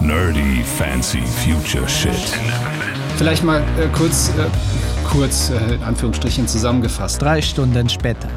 Nerdy 0.00 0.62
Fancy 0.78 1.22
Future 1.22 1.88
Shit. 1.88 2.12
Vielleicht 3.16 3.42
mal 3.44 3.60
äh, 3.78 3.86
kurz, 3.92 4.30
äh, 4.30 4.44
kurz 5.08 5.50
äh, 5.50 5.74
in 5.74 5.82
Anführungsstrichen 5.82 6.46
zusammengefasst. 6.48 7.22
Drei 7.22 7.40
Stunden 7.40 7.88
später. 7.88 8.28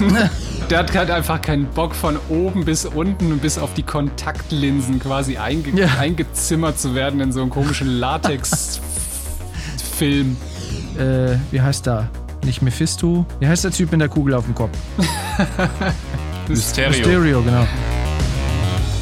Der 0.70 0.78
hat 0.78 0.94
halt 0.96 1.10
einfach 1.10 1.42
keinen 1.42 1.66
Bock 1.66 1.94
von 1.96 2.16
oben 2.28 2.64
bis 2.64 2.84
unten 2.86 3.38
bis 3.38 3.58
auf 3.58 3.74
die 3.74 3.82
Kontaktlinsen 3.82 5.00
quasi 5.00 5.36
einge 5.36 5.70
Ja. 5.78 5.88
eingezimmert 5.98 6.78
zu 6.78 6.94
werden 6.94 7.20
in 7.20 7.32
so 7.32 7.40
einen 7.42 7.50
komischen 7.50 7.88
Latex-Film. 7.88 8.78
äh, 10.98 11.36
wie 11.50 11.60
heißt 11.60 11.86
da? 11.88 12.08
Nicht 12.44 12.62
Mephisto? 12.62 13.26
Wie 13.40 13.48
heißt 13.48 13.64
der 13.64 13.72
Typ 13.72 13.90
mit 13.92 14.00
der 14.00 14.08
Kugel 14.08 14.32
auf 14.34 14.44
dem 14.44 14.54
Kopf? 14.54 14.78
Mysterio. 16.48 16.90
Mysterio, 16.90 17.42
genau. 17.42 17.66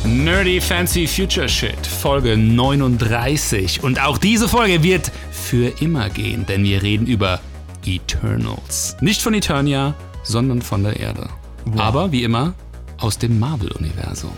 Nerdy 0.05 0.61
Fancy 0.61 1.07
Future 1.07 1.49
Shit, 1.49 1.87
Folge 1.87 2.37
39. 2.37 3.83
Und 3.83 4.01
auch 4.01 4.17
diese 4.17 4.49
Folge 4.49 4.83
wird 4.83 5.11
für 5.31 5.81
immer 5.83 6.09
gehen, 6.09 6.47
denn 6.47 6.63
wir 6.65 6.83
reden 6.83 7.07
über 7.07 7.41
Eternals. 7.85 8.97
Nicht 9.01 9.21
von 9.21 9.35
Eternia, 9.35 9.95
sondern 10.23 10.63
von 10.63 10.85
der 10.85 10.99
Erde. 10.99 11.29
Aber 11.77 12.13
wie 12.13 12.23
immer 12.23 12.55
aus 12.99 13.19
dem 13.19 13.39
Marvel-Universum. 13.39 14.33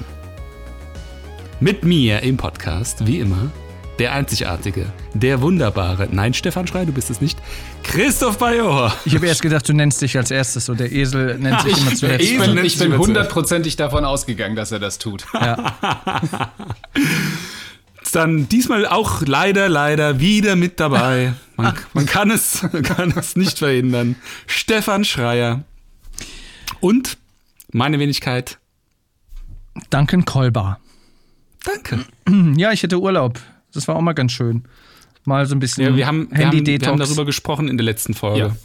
Mit 1.60 1.84
mir 1.84 2.22
im 2.22 2.36
Podcast, 2.36 3.06
wie 3.06 3.18
immer, 3.20 3.50
der 4.00 4.12
einzigartige, 4.14 4.86
der 5.12 5.42
wunderbare, 5.42 6.08
nein, 6.10 6.32
Stefan 6.32 6.66
Schrei, 6.66 6.86
du 6.86 6.92
bist 6.92 7.10
es 7.10 7.20
nicht, 7.20 7.38
Christoph 7.82 8.38
Bajor. 8.38 8.94
Ich 9.04 9.14
habe 9.14 9.26
erst 9.26 9.42
gedacht, 9.42 9.68
du 9.68 9.74
nennst 9.74 10.00
dich 10.00 10.16
als 10.16 10.30
erstes 10.30 10.64
so. 10.64 10.74
Der 10.74 10.90
Esel 10.90 11.38
nennt 11.38 11.60
sich 11.60 11.78
immer 11.78 11.94
zuletzt. 11.94 12.24
Ich 12.24 12.38
bin, 12.38 12.56
ich 12.64 12.78
bin 12.78 12.88
zuerst. 12.88 13.06
hundertprozentig 13.06 13.76
davon 13.76 14.06
ausgegangen, 14.06 14.56
dass 14.56 14.72
er 14.72 14.78
das 14.78 14.98
tut. 14.98 15.26
Dann 18.12 18.48
diesmal 18.48 18.86
auch 18.86 19.20
leider, 19.20 19.68
leider 19.68 20.18
wieder 20.18 20.56
mit 20.56 20.80
dabei. 20.80 21.34
Man, 21.56 21.74
man, 21.92 22.06
kann, 22.06 22.30
es, 22.30 22.62
man 22.72 22.82
kann 22.82 23.12
es 23.14 23.36
nicht 23.36 23.58
verhindern. 23.58 24.16
Stefan 24.46 25.04
Schreier. 25.04 25.62
Und 26.80 27.18
meine 27.70 27.98
Wenigkeit. 27.98 28.58
Duncan 29.90 30.24
Kolber. 30.24 30.80
Danke. 31.64 32.00
Ja, 32.56 32.72
ich 32.72 32.82
hätte 32.82 32.98
Urlaub. 32.98 33.38
Das 33.72 33.88
war 33.88 33.96
auch 33.96 34.00
mal 34.00 34.12
ganz 34.12 34.32
schön. 34.32 34.64
Mal 35.24 35.44
so 35.46 35.54
ein 35.54 35.60
bisschen 35.60 35.84
Ja, 35.84 35.96
wir, 35.96 36.06
haben, 36.06 36.28
wir, 36.30 36.46
haben, 36.46 36.66
wir 36.66 36.78
haben 36.86 36.98
darüber 36.98 37.24
gesprochen 37.24 37.68
in 37.68 37.76
der 37.76 37.84
letzten 37.84 38.14
Folge. 38.14 38.38
Ja. 38.38 38.56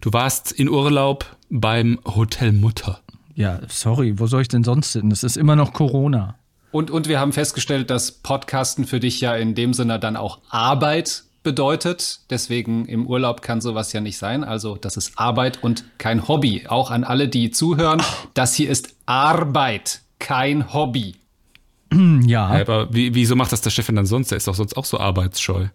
Du 0.00 0.12
warst 0.12 0.52
in 0.52 0.68
Urlaub 0.68 1.26
beim 1.50 1.98
Hotel 2.04 2.52
Mutter. 2.52 3.00
ja, 3.34 3.60
sorry, 3.68 4.18
wo 4.18 4.26
soll 4.26 4.42
ich 4.42 4.48
denn 4.48 4.62
sonst 4.64 4.92
hin? 4.92 5.10
Das 5.10 5.24
ist 5.24 5.36
immer 5.36 5.56
noch 5.56 5.72
Corona. 5.72 6.36
Und, 6.70 6.90
und 6.90 7.08
wir 7.08 7.20
haben 7.20 7.32
festgestellt, 7.32 7.90
dass 7.90 8.12
Podcasten 8.12 8.84
für 8.84 9.00
dich 9.00 9.20
ja 9.20 9.34
in 9.34 9.54
dem 9.54 9.74
Sinne 9.74 9.98
dann 9.98 10.16
auch 10.16 10.38
Arbeit 10.50 11.24
bedeutet. 11.44 12.20
Deswegen 12.30 12.86
im 12.86 13.06
Urlaub 13.06 13.42
kann 13.42 13.60
sowas 13.60 13.92
ja 13.92 14.00
nicht 14.00 14.18
sein. 14.18 14.42
Also 14.44 14.76
das 14.76 14.96
ist 14.96 15.12
Arbeit 15.16 15.62
und 15.62 15.84
kein 15.98 16.26
Hobby. 16.26 16.66
Auch 16.68 16.90
an 16.90 17.04
alle, 17.04 17.28
die 17.28 17.50
zuhören, 17.50 18.02
das 18.34 18.54
hier 18.54 18.70
ist 18.70 18.96
Arbeit, 19.06 20.00
kein 20.18 20.72
Hobby. 20.72 21.16
Ja, 22.26 22.46
Aber 22.46 22.92
wie, 22.92 23.14
wieso 23.14 23.36
macht 23.36 23.52
das 23.52 23.60
der 23.60 23.70
Stefan 23.70 23.96
dann 23.96 24.06
sonst? 24.06 24.30
Der 24.30 24.38
ist 24.38 24.46
doch 24.48 24.54
sonst 24.54 24.76
auch 24.76 24.84
so 24.84 24.98
arbeitsscheu. 24.98 25.66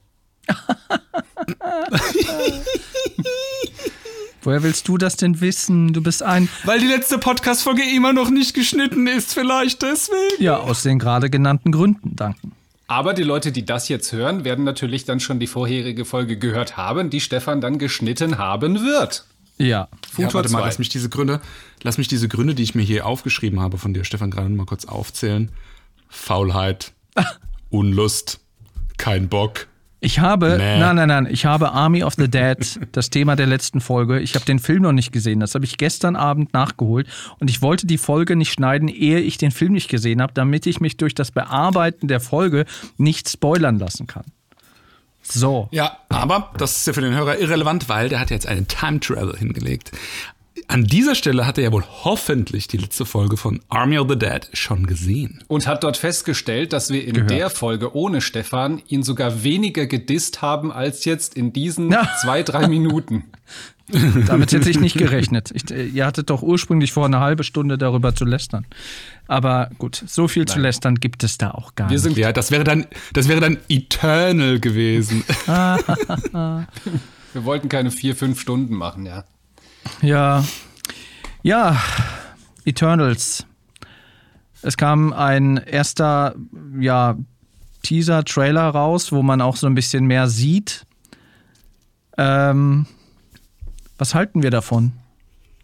woher 4.42 4.64
willst 4.64 4.88
du 4.88 4.98
das 4.98 5.16
denn 5.16 5.42
wissen? 5.42 5.94
Du 5.94 6.02
bist 6.02 6.24
ein. 6.24 6.50
Weil 6.64 6.80
die 6.80 6.88
letzte 6.88 7.18
Podcast-Folge 7.20 7.84
immer 7.96 8.14
noch 8.14 8.30
nicht 8.30 8.54
geschnitten 8.54 9.06
ist, 9.08 9.34
vielleicht 9.34 9.82
deswegen. 9.82 10.44
Ja, 10.44 10.58
aus 10.58 10.84
den 10.84 11.00
gerade 11.00 11.30
genannten 11.30 11.72
Gründen, 11.72 12.16
danken. 12.16 12.54
Aber 12.88 13.14
die 13.14 13.24
Leute, 13.24 13.52
die 13.52 13.66
das 13.66 13.88
jetzt 13.90 14.12
hören, 14.12 14.46
werden 14.46 14.66
natürlich 14.66 15.06
dann 15.06 15.20
schon 15.20 15.40
die 15.40 15.46
vorherige 15.46 16.06
Folge 16.06 16.38
gehört 16.38 16.78
haben, 16.78 17.12
die 17.12 17.20
Stefan 17.20 17.62
dann 17.62 17.78
geschnitten 17.78 18.40
haben 18.40 18.82
wird. 18.82 19.26
Ja. 19.60 19.68
Ja, 19.68 19.90
Futur 20.10 20.34
warte 20.34 20.52
mal, 20.52 20.60
2. 20.60 20.66
lass 20.66 20.80
mich 20.80 20.90
diese 20.90 21.10
Gründe, 21.10 21.42
lass 21.84 22.00
mich 22.00 22.08
diese 22.08 22.28
Gründe, 22.28 22.56
die 22.56 22.64
ich 22.64 22.74
mir 22.74 22.82
hier 22.82 23.06
aufgeschrieben 23.06 23.60
habe, 23.60 23.78
von 23.78 23.94
dir, 23.94 24.06
Stefan, 24.06 24.32
gerade 24.32 24.50
mal 24.50 24.66
kurz 24.66 24.86
aufzählen. 24.86 25.52
Faulheit, 26.10 26.94
Unlust, 27.70 28.40
kein 28.98 29.30
Bock. 29.30 29.68
Ich 30.02 30.20
habe, 30.20 30.56
Nee. 30.58 30.80
nein, 30.80 30.96
nein, 30.96 31.08
nein, 31.10 31.28
ich 31.30 31.46
habe 31.46 31.72
Army 31.74 32.04
of 32.04 32.14
the 32.16 32.30
Dead, 32.30 32.58
das 32.94 33.10
Thema 33.10 33.36
der 33.36 33.48
letzten 33.48 33.82
Folge. 33.82 34.20
Ich 34.22 34.34
habe 34.36 34.46
den 34.46 34.60
Film 34.60 34.84
noch 34.84 34.94
nicht 34.94 35.12
gesehen. 35.12 35.42
Das 35.42 35.56
habe 35.56 35.66
ich 35.66 35.78
gestern 35.78 36.16
Abend 36.16 36.54
nachgeholt. 36.54 37.08
Und 37.40 37.50
ich 37.50 37.62
wollte 37.62 37.86
die 37.86 37.98
Folge 37.98 38.38
nicht 38.38 38.54
schneiden, 38.54 38.88
ehe 38.88 39.20
ich 39.20 39.38
den 39.38 39.52
Film 39.52 39.74
nicht 39.74 39.90
gesehen 39.90 40.22
habe, 40.22 40.34
damit 40.34 40.66
ich 40.68 40.80
mich 40.80 40.96
durch 40.96 41.16
das 41.16 41.32
Bearbeiten 41.32 42.08
der 42.08 42.22
Folge 42.22 42.66
nicht 42.98 43.28
spoilern 43.30 43.78
lassen 43.78 44.08
kann. 44.08 44.24
So. 45.22 45.68
Ja, 45.72 45.98
aber 46.08 46.54
das 46.58 46.78
ist 46.78 46.88
ja 46.88 46.94
für 46.94 47.02
den 47.02 47.14
Hörer 47.14 47.38
irrelevant, 47.38 47.90
weil 47.90 48.08
der 48.08 48.22
hat 48.22 48.30
ja 48.30 48.36
jetzt 48.36 48.48
einen 48.48 48.70
Time 48.70 49.02
Travel 49.02 49.36
hingelegt. 49.38 49.92
An 50.68 50.84
dieser 50.84 51.16
Stelle 51.16 51.46
hat 51.48 51.58
er 51.58 51.64
ja 51.66 51.72
wohl 51.72 51.84
hoffentlich 52.04 52.68
die 52.68 52.78
letzte 52.78 53.06
Folge 53.06 53.38
von 53.38 53.60
Army 53.70 53.98
of 53.98 54.08
the 54.10 54.18
Dead 54.18 54.50
schon 54.54 54.86
gesehen. 54.86 55.44
Und 55.48 55.68
hat 55.68 55.84
dort 55.84 55.98
festgestellt, 55.98 56.74
dass 56.74 56.90
wir 56.92 57.06
in 57.06 57.28
der 57.28 57.50
Folge 57.50 57.96
ohne 57.96 58.20
Stefan 58.22 58.82
ihn 58.88 59.04
sogar 59.04 59.44
weniger 59.44 59.86
gedisst 59.88 60.42
haben 60.42 60.72
als 60.72 61.06
jetzt 61.06 61.36
in 61.36 61.54
diesen 61.54 61.92
Ja. 61.92 62.08
zwei, 62.22 62.44
drei 62.44 62.68
Minuten. 62.68 63.24
Damit 64.28 64.52
hätte 64.52 64.70
ich 64.70 64.80
nicht 64.80 64.98
gerechnet. 64.98 65.50
Ich, 65.54 65.72
äh, 65.72 65.86
ihr 65.88 66.06
hattet 66.06 66.30
doch 66.30 66.44
ursprünglich 66.44 66.92
vor, 66.92 67.06
eine 67.06 67.20
halbe 67.22 67.44
Stunde 67.44 67.78
darüber 67.80 68.14
zu 68.14 68.24
lästern. 68.26 68.68
Aber 69.28 69.72
gut, 69.80 70.04
so 70.06 70.28
viel 70.28 70.46
zu 70.46 70.60
lästern 70.60 70.96
gibt 70.96 71.24
es 71.24 71.40
da 71.40 71.52
auch 71.52 71.74
gar 71.74 71.90
Wir 71.90 71.96
nicht. 71.96 72.04
sind 72.04 72.18
Ja, 72.18 72.32
das 72.32 72.52
wäre 72.52 72.64
dann, 72.64 72.86
das 73.14 73.28
wäre 73.28 73.40
dann 73.40 73.58
Eternal 73.68 74.60
gewesen. 74.60 75.24
Wir 75.48 77.46
wollten 77.46 77.70
keine 77.70 77.90
vier, 77.92 78.16
fünf 78.16 78.40
Stunden 78.40 78.76
machen, 78.76 79.06
ja. 79.08 79.24
Ja. 80.02 80.44
Ja, 81.44 81.82
Eternals. 82.66 83.46
Es 84.62 84.76
kam 84.78 85.14
ein 85.14 85.58
erster, 85.58 86.36
ja, 86.80 87.18
Teaser-Trailer 87.84 88.68
raus, 88.70 89.12
wo 89.14 89.24
man 89.24 89.42
auch 89.42 89.56
so 89.56 89.68
ein 89.68 89.76
bisschen 89.76 90.06
mehr 90.06 90.28
sieht. 90.28 90.86
Ähm, 92.18 92.86
was 93.98 94.14
halten 94.16 94.44
wir 94.44 94.52
davon? 94.52 94.92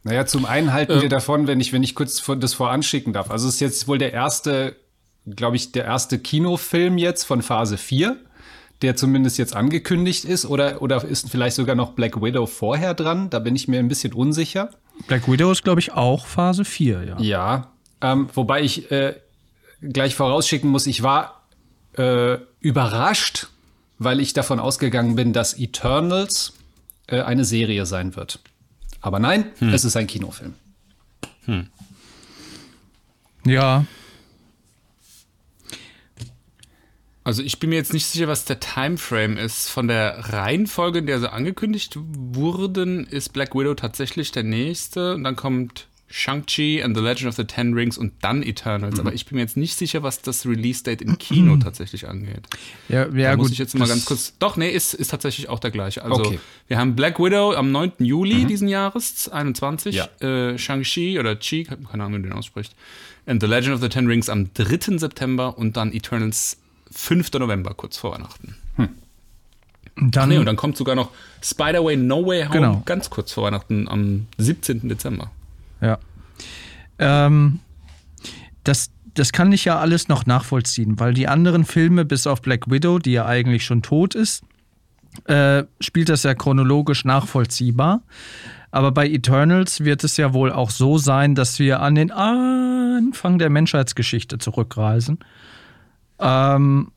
Naja, 0.03 0.25
zum 0.25 0.46
einen 0.46 0.72
halten 0.72 1.02
wir 1.02 1.09
davon, 1.09 1.47
wenn 1.47 1.59
ich, 1.59 1.74
wenn 1.74 1.84
ich 1.84 1.96
kurz 1.96 2.19
vor- 2.19 2.36
das 2.38 2.53
voranschicken 2.53 3.12
darf. 3.12 3.31
Also 3.31 3.47
es 3.50 3.56
ist 3.56 3.59
jetzt 3.59 3.88
wohl 3.88 3.97
der 3.97 4.13
erste, 4.13 4.75
glaube 5.25 5.56
ich, 5.57 5.72
der 5.74 5.84
erste 5.86 6.19
Kinofilm 6.19 6.97
jetzt 6.97 7.24
von 7.24 7.42
Phase 7.42 7.78
4, 7.78 8.16
der 8.81 8.96
zumindest 8.96 9.38
jetzt 9.38 9.56
angekündigt 9.56 10.25
ist. 10.25 10.46
Oder, 10.46 10.81
oder 10.81 11.03
ist 11.03 11.30
vielleicht 11.30 11.56
sogar 11.56 11.75
noch 11.75 11.94
Black 11.94 12.22
Widow 12.22 12.46
vorher 12.46 12.94
dran? 12.94 13.30
Da 13.30 13.40
bin 13.40 13.56
ich 13.56 13.68
mir 13.68 13.80
ein 13.80 13.88
bisschen 13.88 14.13
unsicher. 14.13 14.69
Black 15.08 15.30
Widow 15.30 15.52
ist, 15.52 15.63
glaube 15.63 15.80
ich, 15.80 15.94
auch 15.94 16.25
Phase 16.25 16.66
4, 16.66 17.03
ja. 17.03 17.19
Ja, 17.19 17.72
ähm, 18.02 18.30
wobei 18.34 18.62
ich 18.62 18.91
äh, 18.91 19.16
gleich 19.81 20.16
vorausschicken 20.16 20.69
muss, 20.69 20.88
ich 20.88 21.03
war 21.03 21.47
äh, 21.97 22.38
überrascht, 22.59 23.47
weil 23.97 24.19
ich 24.19 24.34
davon 24.34 24.59
ausgegangen 24.59 25.16
bin, 25.16 25.34
dass 25.34 25.57
Eternals 25.57 26.53
äh, 27.07 27.22
eine 27.22 27.46
Serie 27.46 27.86
sein 27.86 28.16
wird. 28.16 28.40
Aber 29.02 29.19
nein, 29.19 29.46
es 29.59 29.86
ist 29.86 29.96
ein 29.96 30.07
Kinofilm. 30.07 30.56
Ja, 33.46 33.86
Also 37.25 37.41
ich 37.41 37.59
bin 37.59 37.72
mir 37.72 37.75
jetzt 37.75 37.91
nicht 37.91 38.06
sicher, 38.06 38.28
was 38.28 38.46
der 38.46 38.59
Timeframe 38.59 39.36
ist. 39.38 39.68
Von 39.69 39.88
der 39.88 40.31
Reihenfolge, 40.31 41.00
in 41.00 41.08
der 41.08 41.19
sie 41.19 41.31
angekündigt 41.31 41.97
wurden, 41.97 43.06
ist 43.08 43.34
Black 43.34 43.56
Widow 43.56 43.74
tatsächlich 43.74 44.31
der 44.31 44.44
nächste. 44.44 45.16
Und 45.16 45.24
dann 45.24 45.36
kommt 45.36 45.88
Shang-Chi 46.08 46.84
and 46.84 46.96
the 46.96 47.02
Legend 47.02 47.28
of 47.30 47.36
the 47.36 47.46
Ten 47.46 47.74
Rings 47.74 47.97
und 47.97 48.13
dann 48.22 48.44
Eternals. 48.44 49.00
Aber 49.00 49.12
ich 49.12 49.25
bin 49.25 49.38
mir 49.38 49.41
jetzt 49.41 49.58
nicht 49.58 49.75
sicher, 49.75 50.03
was 50.03 50.22
das 50.22 50.46
Release-Date 50.46 51.02
im 51.02 51.18
Kino 51.18 51.58
tatsächlich 51.58 52.07
angeht. 52.07 52.44
ja, 52.89 53.07
ja 53.07 53.30
da 53.30 53.36
gut. 53.36 53.45
muss 53.45 53.51
ich 53.51 53.57
jetzt 53.57 53.74
mal 53.75 53.88
ganz 53.88 54.06
kurz. 54.06 54.33
Doch, 54.38 54.56
nee, 54.56 54.69
ist, 54.69 54.94
ist 54.94 55.07
tatsächlich 55.10 55.50
auch 55.50 55.60
der 55.60 55.71
gleiche. 55.71 56.04
Also 56.04 56.21
Okay. 56.21 56.39
wir 56.68 56.78
haben 56.78 56.95
Black 56.95 57.18
Widow 57.19 57.56
am 57.56 57.71
9. 57.71 57.94
Juli 58.00 58.45
diesen 58.45 58.68
Jahres, 58.68 59.30
21. 59.30 59.95
Ja. 59.95 60.06
Äh, 60.19 60.60
Shang-Chi 60.60 61.19
oder 61.19 61.38
Chi, 61.39 61.63
keine 61.63 61.89
Ahnung, 61.92 62.10
wie 62.10 62.12
man 62.19 62.24
den 62.24 62.33
ausspricht. 62.33 62.75
And 63.25 63.42
the 63.42 63.48
Legend 63.48 63.74
of 63.75 63.81
the 63.81 63.89
Ten 63.89 64.06
Rings 64.06 64.30
am 64.30 64.54
3. 64.54 65.00
September 65.00 65.57
und 65.57 65.75
dann 65.75 65.92
Eternals 65.92 66.57
5. 66.91 67.33
November, 67.33 67.73
kurz 67.75 67.97
vor 67.97 68.13
Weihnachten. 68.13 68.55
Dann, 69.97 70.27
Nee, 70.27 70.37
und 70.39 70.45
dann 70.45 70.57
kommt 70.57 70.75
sogar 70.75 70.93
noch 70.95 71.11
Spider-Way 71.41 71.95
No 71.95 72.25
Way 72.25 72.43
Home 72.43 72.51
Genau. 72.53 72.81
ganz 72.85 73.09
kurz 73.09 73.31
vor 73.31 73.45
Weihnachten 73.45 73.87
am 73.87 74.27
17. 74.37 74.89
Dezember. 74.89 75.31
Ja. 75.79 75.99
Ähm, 76.99 77.59
das, 78.65 78.89
das 79.13 79.31
kann 79.31 79.53
ich 79.53 79.63
ja 79.63 79.79
alles 79.79 80.09
noch 80.09 80.25
nachvollziehen, 80.25 80.99
weil 80.99 81.13
die 81.13 81.29
anderen 81.29 81.63
Filme, 81.63 82.03
bis 82.03 82.27
auf 82.27 82.41
Black 82.41 82.69
Widow, 82.69 82.99
die 82.99 83.13
ja 83.13 83.25
eigentlich 83.25 83.63
schon 83.63 83.83
tot 83.83 84.15
ist, 84.15 84.43
äh, 85.25 85.63
spielt 85.79 86.09
das 86.09 86.23
ja 86.23 86.33
chronologisch 86.33 87.05
nachvollziehbar. 87.05 88.01
Aber 88.71 88.91
bei 88.91 89.07
Eternals 89.07 89.85
wird 89.85 90.03
es 90.03 90.17
ja 90.17 90.33
wohl 90.33 90.51
auch 90.51 90.71
so 90.71 90.97
sein, 90.97 91.35
dass 91.35 91.57
wir 91.59 91.79
an 91.79 91.95
den 91.95 92.11
Anfang 92.11 93.39
der 93.39 93.49
Menschheitsgeschichte 93.49 94.39
zurückreisen. 94.39 95.19
Ähm, 96.19 96.91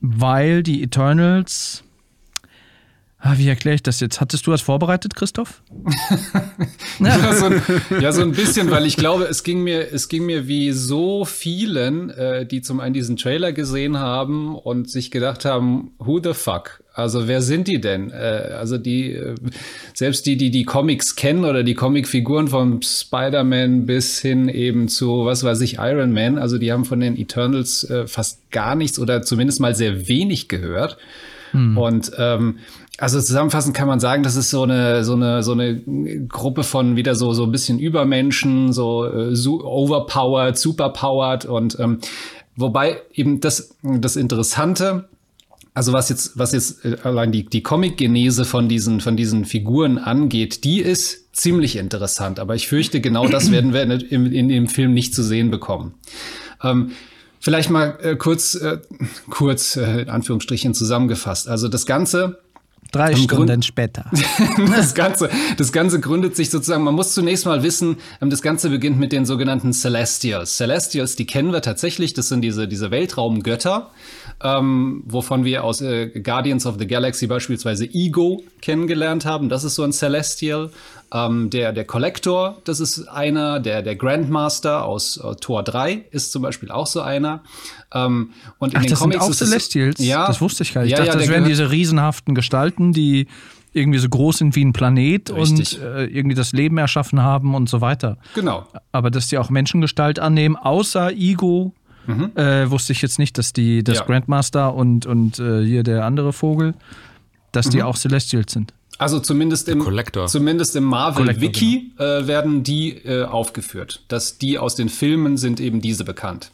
weil 0.00 0.62
die 0.62 0.82
Eternals 0.82 1.84
Ah, 3.20 3.34
wie 3.36 3.48
erkläre 3.48 3.74
ich 3.74 3.82
das 3.82 3.98
jetzt? 3.98 4.20
Hattest 4.20 4.46
du 4.46 4.52
das 4.52 4.60
vorbereitet, 4.60 5.16
Christoph? 5.16 5.62
ja, 7.00 7.34
so 7.34 7.46
ein, 7.46 7.62
ja, 8.00 8.12
so 8.12 8.22
ein 8.22 8.30
bisschen, 8.30 8.70
weil 8.70 8.86
ich 8.86 8.96
glaube, 8.96 9.24
es 9.24 9.42
ging 9.42 9.64
mir, 9.64 9.92
es 9.92 10.08
ging 10.08 10.24
mir 10.24 10.46
wie 10.46 10.70
so 10.70 11.24
vielen, 11.24 12.10
äh, 12.10 12.46
die 12.46 12.62
zum 12.62 12.78
einen 12.78 12.94
diesen 12.94 13.16
Trailer 13.16 13.52
gesehen 13.52 13.98
haben 13.98 14.54
und 14.54 14.88
sich 14.88 15.10
gedacht 15.10 15.44
haben, 15.44 15.94
who 15.98 16.20
the 16.22 16.32
fuck? 16.32 16.84
Also 16.98 17.28
wer 17.28 17.42
sind 17.42 17.68
die 17.68 17.80
denn? 17.80 18.10
Äh, 18.10 18.54
also 18.58 18.76
die, 18.76 19.12
äh, 19.12 19.36
selbst 19.94 20.26
die, 20.26 20.36
die 20.36 20.50
die 20.50 20.64
Comics 20.64 21.14
kennen 21.14 21.44
oder 21.44 21.62
die 21.62 21.74
Comicfiguren 21.74 22.48
vom 22.48 22.82
Spider-Man 22.82 23.86
bis 23.86 24.18
hin 24.18 24.48
eben 24.48 24.88
zu, 24.88 25.24
was 25.24 25.44
weiß 25.44 25.60
ich, 25.60 25.78
Iron 25.78 26.12
Man, 26.12 26.38
also 26.38 26.58
die 26.58 26.72
haben 26.72 26.84
von 26.84 26.98
den 26.98 27.16
Eternals 27.16 27.88
äh, 27.88 28.08
fast 28.08 28.50
gar 28.50 28.74
nichts 28.74 28.98
oder 28.98 29.22
zumindest 29.22 29.60
mal 29.60 29.76
sehr 29.76 30.08
wenig 30.08 30.48
gehört. 30.48 30.98
Hm. 31.52 31.78
Und 31.78 32.10
ähm, 32.18 32.58
also 32.98 33.20
zusammenfassend 33.20 33.76
kann 33.76 33.86
man 33.86 34.00
sagen, 34.00 34.24
das 34.24 34.34
ist 34.34 34.50
so 34.50 34.64
eine 34.64 35.04
so 35.04 35.14
eine 35.14 35.44
so 35.44 35.52
eine 35.52 35.80
Gruppe 36.26 36.64
von 36.64 36.96
wieder 36.96 37.14
so 37.14 37.32
so 37.32 37.44
ein 37.44 37.52
bisschen 37.52 37.78
Übermenschen, 37.78 38.72
so 38.72 39.06
äh, 39.06 39.36
so 39.36 39.64
overpowered, 39.64 40.58
superpowered 40.58 41.44
und 41.44 41.78
ähm, 41.78 42.00
wobei 42.56 43.00
eben 43.14 43.38
das 43.38 43.76
das 43.82 44.16
Interessante 44.16 45.04
also 45.78 45.92
was 45.92 46.08
jetzt, 46.08 46.36
was 46.36 46.50
jetzt 46.50 46.84
äh, 46.84 46.96
allein 47.04 47.30
die, 47.30 47.44
die 47.46 47.62
Comic-Genese 47.62 48.44
von 48.44 48.68
diesen, 48.68 49.00
von 49.00 49.16
diesen 49.16 49.44
Figuren 49.44 49.96
angeht, 49.96 50.64
die 50.64 50.80
ist 50.80 51.32
ziemlich 51.32 51.76
interessant. 51.76 52.40
Aber 52.40 52.56
ich 52.56 52.66
fürchte, 52.66 53.00
genau 53.00 53.28
das 53.28 53.50
werden 53.52 53.72
wir 53.72 53.82
in, 53.82 54.26
in, 54.32 54.48
dem 54.48 54.66
Film 54.66 54.92
nicht 54.92 55.14
zu 55.14 55.22
sehen 55.22 55.52
bekommen. 55.52 55.94
Ähm, 56.64 56.90
vielleicht 57.38 57.70
mal 57.70 57.96
äh, 58.02 58.16
kurz, 58.16 58.56
äh, 58.56 58.78
kurz 59.30 59.76
äh, 59.76 60.00
in 60.02 60.10
Anführungsstrichen 60.10 60.74
zusammengefasst. 60.74 61.48
Also 61.48 61.68
das 61.68 61.86
Ganze 61.86 62.40
Drei 62.90 63.14
Stunden 63.14 63.46
Grund 63.46 63.64
später. 63.64 64.10
das, 64.74 64.94
Ganze, 64.94 65.28
das 65.58 65.72
Ganze 65.72 66.00
gründet 66.00 66.34
sich 66.34 66.48
sozusagen, 66.48 66.84
man 66.84 66.94
muss 66.94 67.12
zunächst 67.12 67.44
mal 67.44 67.62
wissen, 67.62 67.98
ähm, 68.22 68.30
das 68.30 68.40
Ganze 68.40 68.70
beginnt 68.70 68.98
mit 68.98 69.12
den 69.12 69.26
sogenannten 69.26 69.72
Celestials. 69.72 70.56
Celestials, 70.56 71.14
die 71.14 71.26
kennen 71.26 71.52
wir 71.52 71.60
tatsächlich, 71.60 72.14
das 72.14 72.28
sind 72.28 72.40
diese, 72.40 72.66
diese 72.66 72.90
Weltraumgötter, 72.90 73.90
ähm, 74.42 75.02
wovon 75.06 75.44
wir 75.44 75.64
aus 75.64 75.80
äh, 75.80 76.08
Guardians 76.20 76.66
of 76.66 76.76
the 76.78 76.86
Galaxy 76.86 77.26
beispielsweise 77.26 77.84
Ego 77.84 78.42
kennengelernt 78.60 79.24
haben. 79.24 79.48
Das 79.48 79.64
ist 79.64 79.74
so 79.74 79.82
ein 79.82 79.92
Celestial. 79.92 80.70
Ähm, 81.12 81.48
der, 81.50 81.72
der 81.72 81.84
Collector, 81.84 82.58
das 82.64 82.80
ist 82.80 83.08
einer. 83.08 83.60
Der, 83.60 83.82
der 83.82 83.96
Grandmaster 83.96 84.84
aus 84.84 85.16
äh, 85.16 85.34
Tor 85.36 85.62
3 85.62 86.04
ist 86.10 86.32
zum 86.32 86.42
Beispiel 86.42 86.70
auch 86.70 86.86
so 86.86 87.00
einer. 87.00 87.42
Ähm, 87.92 88.30
und 88.58 88.74
in 88.74 88.78
Ach, 88.78 88.82
den 88.82 88.90
das 88.90 88.98
Comics 89.00 89.24
sind 89.24 89.32
auch 89.32 89.36
Celestials? 89.36 90.04
ja, 90.04 90.26
das 90.26 90.40
wusste 90.40 90.62
ich 90.62 90.74
gar 90.74 90.82
nicht. 90.82 90.92
Ja, 90.92 90.98
ich 90.98 91.06
dachte, 91.06 91.18
ja, 91.18 91.24
das 91.24 91.32
wären 91.32 91.44
diese 91.44 91.70
riesenhaften 91.70 92.34
Gestalten, 92.34 92.92
die 92.92 93.26
irgendwie 93.72 93.98
so 93.98 94.08
groß 94.08 94.38
sind 94.38 94.56
wie 94.56 94.64
ein 94.64 94.72
Planet 94.72 95.30
Richtig. 95.34 95.80
und 95.80 95.84
äh, 95.84 96.04
irgendwie 96.06 96.34
das 96.34 96.52
Leben 96.52 96.78
erschaffen 96.78 97.22
haben 97.22 97.54
und 97.54 97.68
so 97.68 97.80
weiter. 97.80 98.18
Genau. 98.34 98.66
Aber 98.92 99.10
dass 99.10 99.28
die 99.28 99.38
auch 99.38 99.50
Menschengestalt 99.50 100.18
annehmen, 100.18 100.56
außer 100.56 101.12
Ego, 101.12 101.72
mhm. 102.08 102.32
äh, 102.36 102.70
wusste 102.70 102.92
ich 102.92 103.02
jetzt 103.02 103.18
nicht, 103.18 103.38
dass 103.38 103.52
die, 103.52 103.84
das 103.84 103.98
ja. 103.98 104.04
Grandmaster 104.04 104.74
und, 104.74 105.06
und 105.06 105.38
äh, 105.38 105.64
hier 105.64 105.82
der 105.82 106.04
andere 106.04 106.32
Vogel, 106.32 106.74
dass 107.52 107.66
mhm. 107.66 107.70
die 107.70 107.82
auch 107.82 107.96
Celestials 107.96 108.52
sind. 108.52 108.72
Also 108.98 109.20
zumindest 109.20 109.68
im, 109.68 109.86
zumindest 110.26 110.74
im 110.74 110.84
Marvel-Wiki 110.84 111.92
genau. 111.96 112.04
äh, 112.04 112.26
werden 112.26 112.64
die 112.64 112.90
äh, 112.90 113.24
aufgeführt. 113.24 114.02
Dass 114.08 114.38
die 114.38 114.58
aus 114.58 114.74
den 114.74 114.88
Filmen 114.88 115.36
sind 115.36 115.60
eben 115.60 115.80
diese 115.80 116.04
bekannt. 116.04 116.50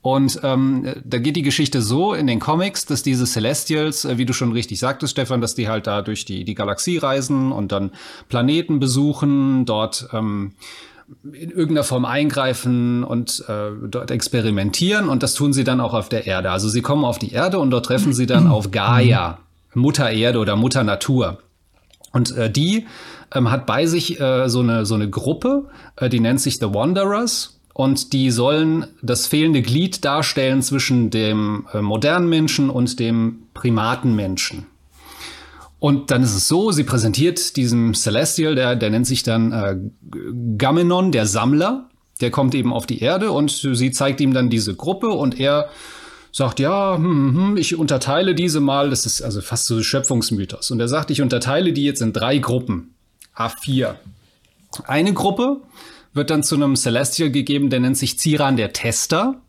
Und 0.00 0.40
ähm, 0.42 0.94
da 1.04 1.18
geht 1.18 1.36
die 1.36 1.42
Geschichte 1.42 1.82
so 1.82 2.14
in 2.14 2.26
den 2.26 2.38
Comics, 2.38 2.86
dass 2.86 3.02
diese 3.02 3.26
Celestials, 3.26 4.04
äh, 4.04 4.16
wie 4.16 4.26
du 4.26 4.32
schon 4.32 4.52
richtig 4.52 4.78
sagtest, 4.78 5.12
Stefan, 5.12 5.40
dass 5.40 5.54
die 5.54 5.68
halt 5.68 5.86
da 5.86 6.02
durch 6.02 6.24
die, 6.24 6.44
die 6.44 6.54
Galaxie 6.54 6.98
reisen 6.98 7.52
und 7.52 7.72
dann 7.72 7.90
Planeten 8.28 8.78
besuchen, 8.78 9.64
dort 9.64 10.08
ähm, 10.12 10.52
in 11.24 11.50
irgendeiner 11.50 11.84
Form 11.84 12.04
eingreifen 12.04 13.04
und 13.04 13.44
äh, 13.48 13.70
dort 13.88 14.10
experimentieren. 14.10 15.08
Und 15.08 15.22
das 15.22 15.34
tun 15.34 15.52
sie 15.52 15.64
dann 15.64 15.80
auch 15.80 15.94
auf 15.94 16.08
der 16.08 16.26
Erde. 16.26 16.50
Also 16.50 16.68
sie 16.68 16.82
kommen 16.82 17.04
auf 17.04 17.18
die 17.18 17.32
Erde 17.32 17.58
und 17.58 17.70
dort 17.70 17.86
treffen 17.86 18.12
sie 18.12 18.26
dann 18.26 18.46
auf 18.46 18.70
Gaia, 18.70 19.38
Mutter 19.74 20.10
Erde 20.10 20.38
oder 20.38 20.56
Mutter 20.56 20.84
Natur. 20.84 21.38
Und 22.12 22.36
äh, 22.36 22.50
die 22.50 22.86
ähm, 23.34 23.50
hat 23.50 23.66
bei 23.66 23.86
sich 23.86 24.20
äh, 24.20 24.48
so, 24.48 24.60
eine, 24.60 24.86
so 24.86 24.94
eine 24.94 25.08
Gruppe, 25.10 25.68
äh, 25.96 26.08
die 26.08 26.20
nennt 26.20 26.40
sich 26.40 26.58
The 26.58 26.72
Wanderers. 26.72 27.54
Und 27.74 28.12
die 28.12 28.32
sollen 28.32 28.86
das 29.02 29.28
fehlende 29.28 29.62
Glied 29.62 30.04
darstellen 30.04 30.62
zwischen 30.62 31.10
dem 31.10 31.66
äh, 31.72 31.80
modernen 31.80 32.28
Menschen 32.28 32.70
und 32.70 32.98
dem 32.98 33.44
Primatenmenschen. 33.54 34.66
Und 35.80 36.10
dann 36.10 36.22
ist 36.22 36.34
es 36.34 36.48
so, 36.48 36.72
sie 36.72 36.84
präsentiert 36.84 37.56
diesem 37.56 37.94
Celestial, 37.94 38.54
der, 38.54 38.74
der 38.74 38.90
nennt 38.90 39.06
sich 39.06 39.22
dann 39.22 39.52
äh, 39.52 39.76
Gamenon, 40.56 41.12
der 41.12 41.26
Sammler. 41.26 41.88
Der 42.20 42.32
kommt 42.32 42.54
eben 42.56 42.72
auf 42.72 42.84
die 42.84 43.00
Erde 43.00 43.30
und 43.30 43.50
sie 43.50 43.92
zeigt 43.92 44.20
ihm 44.20 44.34
dann 44.34 44.50
diese 44.50 44.74
Gruppe 44.74 45.10
und 45.10 45.38
er 45.38 45.68
sagt, 46.32 46.58
ja, 46.58 46.96
hm, 46.96 47.04
hm, 47.04 47.36
hm, 47.36 47.56
ich 47.56 47.76
unterteile 47.76 48.34
diese 48.34 48.60
mal, 48.60 48.90
das 48.90 49.06
ist 49.06 49.22
also 49.22 49.40
fast 49.40 49.66
so 49.66 49.80
Schöpfungsmythos. 49.82 50.70
Und 50.72 50.80
er 50.80 50.88
sagt, 50.88 51.10
ich 51.10 51.22
unterteile 51.22 51.72
die 51.72 51.84
jetzt 51.84 52.02
in 52.02 52.12
drei 52.12 52.38
Gruppen. 52.38 52.94
A4. 53.36 53.94
Eine 54.84 55.12
Gruppe 55.12 55.58
wird 56.12 56.30
dann 56.30 56.42
zu 56.42 56.56
einem 56.56 56.74
Celestial 56.74 57.30
gegeben, 57.30 57.70
der 57.70 57.80
nennt 57.80 57.96
sich 57.96 58.18
Ziran 58.18 58.56
der 58.56 58.72
Tester. 58.72 59.40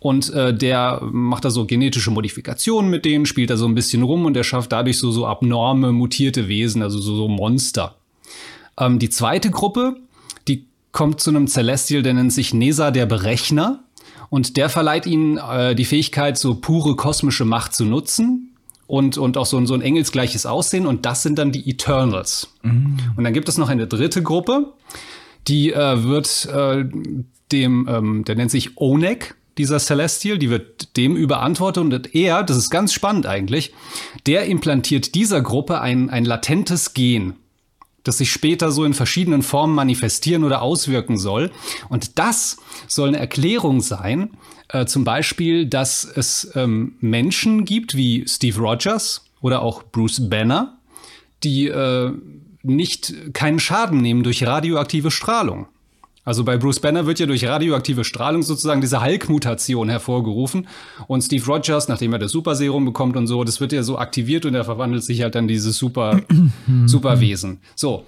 Und 0.00 0.32
äh, 0.32 0.54
der 0.54 1.02
macht 1.12 1.44
da 1.44 1.50
so 1.50 1.66
genetische 1.66 2.10
Modifikationen 2.10 2.90
mit 2.90 3.04
denen, 3.04 3.26
spielt 3.26 3.50
da 3.50 3.56
so 3.58 3.66
ein 3.66 3.74
bisschen 3.74 4.02
rum 4.02 4.24
und 4.24 4.34
er 4.34 4.44
schafft 4.44 4.72
dadurch 4.72 4.98
so, 4.98 5.12
so 5.12 5.26
abnorme, 5.26 5.92
mutierte 5.92 6.48
Wesen, 6.48 6.82
also 6.82 6.98
so, 6.98 7.14
so 7.14 7.28
Monster. 7.28 7.96
Ähm, 8.78 8.98
die 8.98 9.10
zweite 9.10 9.50
Gruppe, 9.50 9.96
die 10.48 10.64
kommt 10.92 11.20
zu 11.20 11.30
einem 11.30 11.46
Celestial, 11.46 12.02
der 12.02 12.14
nennt 12.14 12.32
sich 12.32 12.54
Nesa 12.54 12.90
der 12.90 13.06
Berechner. 13.06 13.84
Und 14.30 14.56
der 14.56 14.68
verleiht 14.68 15.06
ihnen 15.06 15.38
äh, 15.38 15.74
die 15.74 15.84
Fähigkeit, 15.84 16.38
so 16.38 16.54
pure 16.54 16.96
kosmische 16.96 17.44
Macht 17.44 17.74
zu 17.74 17.84
nutzen 17.84 18.54
und, 18.86 19.18
und 19.18 19.36
auch 19.36 19.46
so 19.46 19.56
ein, 19.56 19.66
so 19.66 19.74
ein 19.74 19.82
engelsgleiches 19.82 20.46
Aussehen. 20.46 20.86
Und 20.86 21.04
das 21.04 21.22
sind 21.22 21.38
dann 21.38 21.52
die 21.52 21.68
Eternals. 21.68 22.54
Mhm. 22.62 22.96
Und 23.16 23.24
dann 23.24 23.32
gibt 23.32 23.48
es 23.48 23.58
noch 23.58 23.68
eine 23.68 23.86
dritte 23.86 24.22
Gruppe, 24.22 24.72
die 25.48 25.72
äh, 25.72 26.04
wird 26.04 26.46
äh, 26.46 26.84
dem, 27.52 27.88
ähm, 27.90 28.24
der 28.24 28.36
nennt 28.36 28.50
sich 28.50 28.76
Onek, 28.76 29.34
dieser 29.58 29.78
Celestial, 29.78 30.38
die 30.38 30.50
wird 30.50 30.96
dem 30.96 31.16
überantwortet 31.16 31.82
und 31.82 32.14
er, 32.14 32.42
das 32.42 32.56
ist 32.56 32.70
ganz 32.70 32.92
spannend 32.92 33.26
eigentlich, 33.26 33.72
der 34.26 34.46
implantiert 34.46 35.14
dieser 35.14 35.40
Gruppe 35.42 35.80
ein, 35.80 36.10
ein 36.10 36.24
latentes 36.24 36.94
Gen 36.94 37.34
das 38.04 38.18
sich 38.18 38.32
später 38.32 38.72
so 38.72 38.84
in 38.84 38.94
verschiedenen 38.94 39.42
Formen 39.42 39.74
manifestieren 39.74 40.44
oder 40.44 40.62
auswirken 40.62 41.18
soll. 41.18 41.50
Und 41.88 42.18
das 42.18 42.56
soll 42.86 43.08
eine 43.08 43.18
Erklärung 43.18 43.80
sein, 43.80 44.30
äh, 44.68 44.86
zum 44.86 45.04
Beispiel, 45.04 45.66
dass 45.66 46.04
es 46.04 46.50
ähm, 46.54 46.94
Menschen 47.00 47.64
gibt 47.64 47.96
wie 47.96 48.24
Steve 48.26 48.58
Rogers 48.58 49.24
oder 49.40 49.62
auch 49.62 49.82
Bruce 49.82 50.28
Banner, 50.28 50.78
die 51.42 51.68
äh, 51.68 52.12
nicht 52.62 53.34
keinen 53.34 53.58
Schaden 53.58 54.00
nehmen 54.00 54.22
durch 54.22 54.46
radioaktive 54.46 55.10
Strahlung. 55.10 55.66
Also 56.30 56.44
bei 56.44 56.56
Bruce 56.56 56.78
Banner 56.78 57.06
wird 57.06 57.18
ja 57.18 57.26
durch 57.26 57.44
radioaktive 57.44 58.04
Strahlung 58.04 58.42
sozusagen 58.42 58.80
diese 58.80 59.02
Hulk-Mutation 59.02 59.88
hervorgerufen. 59.88 60.68
Und 61.08 61.22
Steve 61.22 61.44
Rogers, 61.44 61.88
nachdem 61.88 62.12
er 62.12 62.20
das 62.20 62.30
Super-Serum 62.30 62.84
bekommt 62.84 63.16
und 63.16 63.26
so, 63.26 63.42
das 63.42 63.60
wird 63.60 63.72
ja 63.72 63.82
so 63.82 63.98
aktiviert 63.98 64.46
und 64.46 64.54
er 64.54 64.62
verwandelt 64.62 65.02
sich 65.02 65.22
halt 65.22 65.34
dann 65.34 65.48
dieses 65.48 65.76
Super, 65.76 66.20
Superwesen. 66.86 67.58
So. 67.74 68.04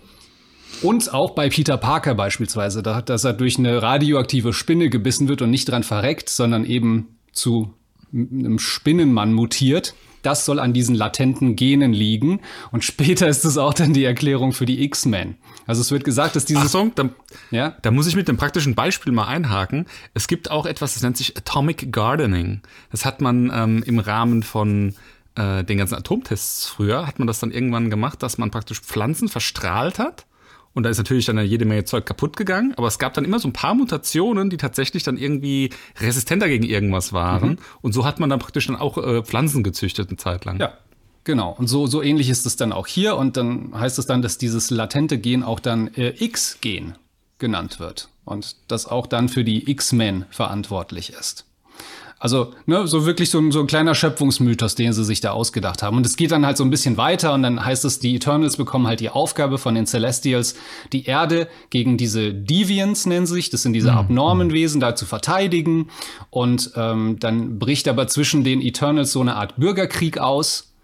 Und 0.82 1.12
auch 1.12 1.34
bei 1.34 1.48
Peter 1.48 1.76
Parker 1.76 2.14
beispielsweise, 2.14 2.80
dass 2.80 3.24
er 3.24 3.32
durch 3.32 3.58
eine 3.58 3.82
radioaktive 3.82 4.52
Spinne 4.52 4.88
gebissen 4.88 5.26
wird 5.26 5.42
und 5.42 5.50
nicht 5.50 5.68
dran 5.68 5.82
verreckt, 5.82 6.28
sondern 6.28 6.64
eben 6.64 7.16
zu 7.32 7.74
einem 8.12 8.60
Spinnenmann 8.60 9.32
mutiert. 9.32 9.94
Das 10.22 10.44
soll 10.44 10.58
an 10.58 10.72
diesen 10.72 10.94
latenten 10.94 11.56
Genen 11.56 11.92
liegen. 11.92 12.40
Und 12.70 12.84
später 12.84 13.28
ist 13.28 13.44
es 13.44 13.58
auch 13.58 13.74
dann 13.74 13.92
die 13.92 14.04
Erklärung 14.04 14.52
für 14.52 14.66
die 14.66 14.82
X-Men. 14.84 15.36
Also 15.66 15.80
es 15.80 15.90
wird 15.90 16.04
gesagt, 16.04 16.36
dass 16.36 16.44
dieses. 16.44 16.66
Achtung, 16.66 16.92
da, 16.94 17.10
ja? 17.50 17.76
da 17.82 17.90
muss 17.90 18.06
ich 18.06 18.16
mit 18.16 18.28
dem 18.28 18.36
praktischen 18.36 18.74
Beispiel 18.74 19.12
mal 19.12 19.26
einhaken. 19.26 19.86
Es 20.14 20.28
gibt 20.28 20.50
auch 20.50 20.66
etwas, 20.66 20.94
das 20.94 21.02
nennt 21.02 21.16
sich 21.16 21.36
Atomic 21.36 21.92
Gardening. 21.92 22.60
Das 22.90 23.04
hat 23.04 23.20
man 23.20 23.50
ähm, 23.54 23.82
im 23.84 23.98
Rahmen 23.98 24.42
von 24.42 24.94
äh, 25.34 25.64
den 25.64 25.78
ganzen 25.78 25.94
Atomtests 25.94 26.66
früher, 26.66 27.06
hat 27.06 27.18
man 27.18 27.26
das 27.26 27.40
dann 27.40 27.50
irgendwann 27.50 27.90
gemacht, 27.90 28.22
dass 28.22 28.38
man 28.38 28.50
praktisch 28.50 28.80
Pflanzen 28.80 29.28
verstrahlt 29.28 29.98
hat 29.98 30.26
und 30.74 30.84
da 30.84 30.90
ist 30.90 30.98
natürlich 30.98 31.26
dann 31.26 31.38
jede 31.44 31.64
Menge 31.64 31.84
Zeug 31.84 32.06
kaputt 32.06 32.36
gegangen, 32.36 32.74
aber 32.76 32.86
es 32.86 32.98
gab 32.98 33.14
dann 33.14 33.24
immer 33.24 33.38
so 33.38 33.48
ein 33.48 33.52
paar 33.52 33.74
Mutationen, 33.74 34.50
die 34.50 34.56
tatsächlich 34.56 35.02
dann 35.02 35.18
irgendwie 35.18 35.70
resistenter 36.00 36.48
gegen 36.48 36.64
irgendwas 36.64 37.12
waren. 37.12 37.50
Mhm. 37.50 37.58
Und 37.82 37.92
so 37.92 38.04
hat 38.04 38.20
man 38.20 38.30
dann 38.30 38.38
praktisch 38.38 38.66
dann 38.66 38.76
auch 38.76 38.98
äh, 38.98 39.22
Pflanzen 39.22 39.62
gezüchtet 39.62 40.08
eine 40.08 40.16
Zeit 40.16 40.44
lang. 40.44 40.58
Ja. 40.60 40.72
Genau, 41.24 41.54
und 41.56 41.68
so, 41.68 41.86
so 41.86 42.02
ähnlich 42.02 42.28
ist 42.28 42.46
es 42.46 42.56
dann 42.56 42.72
auch 42.72 42.88
hier. 42.88 43.16
Und 43.16 43.36
dann 43.36 43.72
heißt 43.78 43.98
es 43.98 44.06
dann, 44.06 44.22
dass 44.22 44.38
dieses 44.38 44.70
latente 44.70 45.18
Gen 45.18 45.44
auch 45.44 45.60
dann 45.60 45.86
äh, 45.94 46.14
X-Gen 46.18 46.96
genannt 47.38 47.78
wird. 47.78 48.08
Und 48.24 48.56
das 48.68 48.86
auch 48.86 49.06
dann 49.06 49.28
für 49.28 49.44
die 49.44 49.70
X-Men 49.70 50.24
verantwortlich 50.30 51.12
ist. 51.12 51.44
Also, 52.22 52.52
ne, 52.66 52.86
so 52.86 53.04
wirklich 53.04 53.30
so 53.30 53.40
ein, 53.40 53.50
so 53.50 53.58
ein 53.58 53.66
kleiner 53.66 53.96
Schöpfungsmythos, 53.96 54.76
den 54.76 54.92
sie 54.92 55.04
sich 55.04 55.20
da 55.20 55.32
ausgedacht 55.32 55.82
haben. 55.82 55.96
Und 55.96 56.06
es 56.06 56.14
geht 56.14 56.30
dann 56.30 56.46
halt 56.46 56.56
so 56.56 56.62
ein 56.62 56.70
bisschen 56.70 56.96
weiter 56.96 57.34
und 57.34 57.42
dann 57.42 57.64
heißt 57.64 57.84
es, 57.84 57.98
die 57.98 58.14
Eternals 58.14 58.56
bekommen 58.56 58.86
halt 58.86 59.00
die 59.00 59.10
Aufgabe 59.10 59.58
von 59.58 59.74
den 59.74 59.86
Celestials, 59.86 60.54
die 60.92 61.06
Erde 61.06 61.48
gegen 61.70 61.96
diese 61.96 62.32
Deviants, 62.32 63.06
nennen 63.06 63.26
sie 63.26 63.34
sich, 63.34 63.50
das 63.50 63.62
sind 63.62 63.72
diese 63.72 63.90
mhm. 63.90 63.98
abnormen 63.98 64.52
Wesen, 64.52 64.80
da 64.80 64.94
zu 64.94 65.04
verteidigen. 65.04 65.88
Und 66.30 66.70
ähm, 66.76 67.16
dann 67.18 67.58
bricht 67.58 67.88
aber 67.88 68.06
zwischen 68.06 68.44
den 68.44 68.62
Eternals 68.62 69.10
so 69.10 69.20
eine 69.20 69.34
Art 69.34 69.56
Bürgerkrieg 69.56 70.18
aus, 70.18 70.74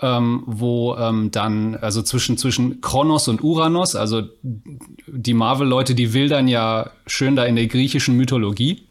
ähm, 0.00 0.44
wo 0.46 0.94
ähm, 0.94 1.32
dann, 1.32 1.74
also 1.74 2.02
zwischen, 2.02 2.38
zwischen 2.38 2.80
Kronos 2.82 3.26
und 3.26 3.42
Uranus, 3.42 3.96
also 3.96 4.22
die 4.42 5.34
Marvel-Leute, 5.34 5.96
die 5.96 6.12
wildern 6.12 6.46
ja 6.46 6.90
schön 7.08 7.34
da 7.34 7.44
in 7.46 7.56
der 7.56 7.66
griechischen 7.66 8.16
Mythologie. 8.16 8.86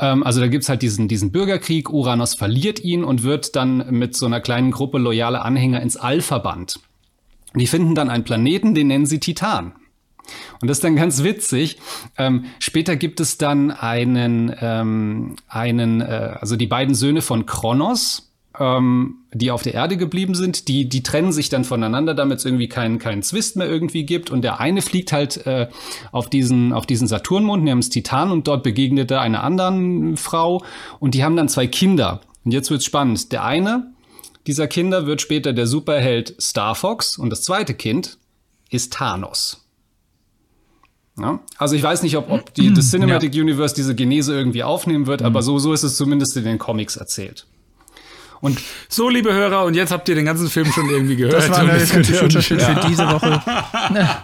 Ähm, 0.00 0.22
also 0.24 0.40
da 0.40 0.48
gibt's 0.48 0.68
halt 0.68 0.82
diesen, 0.82 1.06
diesen 1.06 1.30
Bürgerkrieg, 1.30 1.90
Uranus 1.90 2.34
verliert 2.34 2.82
ihn 2.82 3.04
und 3.04 3.22
wird 3.22 3.54
dann 3.54 3.90
mit 3.90 4.16
so 4.16 4.26
einer 4.26 4.40
kleinen 4.40 4.70
Gruppe 4.72 4.98
loyale 4.98 5.42
Anhänger 5.42 5.80
ins 5.80 5.96
All 5.96 6.22
verbannt. 6.22 6.80
Die 7.54 7.66
finden 7.66 7.94
dann 7.94 8.10
einen 8.10 8.24
Planeten, 8.24 8.74
den 8.74 8.88
nennen 8.88 9.06
sie 9.06 9.20
Titan. 9.20 9.72
Und 10.60 10.68
das 10.68 10.78
ist 10.78 10.84
dann 10.84 10.96
ganz 10.96 11.22
witzig. 11.22 11.78
Ähm, 12.16 12.46
später 12.58 12.96
gibt 12.96 13.20
es 13.20 13.38
dann 13.38 13.70
einen, 13.70 14.54
ähm, 14.60 15.36
einen 15.48 16.00
äh, 16.00 16.36
also 16.40 16.56
die 16.56 16.66
beiden 16.68 16.94
Söhne 16.94 17.22
von 17.22 17.46
Kronos, 17.46 18.30
ähm, 18.58 19.19
die 19.32 19.50
auf 19.50 19.62
der 19.62 19.74
Erde 19.74 19.96
geblieben 19.96 20.34
sind, 20.34 20.68
die, 20.68 20.88
die 20.88 21.02
trennen 21.02 21.32
sich 21.32 21.48
dann 21.48 21.64
voneinander, 21.64 22.14
damit 22.14 22.38
es 22.38 22.44
irgendwie 22.44 22.68
keinen 22.68 22.98
keinen 22.98 23.22
Zwist 23.22 23.56
mehr 23.56 23.68
irgendwie 23.68 24.04
gibt. 24.04 24.30
Und 24.30 24.42
der 24.42 24.60
eine 24.60 24.82
fliegt 24.82 25.12
halt 25.12 25.46
äh, 25.46 25.68
auf 26.10 26.28
diesen, 26.28 26.72
auf 26.72 26.86
diesen 26.86 27.06
Saturnmond 27.06 27.64
namens 27.64 27.90
Titan 27.90 28.30
und 28.30 28.48
dort 28.48 28.62
begegnet 28.62 29.10
er 29.10 29.20
einer 29.20 29.44
anderen 29.44 30.16
Frau 30.16 30.64
und 30.98 31.14
die 31.14 31.24
haben 31.24 31.36
dann 31.36 31.48
zwei 31.48 31.66
Kinder. 31.66 32.20
Und 32.44 32.52
jetzt 32.52 32.70
wird's 32.70 32.84
spannend. 32.84 33.30
Der 33.32 33.44
eine 33.44 33.92
dieser 34.46 34.66
Kinder 34.66 35.06
wird 35.06 35.20
später 35.20 35.52
der 35.52 35.66
Superheld 35.66 36.34
Star 36.40 36.74
Fox 36.74 37.18
und 37.18 37.30
das 37.30 37.42
zweite 37.42 37.74
Kind 37.74 38.18
ist 38.70 38.92
Thanos. 38.92 39.64
Ja? 41.18 41.40
Also 41.58 41.76
ich 41.76 41.82
weiß 41.82 42.02
nicht, 42.02 42.16
ob, 42.16 42.30
ob 42.30 42.54
die, 42.54 42.72
das 42.72 42.90
Cinematic 42.90 43.34
ja. 43.34 43.42
Universe 43.42 43.74
diese 43.74 43.94
Genese 43.94 44.34
irgendwie 44.34 44.62
aufnehmen 44.62 45.06
wird, 45.06 45.20
mhm. 45.20 45.26
aber 45.26 45.42
so, 45.42 45.58
so 45.58 45.72
ist 45.72 45.82
es 45.82 45.96
zumindest 45.96 46.36
in 46.36 46.44
den 46.44 46.58
Comics 46.58 46.96
erzählt. 46.96 47.46
Und 48.40 48.58
so, 48.88 49.08
liebe 49.08 49.32
Hörer, 49.32 49.64
und 49.64 49.74
jetzt 49.74 49.92
habt 49.92 50.08
ihr 50.08 50.14
den 50.14 50.24
ganzen 50.24 50.48
Film 50.48 50.66
schon 50.72 50.88
irgendwie 50.88 51.16
gehört. 51.16 51.34
Das 51.34 51.50
war 51.50 51.58
eine 51.58 51.80
Future 51.80 52.42
Shit 52.42 52.62
für 52.62 52.88
diese 52.88 53.06
Woche. 53.10 53.42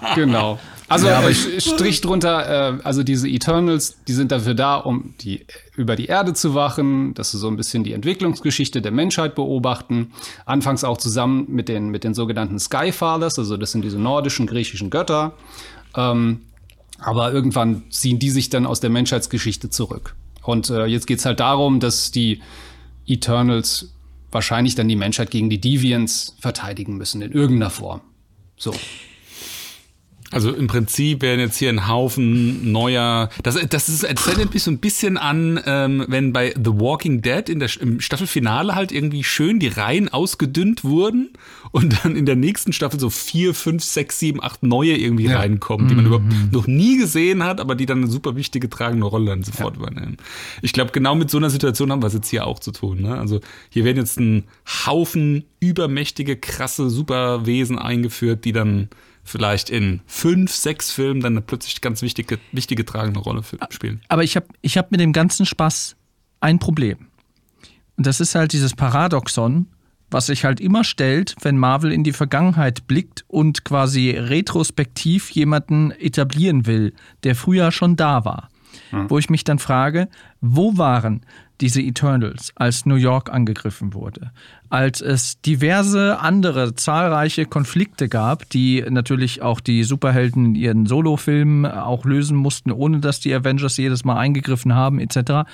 genau. 0.14 0.58
Also 0.88 1.08
ja, 1.08 1.18
aber 1.18 1.30
ich, 1.30 1.64
Strich 1.64 2.00
drunter, 2.00 2.76
äh, 2.78 2.80
also 2.84 3.02
diese 3.02 3.28
Eternals, 3.28 3.96
die 4.06 4.12
sind 4.12 4.30
dafür 4.30 4.54
da, 4.54 4.76
um 4.76 5.14
die 5.20 5.44
über 5.74 5.96
die 5.96 6.06
Erde 6.06 6.32
zu 6.32 6.54
wachen, 6.54 7.12
dass 7.14 7.32
sie 7.32 7.38
so 7.38 7.48
ein 7.48 7.56
bisschen 7.56 7.82
die 7.82 7.92
Entwicklungsgeschichte 7.92 8.80
der 8.80 8.92
Menschheit 8.92 9.34
beobachten. 9.34 10.12
Anfangs 10.44 10.84
auch 10.84 10.98
zusammen 10.98 11.46
mit 11.48 11.68
den 11.68 11.88
mit 11.88 12.04
den 12.04 12.14
sogenannten 12.14 12.60
Skyfathers, 12.60 13.38
also 13.38 13.56
das 13.56 13.72
sind 13.72 13.84
diese 13.84 13.98
nordischen 13.98 14.46
griechischen 14.46 14.90
Götter. 14.90 15.32
Ähm, 15.96 16.42
aber 16.98 17.32
irgendwann 17.32 17.82
ziehen 17.90 18.18
die 18.18 18.30
sich 18.30 18.48
dann 18.48 18.64
aus 18.64 18.80
der 18.80 18.90
Menschheitsgeschichte 18.90 19.70
zurück. 19.70 20.14
Und 20.42 20.70
äh, 20.70 20.86
jetzt 20.86 21.06
geht's 21.06 21.26
halt 21.26 21.40
darum, 21.40 21.80
dass 21.80 22.12
die 22.12 22.40
Eternals 23.06 23.92
wahrscheinlich 24.36 24.74
dann 24.74 24.86
die 24.86 24.96
Menschheit 24.96 25.30
gegen 25.30 25.48
die 25.48 25.60
Deviants 25.60 26.36
verteidigen 26.38 26.96
müssen, 26.96 27.22
in 27.22 27.32
irgendeiner 27.32 27.70
Form. 27.70 28.02
So. 28.56 28.74
Also 30.32 30.52
im 30.52 30.66
Prinzip 30.66 31.22
werden 31.22 31.40
jetzt 31.40 31.56
hier 31.56 31.68
ein 31.68 31.88
Haufen 31.88 32.72
neuer. 32.72 33.30
Das, 33.42 33.56
das 33.68 33.88
ist, 33.88 34.02
erinnert 34.02 34.54
mich 34.54 34.62
so 34.62 34.70
ein 34.70 34.78
bisschen 34.78 35.16
an, 35.16 35.60
ähm, 35.66 36.04
wenn 36.08 36.32
bei 36.32 36.52
The 36.56 36.72
Walking 36.72 37.22
Dead 37.22 37.48
in 37.48 37.60
der, 37.60 37.70
im 37.80 38.00
Staffelfinale 38.00 38.74
halt 38.74 38.90
irgendwie 38.90 39.22
schön 39.22 39.60
die 39.60 39.68
Reihen 39.68 40.08
ausgedünnt 40.08 40.82
wurden 40.82 41.30
und 41.70 42.02
dann 42.02 42.16
in 42.16 42.26
der 42.26 42.36
nächsten 42.36 42.72
Staffel 42.72 42.98
so 42.98 43.08
vier, 43.08 43.54
fünf, 43.54 43.84
sechs, 43.84 44.18
sieben, 44.18 44.42
acht 44.42 44.62
neue 44.62 44.96
irgendwie 44.96 45.26
ja. 45.26 45.38
reinkommen, 45.38 45.88
die 45.88 45.94
man 45.94 46.04
mhm. 46.06 46.12
überhaupt 46.12 46.52
noch 46.52 46.66
nie 46.66 46.98
gesehen 46.98 47.44
hat, 47.44 47.60
aber 47.60 47.74
die 47.74 47.86
dann 47.86 47.98
eine 47.98 48.08
super 48.08 48.34
wichtige 48.34 48.68
tragende 48.68 49.06
Rolle 49.06 49.26
dann 49.26 49.42
sofort 49.44 49.76
ja. 49.76 49.82
übernehmen. 49.82 50.16
Ich 50.62 50.72
glaube, 50.72 50.90
genau 50.90 51.14
mit 51.14 51.30
so 51.30 51.38
einer 51.38 51.50
Situation 51.50 51.92
haben 51.92 52.02
wir 52.02 52.08
es 52.08 52.14
jetzt 52.14 52.28
hier 52.28 52.46
auch 52.46 52.58
zu 52.58 52.72
tun. 52.72 53.02
Ne? 53.02 53.16
Also 53.16 53.40
hier 53.70 53.84
werden 53.84 53.98
jetzt 53.98 54.18
ein 54.18 54.44
Haufen 54.86 55.44
übermächtige, 55.60 56.36
krasse 56.36 56.90
Superwesen 56.90 57.78
eingeführt, 57.78 58.44
die 58.44 58.52
dann 58.52 58.88
vielleicht 59.26 59.68
in 59.68 60.00
fünf, 60.06 60.52
sechs 60.52 60.90
Filmen 60.90 61.20
dann 61.20 61.34
eine 61.34 61.42
plötzlich 61.42 61.80
ganz 61.80 62.00
wichtige, 62.00 62.38
wichtige 62.52 62.84
tragende 62.84 63.20
Rolle 63.20 63.42
spielen. 63.70 64.00
Aber 64.08 64.24
ich 64.24 64.36
habe 64.36 64.46
ich 64.62 64.78
hab 64.78 64.90
mit 64.90 65.00
dem 65.00 65.12
ganzen 65.12 65.44
Spaß 65.44 65.96
ein 66.40 66.58
Problem. 66.58 67.08
Und 67.96 68.06
das 68.06 68.20
ist 68.20 68.34
halt 68.34 68.52
dieses 68.52 68.74
Paradoxon, 68.74 69.66
was 70.10 70.26
sich 70.26 70.44
halt 70.44 70.60
immer 70.60 70.84
stellt, 70.84 71.34
wenn 71.42 71.58
Marvel 71.58 71.92
in 71.92 72.04
die 72.04 72.12
Vergangenheit 72.12 72.86
blickt 72.86 73.24
und 73.26 73.64
quasi 73.64 74.10
retrospektiv 74.10 75.30
jemanden 75.30 75.90
etablieren 75.90 76.66
will, 76.66 76.94
der 77.24 77.34
früher 77.34 77.72
schon 77.72 77.96
da 77.96 78.24
war. 78.24 78.48
Wo 79.08 79.18
ich 79.18 79.30
mich 79.30 79.44
dann 79.44 79.58
frage, 79.58 80.08
wo 80.40 80.76
waren 80.78 81.22
diese 81.60 81.80
Eternals, 81.80 82.52
als 82.54 82.84
New 82.84 82.96
York 82.96 83.32
angegriffen 83.32 83.94
wurde, 83.94 84.30
als 84.68 85.00
es 85.00 85.40
diverse 85.40 86.18
andere 86.18 86.74
zahlreiche 86.74 87.46
Konflikte 87.46 88.08
gab, 88.08 88.48
die 88.50 88.84
natürlich 88.88 89.40
auch 89.40 89.60
die 89.60 89.82
Superhelden 89.84 90.46
in 90.46 90.54
ihren 90.54 90.86
Solofilmen 90.86 91.64
auch 91.66 92.04
lösen 92.04 92.36
mussten, 92.36 92.72
ohne 92.72 93.00
dass 93.00 93.20
die 93.20 93.34
Avengers 93.34 93.76
jedes 93.78 94.04
Mal 94.04 94.18
eingegriffen 94.18 94.74
haben, 94.74 94.98
etc. 94.98 95.48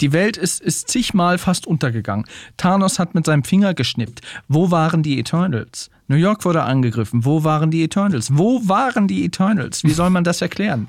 Die 0.00 0.12
Welt 0.12 0.36
ist, 0.36 0.60
ist 0.60 0.88
zigmal 0.88 1.38
fast 1.38 1.66
untergegangen. 1.66 2.26
Thanos 2.56 2.98
hat 2.98 3.14
mit 3.14 3.26
seinem 3.26 3.44
Finger 3.44 3.74
geschnippt. 3.74 4.20
Wo 4.46 4.70
waren 4.70 5.02
die 5.02 5.18
Eternals? 5.18 5.90
New 6.06 6.16
York 6.16 6.44
wurde 6.44 6.62
angegriffen. 6.62 7.24
Wo 7.24 7.44
waren 7.44 7.70
die 7.70 7.82
Eternals? 7.82 8.36
Wo 8.36 8.68
waren 8.68 9.08
die 9.08 9.24
Eternals? 9.24 9.84
Wie 9.84 9.90
soll 9.90 10.10
man 10.10 10.24
das 10.24 10.40
erklären? 10.40 10.88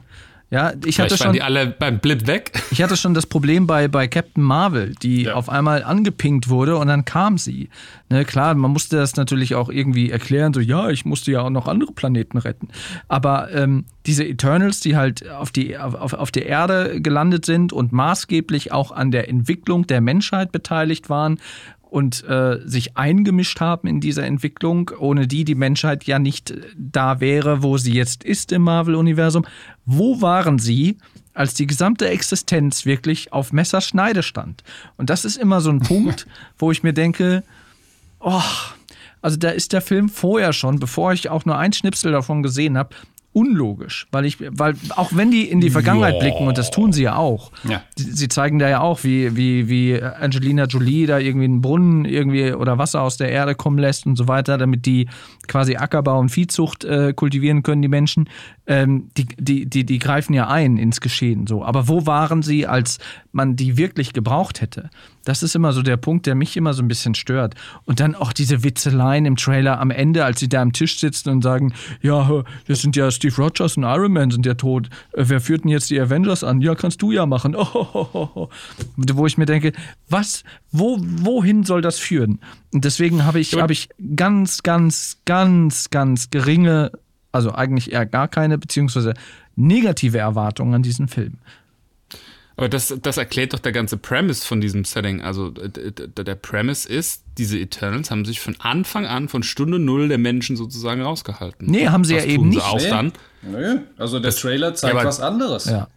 Ja, 0.51 0.71
ich 0.83 0.95
Vielleicht 0.95 1.11
hatte 1.11 1.23
schon. 1.23 1.33
die 1.33 1.43
alle 1.43 1.67
beim 1.67 1.99
Blip 1.99 2.25
weg. 2.25 2.51
Ich 2.71 2.83
hatte 2.83 2.95
schon 2.95 3.13
das 3.13 3.25
Problem 3.25 3.65
bei, 3.67 3.87
bei 3.87 4.07
Captain 4.07 4.43
Marvel, 4.43 4.93
die 5.01 5.23
ja. 5.23 5.33
auf 5.33 5.49
einmal 5.49 5.83
angepinkt 5.83 6.49
wurde 6.49 6.77
und 6.77 6.87
dann 6.87 7.03
kam 7.03 7.37
sie. 7.37 7.69
Ne, 8.09 8.25
klar, 8.25 8.53
man 8.53 8.71
musste 8.71 8.97
das 8.97 9.15
natürlich 9.15 9.55
auch 9.55 9.69
irgendwie 9.69 10.11
erklären, 10.11 10.53
so, 10.53 10.59
ja, 10.59 10.89
ich 10.89 11.03
musste 11.03 11.31
ja 11.31 11.41
auch 11.41 11.49
noch 11.49 11.67
andere 11.67 11.91
Planeten 11.91 12.37
retten. 12.37 12.69
Aber 13.07 13.51
ähm, 13.51 13.85
diese 14.05 14.23
Eternals, 14.23 14.79
die 14.79 14.95
halt 14.95 15.27
auf, 15.29 15.51
die, 15.51 15.77
auf, 15.77 16.13
auf 16.13 16.31
der 16.31 16.45
Erde 16.45 17.01
gelandet 17.01 17.45
sind 17.45 17.73
und 17.73 17.91
maßgeblich 17.91 18.71
auch 18.71 18.91
an 18.91 19.11
der 19.11 19.29
Entwicklung 19.29 19.87
der 19.87 19.99
Menschheit 19.99 20.51
beteiligt 20.51 21.09
waren 21.09 21.39
und 21.89 22.24
äh, 22.24 22.60
sich 22.65 22.98
eingemischt 22.98 23.60
haben 23.60 23.88
in 23.88 24.00
dieser 24.00 24.24
Entwicklung, 24.25 24.91
ohne 25.00 25.27
die 25.27 25.43
die 25.43 25.55
Menschheit 25.55 26.03
ja 26.03 26.19
nicht 26.19 26.53
da 26.77 27.19
wäre, 27.19 27.63
wo 27.63 27.77
sie 27.77 27.93
jetzt 27.93 28.24
ist 28.24 28.51
im 28.51 28.62
Marvel-Universum. 28.62 29.46
Wo 29.86 30.22
waren 30.22 30.60
sie, 30.60 30.98
als 31.34 31.55
die 31.55 31.65
gesamte 31.65 32.08
Existenz 32.08 32.86
wirklich 32.86 33.34
auf 33.34 33.51
Messerschneide 33.51 34.22
stand? 34.22 34.63
Und 34.98 35.10
das 35.10 35.25
ist 35.25 35.38
immer 35.38 35.62
so 35.62 35.72
ein 35.72 35.79
Punkt, 35.79 36.27
wo 36.60 36.72
ich 36.72 36.84
mir 36.84 36.93
denke, 36.93 37.43
oh, 38.19 38.41
also 39.22 39.38
da 39.38 39.50
ist 39.50 39.74
der 39.74 39.81
Film 39.81 40.10
vorher 40.10 40.53
schon, 40.53 40.79
bevor 40.79 41.13
ich 41.13 41.29
auch 41.29 41.46
nur 41.46 41.58
ein 41.58 41.74
Schnipsel 41.74 42.12
davon 42.12 42.43
gesehen 42.43 42.77
habe, 42.77 42.96
unlogisch, 43.39 44.05
weil 44.12 44.25
ich, 44.25 44.38
weil 44.39 44.75
auch 44.98 45.12
wenn 45.15 45.31
die 45.31 45.50
in 45.50 45.62
die 45.62 45.69
Vergangenheit 45.69 46.15
ja. 46.15 46.19
blicken 46.19 46.46
und 46.48 46.58
das 46.58 46.72
tun 46.72 46.91
sie 46.91 47.03
ja 47.03 47.15
auch, 47.15 47.51
ja. 47.67 47.81
Sie, 47.96 48.12
sie, 48.12 48.27
zeigen 48.27 48.60
da 48.60 48.67
ja 48.67 48.81
auch, 48.81 49.05
wie, 49.05 49.38
wie, 49.38 49.69
wie 49.69 50.01
Angelina 50.01 50.65
Jolie 50.65 51.05
da 51.05 51.19
irgendwie 51.19 51.46
einen 51.46 51.62
Brunnen 51.62 52.03
irgendwie 52.03 52.51
oder 52.51 52.77
Wasser 52.77 53.01
aus 53.01 53.15
der 53.15 53.29
Erde 53.29 53.55
kommen 53.55 53.77
lässt 53.77 54.05
und 54.05 54.17
so 54.17 54.27
weiter, 54.27 54.58
damit 54.58 54.86
die 54.86 55.08
quasi 55.48 55.77
Ackerbau 55.77 56.19
und 56.19 56.29
Viehzucht 56.29 56.84
äh, 56.84 57.13
kultivieren 57.13 57.63
können, 57.63 57.81
die 57.81 57.88
Menschen. 57.88 58.27
Ähm, 58.69 59.09
die, 59.17 59.25
die, 59.25 59.65
die, 59.65 59.83
die 59.83 59.97
greifen 59.97 60.35
ja 60.35 60.47
ein 60.47 60.77
ins 60.77 61.01
Geschehen 61.01 61.47
so. 61.47 61.65
Aber 61.65 61.88
wo 61.88 62.05
waren 62.05 62.43
sie, 62.43 62.67
als 62.67 62.99
man 63.31 63.55
die 63.55 63.77
wirklich 63.77 64.13
gebraucht 64.13 64.61
hätte? 64.61 64.91
Das 65.25 65.41
ist 65.41 65.55
immer 65.55 65.73
so 65.73 65.81
der 65.81 65.97
Punkt, 65.97 66.27
der 66.27 66.35
mich 66.35 66.55
immer 66.55 66.75
so 66.75 66.83
ein 66.83 66.88
bisschen 66.88 67.15
stört. 67.15 67.55
Und 67.85 67.99
dann 67.99 68.13
auch 68.13 68.31
diese 68.31 68.63
Witzeleien 68.63 69.25
im 69.25 69.38
Trailer 69.38 69.79
am 69.79 69.89
Ende, 69.89 70.23
als 70.23 70.39
sie 70.39 70.49
da 70.49 70.61
am 70.61 70.71
Tisch 70.71 70.99
sitzen 70.99 71.29
und 71.29 71.41
sagen, 71.41 71.73
ja, 72.03 72.43
das 72.67 72.83
sind 72.83 72.95
ja 72.95 73.09
Steve 73.09 73.35
Rogers 73.41 73.75
und 73.75 73.85
Iron 73.85 74.13
Man 74.13 74.29
sind 74.29 74.45
ja 74.45 74.53
tot. 74.53 74.89
Äh, 75.13 75.25
wer 75.25 75.41
führt 75.41 75.63
denn 75.63 75.71
jetzt 75.71 75.89
die 75.89 75.99
Avengers 75.99 76.43
an? 76.43 76.61
Ja, 76.61 76.75
kannst 76.75 77.01
du 77.01 77.11
ja 77.11 77.25
machen. 77.25 77.55
Oh, 77.91 78.49
Wo 78.97 79.25
ich 79.25 79.38
mir 79.38 79.45
denke, 79.45 79.73
was, 80.09 80.43
wo, 80.71 80.97
wohin 80.99 81.63
soll 81.63 81.81
das 81.81 81.97
führen? 81.97 82.39
Und 82.71 82.85
deswegen 82.85 83.25
habe 83.25 83.39
ich, 83.39 83.53
hab 83.53 83.71
ich 83.71 83.89
ganz, 84.15 84.63
ganz, 84.63 85.17
ganz, 85.25 85.89
ganz 85.89 86.29
geringe, 86.29 86.91
also 87.31 87.53
eigentlich 87.53 87.91
eher 87.91 88.05
gar 88.05 88.27
keine, 88.27 88.57
beziehungsweise 88.57 89.13
negative 89.55 90.17
Erwartungen 90.17 90.74
an 90.74 90.83
diesen 90.83 91.07
Film. 91.07 91.38
Aber 92.59 92.67
das, 92.67 92.93
das 93.01 93.15
erklärt 93.15 93.53
doch 93.53 93.59
der 93.59 93.71
ganze 93.71 93.95
Premise 93.95 94.45
von 94.45 94.59
diesem 94.59 94.83
Setting. 94.83 95.21
Also 95.21 95.50
der 95.51 96.36
Premise 96.36 96.89
ist, 96.89 97.24
diese 97.38 97.57
Eternals 97.57 98.12
haben 98.12 98.25
sich 98.25 98.41
von 98.41 98.57
Anfang 98.59 99.05
an, 99.05 99.29
von 99.29 99.43
Stunde 99.43 99.79
Null 99.79 100.09
der 100.09 100.17
Menschen 100.17 100.57
sozusagen 100.57 101.01
rausgehalten. 101.01 101.71
Nee, 101.71 101.88
haben 101.88 102.03
sie 102.03 102.17
was 102.17 102.25
ja 102.25 102.31
eben 102.31 102.50
nicht. 102.50 102.62
Auch 102.62 102.77
nee. 102.77 102.89
dann? 102.89 103.13
Nö, 103.43 103.79
also 103.98 104.19
der 104.19 104.31
das, 104.31 104.41
Trailer 104.41 104.74
zeigt 104.75 104.93
ja, 104.93 105.05
was 105.05 105.21
anderes. 105.21 105.65
Ja. 105.65 105.88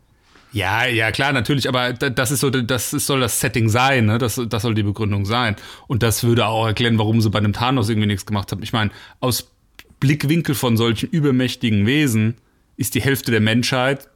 Ja, 0.52 0.84
ja, 0.84 1.10
klar, 1.12 1.32
natürlich, 1.32 1.66
aber 1.66 1.94
das 1.94 2.30
ist 2.30 2.40
so, 2.40 2.50
das 2.50 2.90
soll 2.90 3.20
das 3.20 3.40
Setting 3.40 3.70
sein, 3.70 4.04
ne? 4.04 4.18
Das, 4.18 4.40
das 4.48 4.62
soll 4.62 4.74
die 4.74 4.82
Begründung 4.82 5.24
sein. 5.24 5.56
Und 5.88 6.02
das 6.02 6.24
würde 6.24 6.46
auch 6.46 6.66
erklären, 6.66 6.98
warum 6.98 7.22
sie 7.22 7.30
bei 7.30 7.38
einem 7.38 7.54
Thanos 7.54 7.88
irgendwie 7.88 8.06
nichts 8.06 8.26
gemacht 8.26 8.52
haben. 8.52 8.62
Ich 8.62 8.74
meine, 8.74 8.90
aus 9.18 9.51
Blickwinkel 10.02 10.56
von 10.56 10.76
solchen 10.76 11.08
übermächtigen 11.08 11.86
Wesen 11.86 12.34
ist 12.76 12.96
die 12.96 13.00
Hälfte 13.00 13.30
der 13.30 13.40
Menschheit 13.40 14.08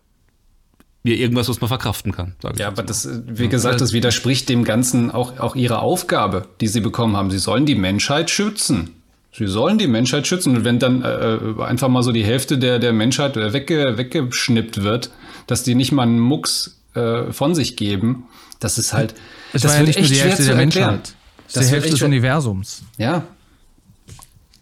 mir 1.05 1.15
irgendwas, 1.15 1.49
was 1.49 1.61
man 1.61 1.69
verkraften 1.69 2.11
kann. 2.11 2.35
ja, 2.57 2.67
aber 2.67 2.83
das, 2.83 3.09
wie 3.29 3.49
gesagt, 3.49 3.81
das 3.81 3.93
widerspricht 3.93 4.49
dem 4.49 4.65
Ganzen 4.65 5.13
auch, 5.13 5.39
auch 5.39 5.55
ihrer 5.55 5.83
Aufgabe, 5.83 6.49
die 6.61 6.67
sie 6.67 6.81
bekommen 6.81 7.17
haben. 7.17 7.31
Sie 7.31 7.39
sollen 7.39 7.67
die 7.67 7.77
Menschheit 7.77 8.31
schützen. 8.31 8.91
Sie 9.33 9.47
sollen 9.47 9.79
die 9.79 9.87
Menschheit 9.87 10.27
schützen. 10.27 10.57
Und 10.57 10.65
wenn 10.65 10.81
dann 10.81 11.03
äh, 11.03 11.63
einfach 11.63 11.87
mal 11.87 12.03
so 12.03 12.11
die 12.11 12.25
Hälfte 12.25 12.59
der, 12.59 12.81
der 12.81 12.93
Menschheit 12.93 13.37
wegge, 13.37 13.97
weggeschnippt 13.97 14.83
wird, 14.83 15.13
dass 15.47 15.63
die 15.63 15.77
nicht 15.77 15.93
mal 15.93 16.03
einen 16.03 16.19
Mucks 16.19 16.81
äh, 16.95 17.31
von 17.31 17.55
sich 17.55 17.77
geben, 17.77 18.25
das 18.59 18.77
ist 18.77 18.93
halt. 18.93 19.15
Es 19.53 19.63
das 19.63 19.71
war 19.71 19.79
ja 19.79 19.87
nicht 19.87 20.01
nur 20.01 20.09
die 20.09 20.17
Hälfte 20.17 20.45
der 20.45 20.57
Menschheit. 20.57 21.15
Das 21.47 21.63
ist 21.63 21.69
die 21.69 21.75
Hälfte 21.75 21.91
des 21.91 22.03
Universums. 22.03 22.83
Ja. 22.99 23.23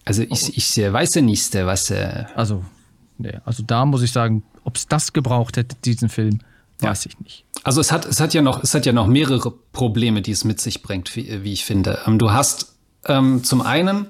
Also 0.05 0.23
ich, 0.23 0.57
ich 0.57 0.77
weiß 0.93 1.15
ja 1.15 1.23
nicht, 1.23 1.55
was. 1.55 1.91
Äh 1.91 2.25
also, 2.35 2.65
nee, 3.19 3.39
also 3.45 3.63
da 3.63 3.85
muss 3.87 4.03
ich 4.03 4.13
sagen, 4.13 4.43
ob 4.65 4.77
es 4.77 4.87
das 4.87 5.13
gebraucht 5.13 5.57
hätte, 5.57 5.77
diesen 5.85 6.09
Film, 6.09 6.41
weiß 6.81 7.05
ja. 7.05 7.11
ich 7.11 7.21
nicht. 7.21 7.45
Also 7.63 7.81
es 7.81 7.91
hat, 7.93 8.05
es 8.05 8.21
hat 8.21 8.35
ja 8.35 8.43
noch, 8.43 8.63
es 8.63 8.75
hat 8.75 8.85
ja 8.87 8.93
noch 8.93 9.07
mehrere 9.07 9.51
Probleme, 9.51 10.21
die 10.21 10.33
es 10.33 10.45
mit 10.45 10.61
sich 10.61 10.83
bringt, 10.83 11.15
wie, 11.17 11.43
wie 11.43 11.53
ich 11.53 11.65
finde. 11.65 12.01
Ähm, 12.07 12.19
du 12.19 12.33
hast 12.33 12.75
ähm, 13.07 13.43
zum 13.45 13.63
einen 13.63 14.09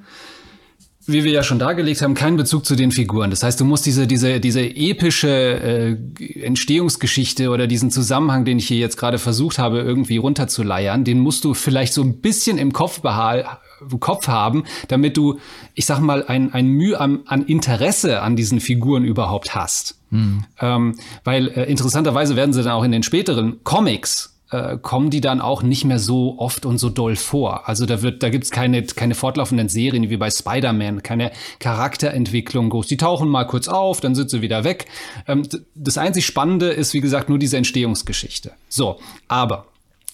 wie 1.07 1.25
wir 1.25 1.33
ja 1.33 1.43
schon 1.43 1.59
dargelegt 1.59 2.01
haben, 2.03 2.15
keinen 2.15 2.37
Bezug 2.37 2.65
zu 2.65 2.77
den 2.77 2.91
Figuren. 2.91 3.31
Das 3.31 3.43
heißt, 3.43 3.61
du 3.61 3.65
musst 3.65 3.85
diese, 3.85 4.07
diese, 4.07 4.41
diese 4.41 4.63
epische 4.63 5.29
äh, 5.29 5.97
Entstehungsgeschichte 6.43 7.51
oder 7.51 7.67
diesen 7.67 7.91
Zusammenhang, 7.91 8.45
den 8.45 8.59
ich 8.59 8.69
hier 8.69 8.79
jetzt 8.79 8.97
gerade 8.97 9.19
versucht 9.19 9.59
habe, 9.59 9.81
irgendwie 9.81 10.17
runterzuleiern, 10.17 11.05
den 11.05 11.21
musst 11.21 11.45
du 11.45 11.55
vielleicht 11.55 11.93
so 11.93 12.03
ein 12.03 12.21
bisschen 12.21 12.59
im 12.59 12.73
Kopf, 12.73 13.03
im 13.05 14.01
Kopf 14.01 14.29
haben, 14.29 14.65
damit 14.89 15.17
du, 15.17 15.39
ich 15.75 15.85
sag 15.85 16.01
mal, 16.01 16.25
ein, 16.27 16.53
ein 16.55 16.69
Mühe 16.69 16.99
an, 16.99 17.21
an 17.27 17.43
Interesse 17.43 18.23
an 18.23 18.37
diesen 18.37 18.61
Figuren 18.61 19.05
überhaupt 19.05 19.55
hast. 19.55 19.99
Hm. 20.11 20.45
Ähm, 20.61 20.95
weil 21.25 21.49
äh, 21.49 21.65
interessanterweise 21.65 22.37
werden 22.37 22.53
sie 22.53 22.63
dann 22.63 22.73
auch 22.73 22.85
in 22.85 22.93
den 22.93 23.03
späteren 23.03 23.63
Comics 23.65 24.34
äh, 24.55 24.79
kommen 24.81 25.11
die 25.11 25.21
dann 25.21 25.41
auch 25.41 25.63
nicht 25.63 25.85
mehr 25.85 25.99
so 25.99 26.39
oft 26.39 26.65
und 26.65 26.79
so 26.79 26.89
doll 26.89 27.17
vor. 27.17 27.69
Also 27.69 27.87
da 27.87 28.03
wird, 28.03 28.23
da 28.23 28.29
gibt's 28.29 28.51
keine, 28.51 28.85
keine 28.85 29.17
fortlaufenden 29.17 29.69
Serien 29.69 30.09
wie 30.11 30.17
bei 30.17 30.31
Spider-Man, 30.31 31.03
keine 31.03 31.33
Charakterentwicklung 31.59 32.71
groß. 32.71 32.87
Die 32.87 32.97
tauchen 32.97 33.29
mal 33.29 33.45
kurz 33.45 33.67
auf, 33.67 34.01
dann 34.01 34.15
sind 34.15 34.31
sie 34.31 34.43
wieder 34.43 34.63
weg. 34.63 34.87
Ähm, 35.27 35.43
das 35.75 35.99
einzig 35.99 36.25
Spannende 36.25 36.69
ist, 36.69 36.95
wie 36.95 37.01
gesagt, 37.01 37.29
nur 37.29 37.39
diese 37.39 37.57
Entstehungsgeschichte. 37.57 38.53
So, 38.69 39.01
aber 39.27 39.67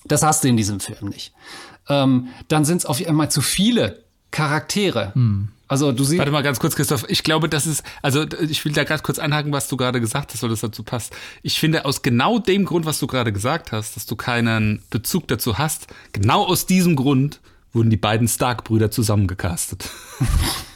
das 0.06 0.22
hast 0.22 0.42
du 0.42 0.48
in 0.48 0.56
diesem 0.56 0.80
Film 0.80 1.10
nicht. 1.10 1.32
Ähm, 1.88 2.28
dann 2.48 2.64
sind 2.64 2.78
es 2.78 2.86
auf 2.86 3.06
einmal 3.06 3.30
zu 3.30 3.42
viele 3.42 4.04
Charaktere. 4.30 5.12
Hm. 5.14 5.48
Also 5.70 5.92
du 5.92 6.02
siehst. 6.02 6.18
Warte 6.18 6.32
mal 6.32 6.42
ganz 6.42 6.58
kurz, 6.58 6.74
Christoph. 6.74 7.04
Ich 7.08 7.22
glaube, 7.22 7.48
das 7.48 7.64
ist, 7.64 7.84
also 8.02 8.26
ich 8.48 8.64
will 8.64 8.72
da 8.72 8.82
gerade 8.82 9.04
kurz 9.04 9.20
anhaken, 9.20 9.52
was 9.52 9.68
du 9.68 9.76
gerade 9.76 10.00
gesagt 10.00 10.32
hast, 10.32 10.42
weil 10.42 10.50
das 10.50 10.60
dazu 10.60 10.82
passt. 10.82 11.14
Ich 11.42 11.60
finde, 11.60 11.84
aus 11.84 12.02
genau 12.02 12.40
dem 12.40 12.64
Grund, 12.64 12.86
was 12.86 12.98
du 12.98 13.06
gerade 13.06 13.32
gesagt 13.32 13.70
hast, 13.70 13.94
dass 13.94 14.04
du 14.04 14.16
keinen 14.16 14.82
Bezug 14.90 15.28
dazu 15.28 15.58
hast, 15.58 15.86
genau 16.12 16.44
aus 16.44 16.66
diesem 16.66 16.96
Grund 16.96 17.38
wurden 17.72 17.88
die 17.88 17.96
beiden 17.96 18.26
Stark-Brüder 18.26 18.90
zusammengecastet. 18.90 19.88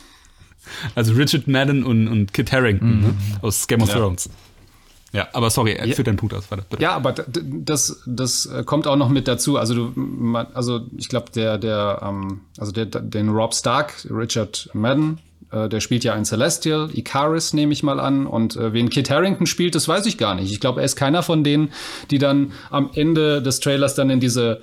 also 0.95 1.15
Richard 1.15 1.49
Madden 1.49 1.83
und, 1.83 2.07
und 2.07 2.33
Kit 2.33 2.53
Harrington 2.53 3.01
ne, 3.01 3.09
mhm. 3.09 3.15
ne? 3.33 3.39
aus 3.43 3.67
Game 3.67 3.83
of 3.83 3.89
ja. 3.89 3.97
Thrones. 3.97 4.31
Ja, 5.15 5.29
aber 5.33 5.49
sorry, 5.49 5.79
ja. 5.79 5.95
führ 5.95 6.05
deinen 6.05 6.17
Punkt 6.17 6.35
aus. 6.35 6.51
Warte, 6.51 6.65
bitte. 6.69 6.83
Ja, 6.83 6.93
aber 6.93 7.13
das, 7.13 8.03
das 8.05 8.47
äh, 8.47 8.65
kommt 8.65 8.89
auch 8.89 8.97
noch 8.97 9.09
mit 9.09 9.29
dazu. 9.29 9.57
Also 9.57 9.75
du, 9.75 10.37
also 10.55 10.81
ich 10.97 11.09
glaube, 11.09 11.31
der, 11.33 11.57
der, 11.57 12.01
ähm, 12.03 12.41
also 12.59 12.73
der, 12.73 12.87
den 12.87 13.29
Rob 13.29 13.55
Stark, 13.55 13.95
Richard 14.11 14.69
Madden, 14.73 15.21
äh, 15.53 15.69
der 15.69 15.79
spielt 15.79 16.03
ja 16.03 16.15
ein 16.15 16.25
Celestial, 16.25 16.91
Icaris 16.93 17.53
nehme 17.53 17.73
ich 17.73 17.85
mal 17.85 18.01
an. 18.01 18.27
Und 18.27 18.57
äh, 18.57 18.73
wen 18.73 18.91
Kit 18.91 19.09
Harrington 19.09 19.47
spielt, 19.47 19.77
das 19.77 19.87
weiß 19.87 20.05
ich 20.07 20.19
gar 20.19 20.35
nicht. 20.35 20.51
Ich 20.51 20.59
glaube, 20.59 20.81
er 20.81 20.85
ist 20.85 20.97
keiner 20.97 21.23
von 21.23 21.45
denen, 21.45 21.71
die 22.11 22.19
dann 22.19 22.53
am 22.71 22.91
Ende 22.93 23.41
des 23.41 23.61
Trailers 23.61 23.95
dann 23.95 24.11
in 24.11 24.19
diese 24.19 24.63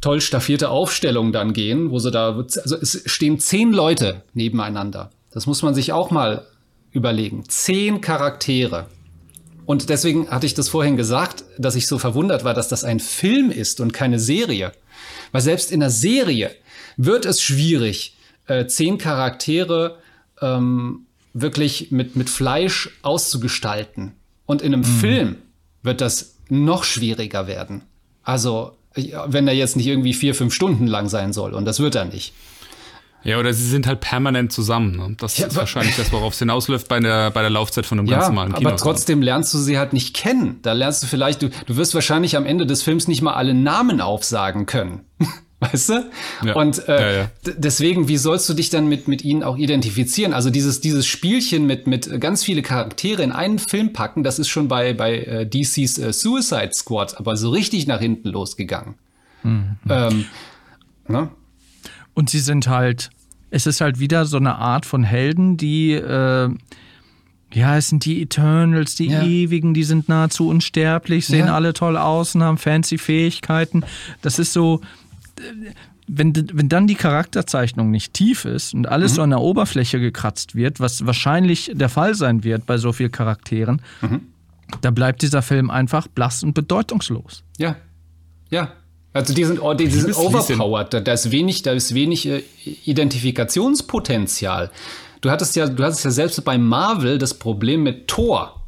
toll 0.00 0.22
staffierte 0.22 0.70
Aufstellung 0.70 1.30
dann 1.30 1.52
gehen, 1.52 1.90
wo 1.90 1.98
sie 1.98 2.10
da, 2.10 2.36
also 2.36 2.76
es 2.76 3.02
stehen 3.04 3.38
zehn 3.38 3.70
Leute 3.70 4.22
nebeneinander. 4.32 5.10
Das 5.30 5.46
muss 5.46 5.62
man 5.62 5.74
sich 5.74 5.92
auch 5.92 6.10
mal 6.10 6.46
überlegen. 6.90 7.44
Zehn 7.48 8.00
Charaktere. 8.00 8.86
Und 9.70 9.88
deswegen 9.88 10.28
hatte 10.28 10.46
ich 10.46 10.54
das 10.54 10.68
vorhin 10.68 10.96
gesagt, 10.96 11.44
dass 11.56 11.76
ich 11.76 11.86
so 11.86 11.96
verwundert 11.96 12.42
war, 12.42 12.54
dass 12.54 12.66
das 12.66 12.82
ein 12.82 12.98
Film 12.98 13.52
ist 13.52 13.80
und 13.80 13.92
keine 13.92 14.18
Serie. 14.18 14.72
Weil 15.30 15.42
selbst 15.42 15.70
in 15.70 15.78
der 15.78 15.90
Serie 15.90 16.50
wird 16.96 17.24
es 17.24 17.40
schwierig, 17.40 18.16
äh, 18.48 18.66
zehn 18.66 18.98
Charaktere 18.98 19.98
ähm, 20.40 21.06
wirklich 21.34 21.92
mit, 21.92 22.16
mit 22.16 22.28
Fleisch 22.28 22.98
auszugestalten. 23.02 24.10
Und 24.44 24.60
in 24.60 24.74
einem 24.74 24.80
mhm. 24.80 24.98
Film 24.98 25.36
wird 25.84 26.00
das 26.00 26.34
noch 26.48 26.82
schwieriger 26.82 27.46
werden. 27.46 27.82
Also, 28.24 28.72
wenn 28.96 29.46
er 29.46 29.54
jetzt 29.54 29.76
nicht 29.76 29.86
irgendwie 29.86 30.14
vier, 30.14 30.34
fünf 30.34 30.52
Stunden 30.52 30.88
lang 30.88 31.08
sein 31.08 31.32
soll. 31.32 31.54
Und 31.54 31.64
das 31.64 31.78
wird 31.78 31.94
er 31.94 32.06
nicht. 32.06 32.34
Ja, 33.22 33.38
oder 33.38 33.52
sie 33.52 33.68
sind 33.68 33.86
halt 33.86 34.00
permanent 34.00 34.52
zusammen. 34.52 34.96
Ne? 34.96 35.16
Das 35.18 35.36
ja, 35.36 35.46
ist 35.46 35.56
wahrscheinlich 35.56 35.96
das, 35.96 36.10
worauf 36.12 36.32
es 36.32 36.38
hinausläuft 36.38 36.88
bei 36.88 37.00
der, 37.00 37.30
bei 37.30 37.42
der 37.42 37.50
Laufzeit 37.50 37.84
von 37.84 37.98
einem 37.98 38.08
ja, 38.08 38.16
ganz 38.16 38.28
normalen 38.28 38.54
Kino. 38.54 38.68
Aber 38.68 38.76
trotzdem 38.76 39.20
lernst 39.20 39.52
du 39.52 39.58
sie 39.58 39.78
halt 39.78 39.92
nicht 39.92 40.14
kennen. 40.14 40.58
Da 40.62 40.72
lernst 40.72 41.02
du 41.02 41.06
vielleicht, 41.06 41.42
du, 41.42 41.50
du 41.66 41.76
wirst 41.76 41.94
wahrscheinlich 41.94 42.36
am 42.36 42.46
Ende 42.46 42.66
des 42.66 42.82
Films 42.82 43.08
nicht 43.08 43.20
mal 43.20 43.34
alle 43.34 43.54
Namen 43.54 44.00
aufsagen 44.00 44.66
können. 44.66 45.00
Weißt 45.60 45.90
du? 45.90 46.10
Ja, 46.42 46.54
und 46.54 46.88
äh, 46.88 47.00
ja, 47.00 47.18
ja. 47.22 47.30
deswegen, 47.44 48.08
wie 48.08 48.16
sollst 48.16 48.48
du 48.48 48.54
dich 48.54 48.70
dann 48.70 48.88
mit, 48.88 49.08
mit 49.08 49.22
ihnen 49.22 49.42
auch 49.42 49.58
identifizieren? 49.58 50.32
Also 50.32 50.48
dieses, 50.48 50.80
dieses 50.80 51.06
Spielchen 51.06 51.66
mit, 51.66 51.86
mit 51.86 52.18
ganz 52.18 52.42
viele 52.42 52.62
Charaktere 52.62 53.22
in 53.22 53.30
einen 53.30 53.58
Film 53.58 53.92
packen, 53.92 54.22
das 54.22 54.38
ist 54.38 54.48
schon 54.48 54.68
bei, 54.68 54.94
bei 54.94 55.18
äh, 55.18 55.46
DCs 55.46 55.98
äh, 55.98 56.12
Suicide 56.14 56.70
Squad 56.72 57.18
aber 57.18 57.36
so 57.36 57.50
richtig 57.50 57.86
nach 57.86 58.00
hinten 58.00 58.30
losgegangen. 58.30 58.94
Mhm. 59.42 59.76
Ähm, 59.90 60.24
ne? 61.08 61.28
Und 62.14 62.30
sie 62.30 62.40
sind 62.40 62.68
halt, 62.68 63.10
es 63.50 63.66
ist 63.66 63.80
halt 63.80 63.98
wieder 63.98 64.26
so 64.26 64.36
eine 64.36 64.56
Art 64.56 64.86
von 64.86 65.04
Helden, 65.04 65.56
die, 65.56 65.92
äh, 65.92 66.50
ja, 67.52 67.76
es 67.76 67.88
sind 67.88 68.04
die 68.04 68.22
Eternals, 68.22 68.94
die 68.94 69.08
ja. 69.08 69.22
Ewigen, 69.22 69.74
die 69.74 69.84
sind 69.84 70.08
nahezu 70.08 70.48
unsterblich, 70.48 71.26
sehen 71.26 71.46
ja. 71.46 71.54
alle 71.54 71.72
toll 71.72 71.96
aus 71.96 72.34
und 72.34 72.42
haben 72.42 72.58
fancy 72.58 72.98
Fähigkeiten. 72.98 73.84
Das 74.22 74.38
ist 74.38 74.52
so, 74.52 74.80
wenn, 76.06 76.34
wenn 76.52 76.68
dann 76.68 76.86
die 76.86 76.94
Charakterzeichnung 76.94 77.90
nicht 77.90 78.14
tief 78.14 78.44
ist 78.44 78.74
und 78.74 78.88
alles 78.88 79.12
mhm. 79.12 79.16
so 79.16 79.22
an 79.22 79.30
der 79.30 79.40
Oberfläche 79.40 80.00
gekratzt 80.00 80.54
wird, 80.54 80.80
was 80.80 81.06
wahrscheinlich 81.06 81.70
der 81.74 81.88
Fall 81.88 82.14
sein 82.14 82.44
wird 82.44 82.66
bei 82.66 82.78
so 82.78 82.92
vielen 82.92 83.12
Charakteren, 83.12 83.80
mhm. 84.00 84.22
da 84.80 84.90
bleibt 84.90 85.22
dieser 85.22 85.42
Film 85.42 85.70
einfach 85.70 86.08
blass 86.08 86.42
und 86.42 86.54
bedeutungslos. 86.54 87.44
Ja, 87.58 87.76
ja, 88.50 88.72
also 89.12 89.34
die 89.34 89.44
sind, 89.44 89.60
die, 89.78 89.88
die 89.88 89.90
sind 89.90 90.16
overpowered. 90.16 91.06
Da 91.06 91.12
ist 91.12 91.30
wenig, 91.30 91.62
da 91.62 91.72
ist 91.72 91.94
wenig 91.94 92.26
äh, 92.26 92.42
Identifikationspotenzial. 92.84 94.70
Du 95.20 95.30
hattest 95.30 95.56
ja, 95.56 95.66
du 95.66 95.82
hattest 95.82 96.04
ja 96.04 96.10
selbst 96.10 96.42
bei 96.44 96.56
Marvel 96.58 97.18
das 97.18 97.34
Problem 97.34 97.82
mit 97.82 98.08
Thor. 98.08 98.59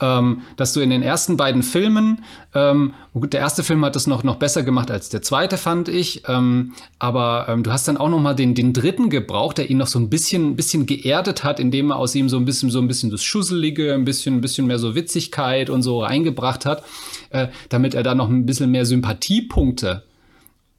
Ähm, 0.00 0.42
dass 0.56 0.72
du 0.72 0.80
in 0.80 0.90
den 0.90 1.02
ersten 1.02 1.36
beiden 1.36 1.62
Filmen, 1.62 2.24
ähm, 2.54 2.94
gut, 3.12 3.32
der 3.32 3.40
erste 3.40 3.62
Film 3.62 3.84
hat 3.84 3.96
es 3.96 4.06
noch, 4.06 4.22
noch 4.22 4.36
besser 4.36 4.62
gemacht 4.62 4.90
als 4.90 5.08
der 5.08 5.22
zweite, 5.22 5.56
fand 5.56 5.88
ich, 5.88 6.22
ähm, 6.28 6.72
aber 6.98 7.46
ähm, 7.48 7.62
du 7.62 7.72
hast 7.72 7.88
dann 7.88 7.96
auch 7.96 8.08
noch 8.08 8.20
mal 8.20 8.34
den, 8.34 8.54
den 8.54 8.72
dritten 8.72 9.10
gebraucht, 9.10 9.58
der 9.58 9.70
ihn 9.70 9.78
noch 9.78 9.86
so 9.86 9.98
ein 9.98 10.08
bisschen, 10.08 10.56
bisschen 10.56 10.86
geerdet 10.86 11.44
hat, 11.44 11.58
indem 11.60 11.90
er 11.90 11.96
aus 11.96 12.14
ihm 12.14 12.28
so 12.28 12.36
ein 12.36 12.44
bisschen, 12.44 12.70
so 12.70 12.80
ein 12.80 12.88
bisschen 12.88 13.10
das 13.10 13.24
Schusselige, 13.24 13.94
ein 13.94 14.04
bisschen, 14.04 14.36
ein 14.36 14.40
bisschen 14.40 14.66
mehr 14.66 14.78
so 14.78 14.94
Witzigkeit 14.94 15.70
und 15.70 15.82
so 15.82 16.02
reingebracht 16.02 16.64
hat 16.64 16.82
äh, 17.30 17.48
damit 17.68 17.94
er 17.94 18.02
da 18.02 18.14
noch 18.14 18.28
ein 18.28 18.46
bisschen 18.46 18.70
mehr 18.70 18.86
Sympathiepunkte 18.86 20.04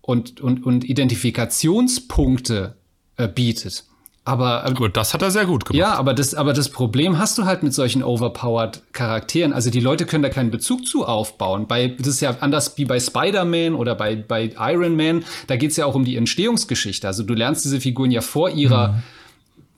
und, 0.02 0.42
und, 0.42 0.66
und 0.66 0.84
Identifikationspunkte 0.84 2.76
äh, 3.18 3.28
bietet. 3.28 3.86
Aber, 4.26 4.64
aber 4.64 4.90
das 4.90 5.14
hat 5.14 5.22
er 5.22 5.32
sehr 5.32 5.46
gut 5.46 5.66
gemacht. 5.66 5.80
Ja, 5.80 5.96
aber 5.96 6.14
das, 6.14 6.36
aber 6.36 6.54
das 6.54 6.70
Problem 6.70 7.18
hast 7.18 7.38
du 7.38 7.46
halt 7.46 7.64
mit 7.64 7.74
solchen 7.74 8.04
overpowered 8.04 8.82
Charakteren. 8.92 9.54
Also 9.54 9.72
die 9.72 9.80
Leute 9.80 10.06
können 10.06 10.22
da 10.22 10.30
keinen 10.30 10.52
Bezug 10.52 10.86
zu 10.86 11.06
aufbauen. 11.06 11.68
Bei, 11.68 11.88
das 11.88 12.08
ist 12.08 12.22
ja 12.22 12.38
anders 12.40 12.78
wie 12.78 12.86
bei 12.86 13.00
Spider-Man 13.00 13.74
oder 13.74 13.96
bei, 13.96 14.16
bei 14.16 14.54
Iron 14.60 14.96
Man. 14.96 15.24
Da 15.48 15.56
geht 15.56 15.72
es 15.72 15.78
ja 15.78 15.86
auch 15.86 15.96
um 15.96 16.06
die 16.06 16.16
Entstehungsgeschichte. 16.16 17.08
Also 17.08 17.24
du 17.24 17.34
lernst 17.34 17.66
diese 17.66 17.80
Figuren 17.80 18.12
ja 18.12 18.22
vor 18.22 18.52
ihrer, 18.52 19.02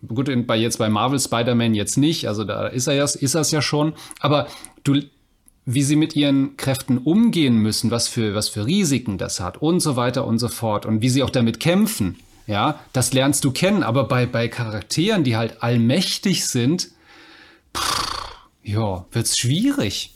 mhm. 0.02 0.16
gut, 0.16 0.48
bei 0.48 0.58
jetzt 0.58 0.80
bei 0.80 0.90
Marvel 0.90 1.20
Spider-Man 1.20 1.74
jetzt 1.74 1.98
nicht, 1.98 2.28
also 2.28 2.44
da 2.44 2.68
ist 2.68 2.88
er 2.88 2.96
ja, 2.96 3.06
ist 3.06 3.36
er 3.36 3.42
es 3.42 3.52
ja 3.52 3.62
schon. 3.62 3.94
Aber 4.20 4.48
du, 4.84 5.00
wie 5.66 5.84
sie 5.84 5.96
mit 5.96 6.16
ihren 6.16 6.58
Kräften 6.58 6.98
umgehen 6.98 7.56
müssen, 7.56 7.90
was 7.92 8.10
für, 8.10 8.36
was 8.36 8.50
für 8.50 8.66
Risiken 8.66 9.18
das 9.18 9.40
hat 9.40 9.62
und 9.62 9.80
so 9.80 9.96
weiter 9.96 10.26
und 10.26 10.40
so 10.40 10.50
fort 10.50 10.86
und 10.86 11.02
wie 11.02 11.10
sie 11.10 11.24
auch 11.24 11.30
damit 11.30 11.62
kämpfen. 11.62 12.18
Ja, 12.48 12.80
das 12.94 13.14
lernst 13.14 13.44
du 13.44 13.52
kennen, 13.52 13.84
aber 13.84 14.06
bei, 14.06 14.26
bei 14.26 14.48
Charakteren, 14.48 15.24
die 15.24 15.36
halt 15.36 15.62
allmächtig 15.64 16.46
sind, 16.46 16.90
ja, 18.64 19.06
wird's 19.12 19.38
schwierig. 19.38 20.16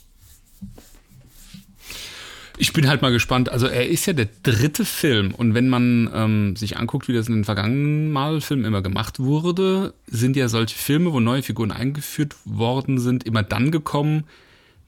Ich 2.58 2.72
bin 2.72 2.88
halt 2.88 3.02
mal 3.02 3.12
gespannt. 3.12 3.50
Also 3.50 3.66
er 3.66 3.86
ist 3.86 4.06
ja 4.06 4.14
der 4.14 4.28
dritte 4.42 4.84
Film 4.84 5.34
und 5.34 5.54
wenn 5.54 5.68
man 5.68 6.10
ähm, 6.14 6.56
sich 6.56 6.78
anguckt, 6.78 7.06
wie 7.06 7.12
das 7.12 7.28
in 7.28 7.34
den 7.34 7.44
vergangenen 7.44 8.10
Marvel-Filmen 8.12 8.64
immer 8.64 8.82
gemacht 8.82 9.18
wurde, 9.18 9.92
sind 10.06 10.36
ja 10.36 10.48
solche 10.48 10.76
Filme, 10.76 11.12
wo 11.12 11.20
neue 11.20 11.42
Figuren 11.42 11.70
eingeführt 11.70 12.34
worden 12.44 12.98
sind, 12.98 13.24
immer 13.24 13.42
dann 13.42 13.70
gekommen, 13.70 14.24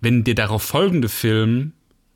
wenn 0.01 0.25
der 0.25 0.35
darauf 0.35 0.63
folgende 0.63 1.09
Film 1.09 1.73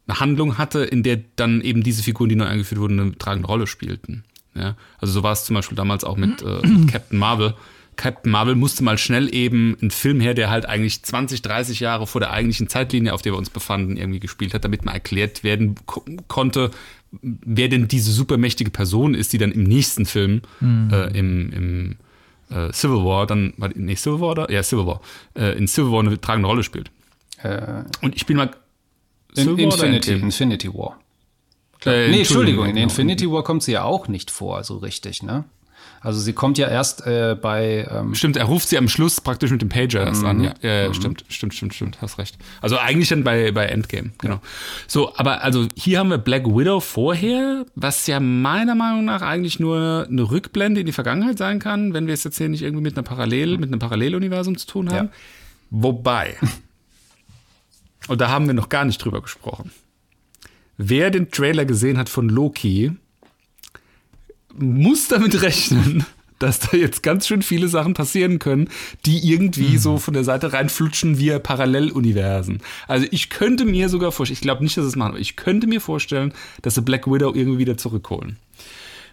eine 0.06 0.20
Handlung 0.20 0.58
hatte, 0.58 0.80
in 0.84 1.02
der 1.02 1.20
dann 1.36 1.60
eben 1.60 1.82
diese 1.82 2.02
Figuren, 2.02 2.30
die 2.30 2.36
neu 2.36 2.46
eingeführt 2.46 2.80
wurden, 2.80 2.98
eine 2.98 3.18
tragende 3.18 3.48
Rolle 3.48 3.66
spielten. 3.66 4.24
Ja? 4.54 4.76
Also 4.98 5.12
so 5.12 5.22
war 5.22 5.32
es 5.32 5.44
zum 5.44 5.54
Beispiel 5.54 5.76
damals 5.76 6.04
auch 6.04 6.16
mit, 6.16 6.42
äh, 6.42 6.66
mit 6.66 6.92
Captain 6.92 7.18
Marvel. 7.18 7.54
Captain 7.96 8.32
Marvel 8.32 8.54
musste 8.54 8.82
mal 8.82 8.96
schnell 8.96 9.32
eben 9.34 9.76
einen 9.80 9.90
Film 9.90 10.20
her, 10.20 10.34
der 10.34 10.50
halt 10.50 10.66
eigentlich 10.66 11.02
20, 11.02 11.42
30 11.42 11.80
Jahre 11.80 12.06
vor 12.06 12.20
der 12.20 12.30
eigentlichen 12.32 12.68
Zeitlinie, 12.68 13.12
auf 13.12 13.22
der 13.22 13.32
wir 13.32 13.38
uns 13.38 13.50
befanden, 13.50 13.96
irgendwie 13.96 14.20
gespielt 14.20 14.54
hat, 14.54 14.64
damit 14.64 14.84
mal 14.84 14.92
erklärt 14.92 15.44
werden 15.44 15.74
ko 15.84 16.02
konnte, 16.26 16.70
wer 17.20 17.68
denn 17.68 17.88
diese 17.88 18.10
supermächtige 18.10 18.70
Person 18.70 19.14
ist, 19.14 19.32
die 19.32 19.38
dann 19.38 19.52
im 19.52 19.64
nächsten 19.64 20.06
Film, 20.06 20.40
mhm. 20.60 20.90
äh, 20.90 21.18
im, 21.18 21.52
im 21.52 21.96
äh, 22.50 22.72
Civil 22.72 23.04
War, 23.04 23.26
dann, 23.26 23.52
nee, 23.74 23.94
Civil 23.94 24.20
War 24.20 24.30
oder? 24.30 24.50
Ja, 24.50 24.62
Civil 24.62 24.86
War, 24.86 25.00
äh, 25.34 25.56
in 25.56 25.68
Civil 25.68 25.92
War 25.92 26.00
eine 26.00 26.20
tragende 26.20 26.48
Rolle 26.48 26.62
spielt. 26.62 26.90
Äh, 27.42 27.84
Und 28.00 28.16
ich 28.16 28.24
bin 28.24 28.38
mal. 28.38 28.50
in, 29.36 29.58
Infinity, 29.58 30.12
Infinity 30.12 30.72
War. 30.72 30.98
Äh, 31.84 32.08
nee, 32.10 32.18
Entschuldigung, 32.18 32.66
in 32.66 32.74
genau. 32.74 32.84
Infinity 32.84 33.30
War 33.30 33.42
kommt 33.42 33.62
sie 33.62 33.72
ja 33.72 33.84
auch 33.84 34.08
nicht 34.08 34.30
vor, 34.30 34.64
so 34.64 34.78
richtig, 34.78 35.22
ne? 35.22 35.44
Also 36.02 36.18
sie 36.18 36.32
kommt 36.32 36.58
ja 36.58 36.68
erst 36.68 37.06
äh, 37.06 37.36
bei. 37.40 37.86
Ähm, 37.88 38.14
Stimmt, 38.14 38.36
er 38.36 38.46
ruft 38.46 38.68
sie 38.68 38.76
am 38.76 38.88
Schluss 38.88 39.20
praktisch 39.20 39.52
mit 39.52 39.62
dem 39.62 39.68
Pager 39.68 40.04
erst 40.04 40.24
an. 40.24 40.38
Mhm. 40.38 40.44
Ja, 40.44 40.54
ja, 40.60 40.82
ja 40.82 40.94
stimmt, 40.94 41.24
stimmt, 41.28 41.54
stimmt, 41.54 41.74
stimmt, 41.74 42.02
hast 42.02 42.18
recht. 42.18 42.36
Also 42.60 42.76
eigentlich 42.76 43.08
dann 43.08 43.22
bei, 43.22 43.52
bei 43.52 43.66
Endgame, 43.66 44.10
genau. 44.18 44.40
So, 44.88 45.16
aber 45.16 45.44
also 45.44 45.68
hier 45.76 46.00
haben 46.00 46.10
wir 46.10 46.18
Black 46.18 46.44
Widow 46.46 46.80
vorher, 46.80 47.66
was 47.76 48.06
ja 48.08 48.18
meiner 48.18 48.74
Meinung 48.74 49.04
nach 49.04 49.22
eigentlich 49.22 49.60
nur 49.60 50.08
eine 50.10 50.28
Rückblende 50.28 50.80
in 50.80 50.86
die 50.86 50.92
Vergangenheit 50.92 51.38
sein 51.38 51.60
kann, 51.60 51.94
wenn 51.94 52.08
wir 52.08 52.14
es 52.14 52.24
jetzt 52.24 52.38
hier 52.38 52.48
nicht 52.48 52.62
irgendwie 52.62 52.82
mit 52.82 52.96
einer 52.96 53.04
Parallel, 53.04 53.58
mit 53.58 53.68
einem 53.68 53.78
Paralleluniversum 53.78 54.58
zu 54.58 54.66
tun 54.66 54.90
haben. 54.92 55.06
Ja. 55.06 55.12
Wobei, 55.70 56.36
und 58.08 58.20
da 58.20 58.28
haben 58.28 58.48
wir 58.48 58.54
noch 58.54 58.68
gar 58.68 58.84
nicht 58.84 58.98
drüber 58.98 59.22
gesprochen. 59.22 59.70
Wer 60.84 61.10
den 61.10 61.30
Trailer 61.30 61.64
gesehen 61.64 61.96
hat 61.96 62.08
von 62.08 62.28
Loki, 62.28 62.90
muss 64.54 65.06
damit 65.06 65.40
rechnen, 65.42 66.04
dass 66.40 66.58
da 66.58 66.76
jetzt 66.76 67.04
ganz 67.04 67.28
schön 67.28 67.42
viele 67.42 67.68
Sachen 67.68 67.94
passieren 67.94 68.40
können, 68.40 68.68
die 69.06 69.30
irgendwie 69.30 69.76
so 69.78 69.98
von 69.98 70.12
der 70.12 70.24
Seite 70.24 70.52
reinflutschen 70.52 71.18
via 71.18 71.38
Paralleluniversen. 71.38 72.62
Also 72.88 73.06
ich 73.12 73.30
könnte 73.30 73.64
mir 73.64 73.88
sogar 73.88 74.10
vorstellen, 74.10 74.34
ich 74.34 74.40
glaube 74.40 74.64
nicht, 74.64 74.76
dass 74.76 74.84
sie 74.84 74.88
es 74.88 74.96
machen, 74.96 75.12
aber 75.12 75.20
ich 75.20 75.36
könnte 75.36 75.68
mir 75.68 75.80
vorstellen, 75.80 76.34
dass 76.62 76.74
sie 76.74 76.82
Black 76.82 77.06
Widow 77.06 77.32
irgendwie 77.32 77.58
wieder 77.58 77.76
zurückholen. 77.76 78.38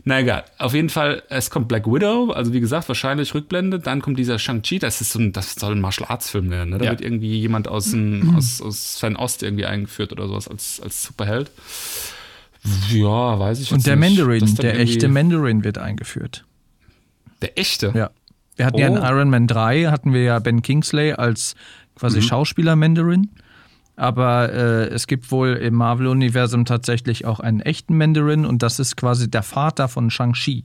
Na 0.05 0.19
egal, 0.21 0.45
auf 0.57 0.73
jeden 0.73 0.89
Fall, 0.89 1.23
es 1.29 1.49
kommt 1.49 1.67
Black 1.67 1.85
Widow, 1.85 2.31
also 2.31 2.53
wie 2.53 2.59
gesagt, 2.61 2.87
wahrscheinlich 2.87 3.33
Rückblende, 3.35 3.79
dann 3.79 4.01
kommt 4.01 4.17
dieser 4.17 4.39
Shang-Chi, 4.39 4.79
das 4.79 5.01
ist 5.01 5.11
so 5.11 5.19
ein, 5.19 5.33
das 5.33 5.55
soll 5.55 5.75
ein 5.75 5.81
Martial 5.81 6.09
Arts 6.09 6.29
Film 6.29 6.49
werden, 6.49 6.69
ne? 6.69 6.77
Da 6.77 6.85
Ja. 6.85 6.91
wird 6.91 7.01
irgendwie 7.01 7.37
jemand 7.39 7.67
aus, 7.67 7.91
dem, 7.91 8.33
aus, 8.35 8.61
aus 8.61 8.97
Fernost 8.99 9.43
irgendwie 9.43 9.65
eingeführt 9.65 10.11
oder 10.13 10.27
sowas 10.27 10.47
als, 10.47 10.79
als 10.81 11.03
Superheld. 11.03 11.51
Ja, 12.91 13.39
weiß 13.39 13.59
ich 13.61 13.71
Und 13.71 13.85
der 13.87 13.95
nicht. 13.95 14.17
Mandarin, 14.17 14.55
der 14.55 14.79
echte 14.79 15.07
Mandarin 15.07 15.63
wird 15.63 15.77
eingeführt. 15.77 16.45
Der 17.41 17.57
echte? 17.57 17.91
Ja. 17.95 18.09
Wir 18.57 18.65
hatten 18.65 18.77
ja 18.77 18.87
in 18.87 18.97
Oh. 18.97 19.03
Iron 19.05 19.29
Man 19.29 19.47
3 19.47 19.85
hatten 19.85 20.11
wir 20.13 20.23
ja 20.23 20.39
Ben 20.39 20.61
Kingsley 20.61 21.13
als 21.13 21.55
quasi 21.95 22.21
Schauspieler 22.21 22.75
Mandarin. 22.75 23.29
Aber 23.99 24.53
äh, 24.53 24.87
es 24.87 25.07
gibt 25.07 25.29
wohl 25.29 25.55
im 25.55 25.75
Marvel-Universum 25.75 26.63
tatsächlich 26.63 27.25
auch 27.25 27.41
einen 27.41 27.59
echten 27.59 27.97
Mandarin 27.97 28.45
und 28.45 28.63
das 28.63 28.79
ist 28.79 28.95
quasi 28.95 29.29
der 29.29 29.43
Vater 29.43 29.89
von 29.89 30.09
Shang-Chi. 30.09 30.63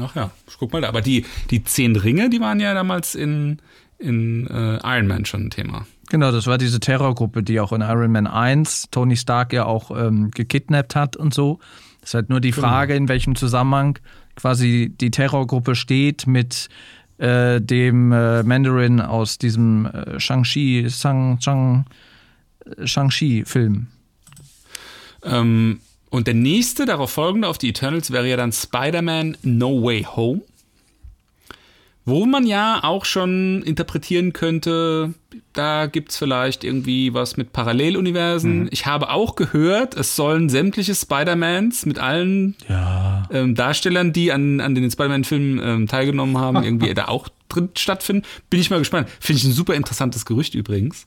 Ach 0.00 0.16
ja, 0.16 0.30
guck 0.58 0.72
mal 0.72 0.80
da. 0.80 0.88
Aber 0.88 1.02
die, 1.02 1.26
die 1.50 1.62
zehn 1.62 1.94
Ringe, 1.96 2.30
die 2.30 2.40
waren 2.40 2.58
ja 2.58 2.72
damals 2.72 3.14
in, 3.14 3.58
in 3.98 4.46
äh, 4.46 4.78
Iron 4.82 5.06
Man 5.08 5.26
schon 5.26 5.48
ein 5.48 5.50
Thema. 5.50 5.86
Genau, 6.08 6.32
das 6.32 6.46
war 6.46 6.56
diese 6.56 6.80
Terrorgruppe, 6.80 7.42
die 7.42 7.60
auch 7.60 7.72
in 7.72 7.82
Iron 7.82 8.12
Man 8.12 8.26
1 8.26 8.88
Tony 8.90 9.18
Stark 9.18 9.52
ja 9.52 9.66
auch 9.66 9.90
ähm, 9.90 10.30
gekidnappt 10.30 10.96
hat 10.96 11.16
und 11.18 11.34
so. 11.34 11.58
Das 12.00 12.10
ist 12.10 12.14
halt 12.14 12.30
nur 12.30 12.40
die 12.40 12.52
Frage, 12.52 12.94
in 12.94 13.10
welchem 13.10 13.36
Zusammenhang 13.36 13.98
quasi 14.36 14.90
die 14.98 15.10
Terrorgruppe 15.10 15.74
steht 15.74 16.26
mit 16.26 16.70
äh, 17.18 17.60
dem 17.60 18.12
äh, 18.12 18.42
Mandarin 18.42 19.00
aus 19.00 19.38
diesem 19.38 19.86
äh, 19.86 20.18
Shang-Chi, 20.18 20.88
Shang, 20.90 21.40
Shang, 21.40 21.86
äh, 22.64 22.86
Shang-Chi-Film. 22.86 23.86
Ähm, 25.24 25.80
und 26.10 26.26
der 26.26 26.34
nächste, 26.34 26.86
darauf 26.86 27.10
folgende 27.10 27.48
auf 27.48 27.58
die 27.58 27.70
Eternals, 27.70 28.10
wäre 28.10 28.28
ja 28.28 28.36
dann 28.36 28.52
Spider-Man 28.52 29.36
No 29.42 29.82
Way 29.82 30.06
Home. 30.16 30.42
Wo 32.06 32.26
man 32.26 32.46
ja 32.46 32.80
auch 32.84 33.06
schon 33.06 33.62
interpretieren 33.62 34.34
könnte, 34.34 35.14
da 35.54 35.86
gibt's 35.86 36.18
vielleicht 36.18 36.62
irgendwie 36.62 37.14
was 37.14 37.38
mit 37.38 37.52
Paralleluniversen. 37.52 38.68
Ich 38.70 38.84
habe 38.84 39.08
auch 39.10 39.36
gehört, 39.36 39.96
es 39.96 40.14
sollen 40.14 40.48
sämtliche 40.50 40.94
Spider-Mans 40.94 41.86
mit 41.86 41.98
allen 41.98 42.56
Ja. 42.68 43.22
ähm, 43.32 43.54
Darstellern, 43.54 44.12
die 44.12 44.32
an, 44.32 44.60
an 44.60 44.74
den 44.74 44.90
Spider-Man-Filmen 44.90 45.60
ähm, 45.64 45.88
teilgenommen 45.88 46.36
haben, 46.36 46.62
irgendwie 46.62 46.92
da 46.92 47.06
auch 47.08 47.28
drin 47.48 47.70
stattfinden. 47.74 48.24
Bin 48.50 48.60
ich 48.60 48.68
mal 48.68 48.78
gespannt. 48.80 49.08
Finde 49.20 49.38
ich 49.38 49.44
ein 49.44 49.52
super 49.52 49.74
interessantes 49.74 50.26
Gerücht 50.26 50.54
übrigens. 50.54 51.06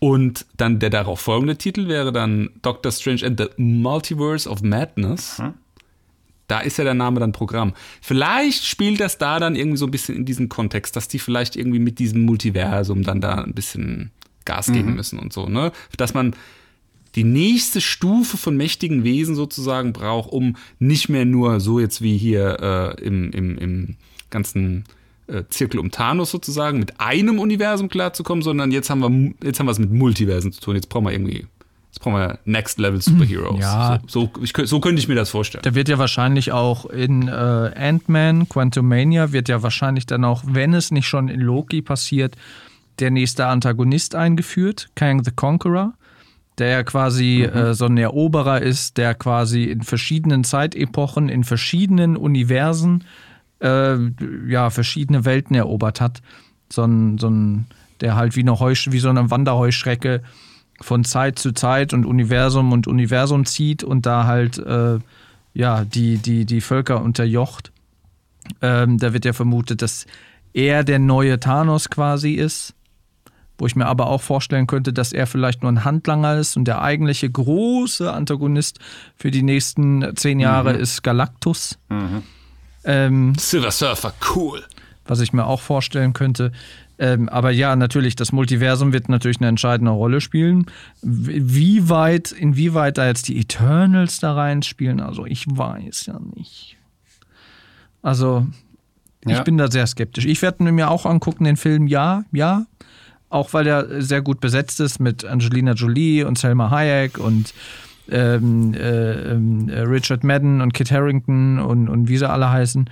Und 0.00 0.46
dann 0.56 0.80
der 0.80 0.90
darauf 0.90 1.20
folgende 1.20 1.56
Titel 1.56 1.86
wäre 1.86 2.10
dann 2.10 2.50
Doctor 2.62 2.90
Strange 2.90 3.24
and 3.24 3.38
the 3.38 3.46
Multiverse 3.56 4.48
of 4.50 4.60
Madness. 4.62 5.40
Da 6.52 6.60
ist 6.60 6.76
ja 6.76 6.84
der 6.84 6.92
Name 6.92 7.18
dann 7.18 7.32
Programm. 7.32 7.72
Vielleicht 8.02 8.66
spielt 8.66 9.00
das 9.00 9.16
da 9.16 9.40
dann 9.40 9.56
irgendwie 9.56 9.78
so 9.78 9.86
ein 9.86 9.90
bisschen 9.90 10.14
in 10.14 10.26
diesen 10.26 10.50
Kontext, 10.50 10.94
dass 10.94 11.08
die 11.08 11.18
vielleicht 11.18 11.56
irgendwie 11.56 11.78
mit 11.78 11.98
diesem 11.98 12.26
Multiversum 12.26 13.04
dann 13.04 13.22
da 13.22 13.36
ein 13.36 13.54
bisschen 13.54 14.10
Gas 14.44 14.70
geben 14.70 14.94
müssen 14.94 15.18
und 15.18 15.32
so, 15.32 15.48
ne? 15.48 15.72
Dass 15.96 16.12
man 16.12 16.36
die 17.14 17.24
nächste 17.24 17.80
Stufe 17.80 18.36
von 18.36 18.54
mächtigen 18.54 19.02
Wesen 19.02 19.34
sozusagen 19.34 19.94
braucht, 19.94 20.30
um 20.30 20.56
nicht 20.78 21.08
mehr 21.08 21.24
nur 21.24 21.58
so 21.58 21.80
jetzt 21.80 22.02
wie 22.02 22.18
hier 22.18 22.58
äh, 22.60 23.02
im, 23.02 23.30
im, 23.32 23.56
im 23.56 23.96
ganzen 24.28 24.84
äh, 25.28 25.44
Zirkel 25.48 25.80
um 25.80 25.90
Thanos 25.90 26.30
sozusagen 26.32 26.78
mit 26.78 27.00
einem 27.00 27.38
Universum 27.38 27.88
klarzukommen, 27.88 28.42
sondern 28.42 28.72
jetzt 28.72 28.90
haben 28.90 29.00
wir 29.00 29.46
jetzt 29.46 29.58
haben 29.58 29.66
wir 29.66 29.72
es 29.72 29.78
mit 29.78 29.90
Multiversen 29.90 30.52
zu 30.52 30.60
tun. 30.60 30.74
Jetzt 30.74 30.90
brauchen 30.90 31.06
wir 31.06 31.12
irgendwie 31.12 31.46
jetzt 31.92 32.00
brauchen 32.00 32.14
wir 32.14 32.38
Next 32.46 32.78
Level 32.78 33.02
Superheroes. 33.02 33.60
Ja. 33.60 34.00
So, 34.06 34.30
so, 34.34 34.42
ich, 34.42 34.54
so 34.64 34.80
könnte 34.80 34.98
ich 34.98 35.08
mir 35.08 35.14
das 35.14 35.28
vorstellen. 35.28 35.62
Da 35.62 35.74
wird 35.74 35.88
ja 35.88 35.98
wahrscheinlich 35.98 36.50
auch 36.50 36.86
in 36.86 37.28
äh, 37.28 37.30
Ant-Man, 37.30 38.48
Quantumania, 38.48 39.32
wird 39.32 39.50
ja 39.50 39.62
wahrscheinlich 39.62 40.06
dann 40.06 40.24
auch, 40.24 40.42
wenn 40.46 40.72
es 40.72 40.90
nicht 40.90 41.06
schon 41.06 41.28
in 41.28 41.40
Loki 41.40 41.82
passiert, 41.82 42.36
der 42.98 43.10
nächste 43.10 43.46
Antagonist 43.46 44.14
eingeführt, 44.14 44.88
Kang 44.94 45.22
the 45.22 45.32
Conqueror, 45.32 45.92
der 46.56 46.68
ja 46.68 46.82
quasi 46.82 47.42
äh, 47.42 47.74
so 47.74 47.86
ein 47.86 47.98
Eroberer 47.98 48.62
ist, 48.62 48.96
der 48.96 49.14
quasi 49.14 49.64
in 49.64 49.82
verschiedenen 49.82 50.44
Zeitepochen, 50.44 51.28
in 51.28 51.44
verschiedenen 51.44 52.16
Universen, 52.16 53.04
äh, 53.60 53.96
ja, 54.48 54.70
verschiedene 54.70 55.26
Welten 55.26 55.54
erobert 55.54 56.00
hat. 56.00 56.22
So 56.70 56.84
ein, 56.84 57.18
so 57.18 57.28
ein 57.28 57.66
der 58.00 58.16
halt 58.16 58.34
wie, 58.34 58.40
eine 58.40 58.58
Heusch 58.58 58.90
wie 58.90 58.98
so 58.98 59.10
eine 59.10 59.30
Wanderheuschrecke 59.30 60.22
von 60.82 61.04
Zeit 61.04 61.38
zu 61.38 61.52
Zeit 61.52 61.92
und 61.92 62.04
Universum 62.04 62.72
und 62.72 62.86
Universum 62.86 63.46
zieht 63.46 63.82
und 63.84 64.06
da 64.06 64.24
halt 64.24 64.58
äh, 64.58 64.98
ja 65.54 65.84
die, 65.84 66.18
die, 66.18 66.44
die 66.44 66.60
Völker 66.60 67.02
unterjocht. 67.02 67.72
Ähm, 68.60 68.98
da 68.98 69.12
wird 69.12 69.24
ja 69.24 69.32
vermutet, 69.32 69.82
dass 69.82 70.06
er 70.52 70.84
der 70.84 70.98
neue 70.98 71.40
Thanos 71.40 71.90
quasi 71.90 72.32
ist. 72.32 72.74
Wo 73.58 73.66
ich 73.66 73.76
mir 73.76 73.86
aber 73.86 74.08
auch 74.08 74.22
vorstellen 74.22 74.66
könnte, 74.66 74.92
dass 74.92 75.12
er 75.12 75.26
vielleicht 75.26 75.62
nur 75.62 75.70
ein 75.70 75.84
Handlanger 75.84 76.36
ist 76.38 76.56
und 76.56 76.64
der 76.64 76.82
eigentliche 76.82 77.30
große 77.30 78.12
Antagonist 78.12 78.80
für 79.14 79.30
die 79.30 79.42
nächsten 79.42 80.16
zehn 80.16 80.40
Jahre 80.40 80.72
ist 80.72 81.02
Galactus. 81.02 81.78
Ähm, 82.84 83.34
Silver 83.38 83.70
Surfer, 83.70 84.14
cool. 84.34 84.64
was 85.04 85.20
ich 85.20 85.32
mir 85.32 85.46
auch 85.46 85.60
vorstellen 85.60 86.12
könnte. 86.12 86.50
Ähm, 87.02 87.28
aber 87.28 87.50
ja, 87.50 87.74
natürlich, 87.74 88.14
das 88.14 88.30
Multiversum 88.30 88.92
wird 88.92 89.08
natürlich 89.08 89.38
eine 89.40 89.48
entscheidende 89.48 89.90
Rolle 89.90 90.20
spielen. 90.20 90.66
Wie 91.02 91.88
weit, 91.88 92.30
inwieweit 92.30 92.96
da 92.96 93.08
jetzt 93.08 93.26
die 93.26 93.40
Eternals 93.40 94.20
da 94.20 94.34
reinspielen, 94.34 95.00
also 95.00 95.26
ich 95.26 95.44
weiß 95.48 96.06
ja 96.06 96.20
nicht. 96.36 96.76
Also, 98.02 98.46
ich 99.26 99.32
Ja. 99.32 99.42
bin 99.42 99.58
da 99.58 99.68
sehr 99.68 99.88
skeptisch. 99.88 100.26
Ich 100.26 100.42
werde 100.42 100.62
mir 100.70 100.92
auch 100.92 101.04
angucken, 101.04 101.42
den 101.42 101.56
Film, 101.56 101.88
ja, 101.88 102.22
ja. 102.30 102.66
Auch 103.30 103.52
weil 103.52 103.66
er 103.66 104.00
sehr 104.00 104.22
gut 104.22 104.38
besetzt 104.40 104.78
ist 104.78 105.00
mit 105.00 105.24
Angelina 105.24 105.72
Jolie 105.72 106.22
und 106.24 106.38
Selma 106.38 106.70
Hayek 106.70 107.18
und 107.18 107.52
ähm, 108.10 108.74
äh, 108.74 109.32
ähm, 109.32 109.68
Richard 109.68 110.22
Madden 110.22 110.60
und 110.60 110.72
Kit 110.72 110.92
Harrington 110.92 111.58
und, 111.58 111.88
und 111.88 112.08
wie 112.08 112.18
sie 112.18 112.28
alle 112.30 112.48
heißen. 112.48 112.88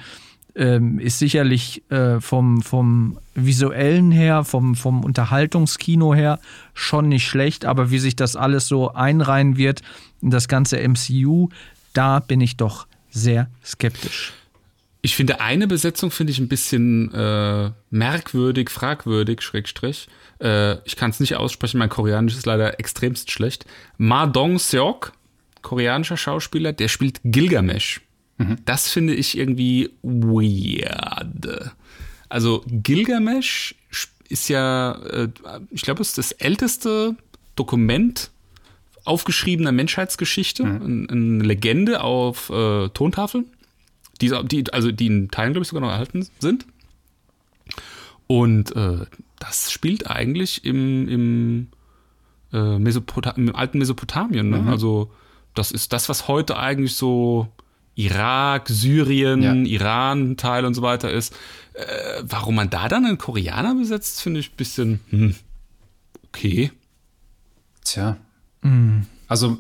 Ähm, 0.55 0.99
ist 0.99 1.19
sicherlich 1.19 1.83
äh, 1.91 2.21
vom, 2.21 2.63
vom 2.63 3.19
visuellen 3.35 4.11
her, 4.11 4.45
vom, 4.45 4.75
vom 4.75 5.05
Unterhaltungskino 5.05 6.15
her 6.15 6.39
schon 6.75 7.09
nicht 7.09 7.27
schlecht, 7.27 7.65
aber 7.65 7.91
wie 7.91 7.99
sich 7.99 8.17
das 8.17 8.37
alles 8.37 8.69
so 8.69 8.93
einreihen 8.93 9.57
wird 9.57 9.83
in 10.21 10.31
das 10.31 10.49
ganze 10.49 10.77
MCU, 10.87 11.49
da 11.93 12.21
bin 12.21 12.41
ich 12.41 12.57
doch 12.57 12.87
sehr 13.11 13.49
skeptisch. 13.65 14.33
Ich 15.03 15.17
finde 15.17 15.41
eine 15.41 15.67
Besetzung 15.67 16.11
finde 16.11 16.33
ich 16.33 16.39
ein 16.39 16.49
bisschen 16.49 17.13
äh, 17.15 17.71
merkwürdig, 17.91 18.69
fragwürdig, 18.69 19.41
Schrägstrich. 19.41 20.09
Äh, 20.43 20.77
ich 20.85 20.97
kann 20.97 21.11
es 21.11 21.21
nicht 21.21 21.37
aussprechen, 21.37 21.79
mein 21.79 21.89
Koreanisch 21.89 22.37
ist 22.37 22.47
leider 22.47 22.79
extremst 22.79 23.31
schlecht. 23.31 23.65
Ma 23.97 24.27
Dong 24.27 24.59
Seok, 24.59 25.13
koreanischer 25.63 26.19
Schauspieler, 26.19 26.73
der 26.73 26.89
spielt 26.89 27.21
Gilgamesh. 27.25 28.03
Mhm. 28.41 28.57
Das 28.65 28.89
finde 28.89 29.15
ich 29.15 29.37
irgendwie 29.37 29.91
weird. 30.03 31.73
Also 32.31 32.65
Gilgamesh 32.67 33.75
ist 34.31 34.49
ja, 34.49 34.93
äh, 34.93 35.29
ich 35.71 35.83
glaube, 35.83 36.01
es 36.01 36.09
ist 36.09 36.19
das 36.19 36.33
älteste 36.33 37.17
Dokument 37.55 38.31
aufgeschriebener 39.05 39.73
Menschheitsgeschichte, 39.73 40.65
mhm. 40.65 41.07
eine 41.11 41.45
Legende 41.45 42.03
auf 42.03 42.49
äh, 42.49 42.89
Tontafeln, 42.91 43.47
die, 44.23 44.33
die, 44.45 44.73
also 44.73 44.91
die 44.91 45.07
in 45.07 45.31
Teilen, 45.31 45.53
glaube 45.53 45.65
ich, 45.65 45.69
sogar 45.69 45.83
noch 45.83 45.91
erhalten 45.91 46.27
sind. 46.39 46.67
Und 48.27 48.75
äh, 48.75 49.05
das 49.39 49.71
spielt 49.71 50.09
eigentlich 50.11 50.65
im, 50.65 51.09
im, 51.09 51.69
äh, 52.53 52.77
im 52.77 53.55
alten 53.55 53.79
Mesopotamien. 53.79 54.49
Ne? 54.49 54.59
Mhm. 54.59 54.69
Also 54.69 55.11
das 55.55 55.73
ist 55.73 55.93
das, 55.93 56.09
was 56.09 56.29
heute 56.29 56.57
eigentlich 56.57 56.95
so 56.95 57.49
Irak, 57.95 58.69
Syrien, 58.69 59.43
ja. 59.43 59.55
Iran 59.55 60.37
Teil 60.37 60.65
und 60.65 60.75
so 60.75 60.83
weiter 60.83 61.11
ist. 61.11 61.35
Äh, 61.75 62.23
warum 62.23 62.55
man 62.55 62.71
da 62.71 62.89
dann 62.89 63.05
einen 63.05 63.19
Koreaner 63.19 63.75
besetzt, 63.75 64.23
finde 64.23 64.41
ich 64.41 64.51
ein 64.53 64.57
bisschen 64.57 65.01
hm, 65.11 65.35
okay. 66.29 66.73
Tja. 67.85 68.17
Mhm. 68.63 69.07
Also, 69.29 69.59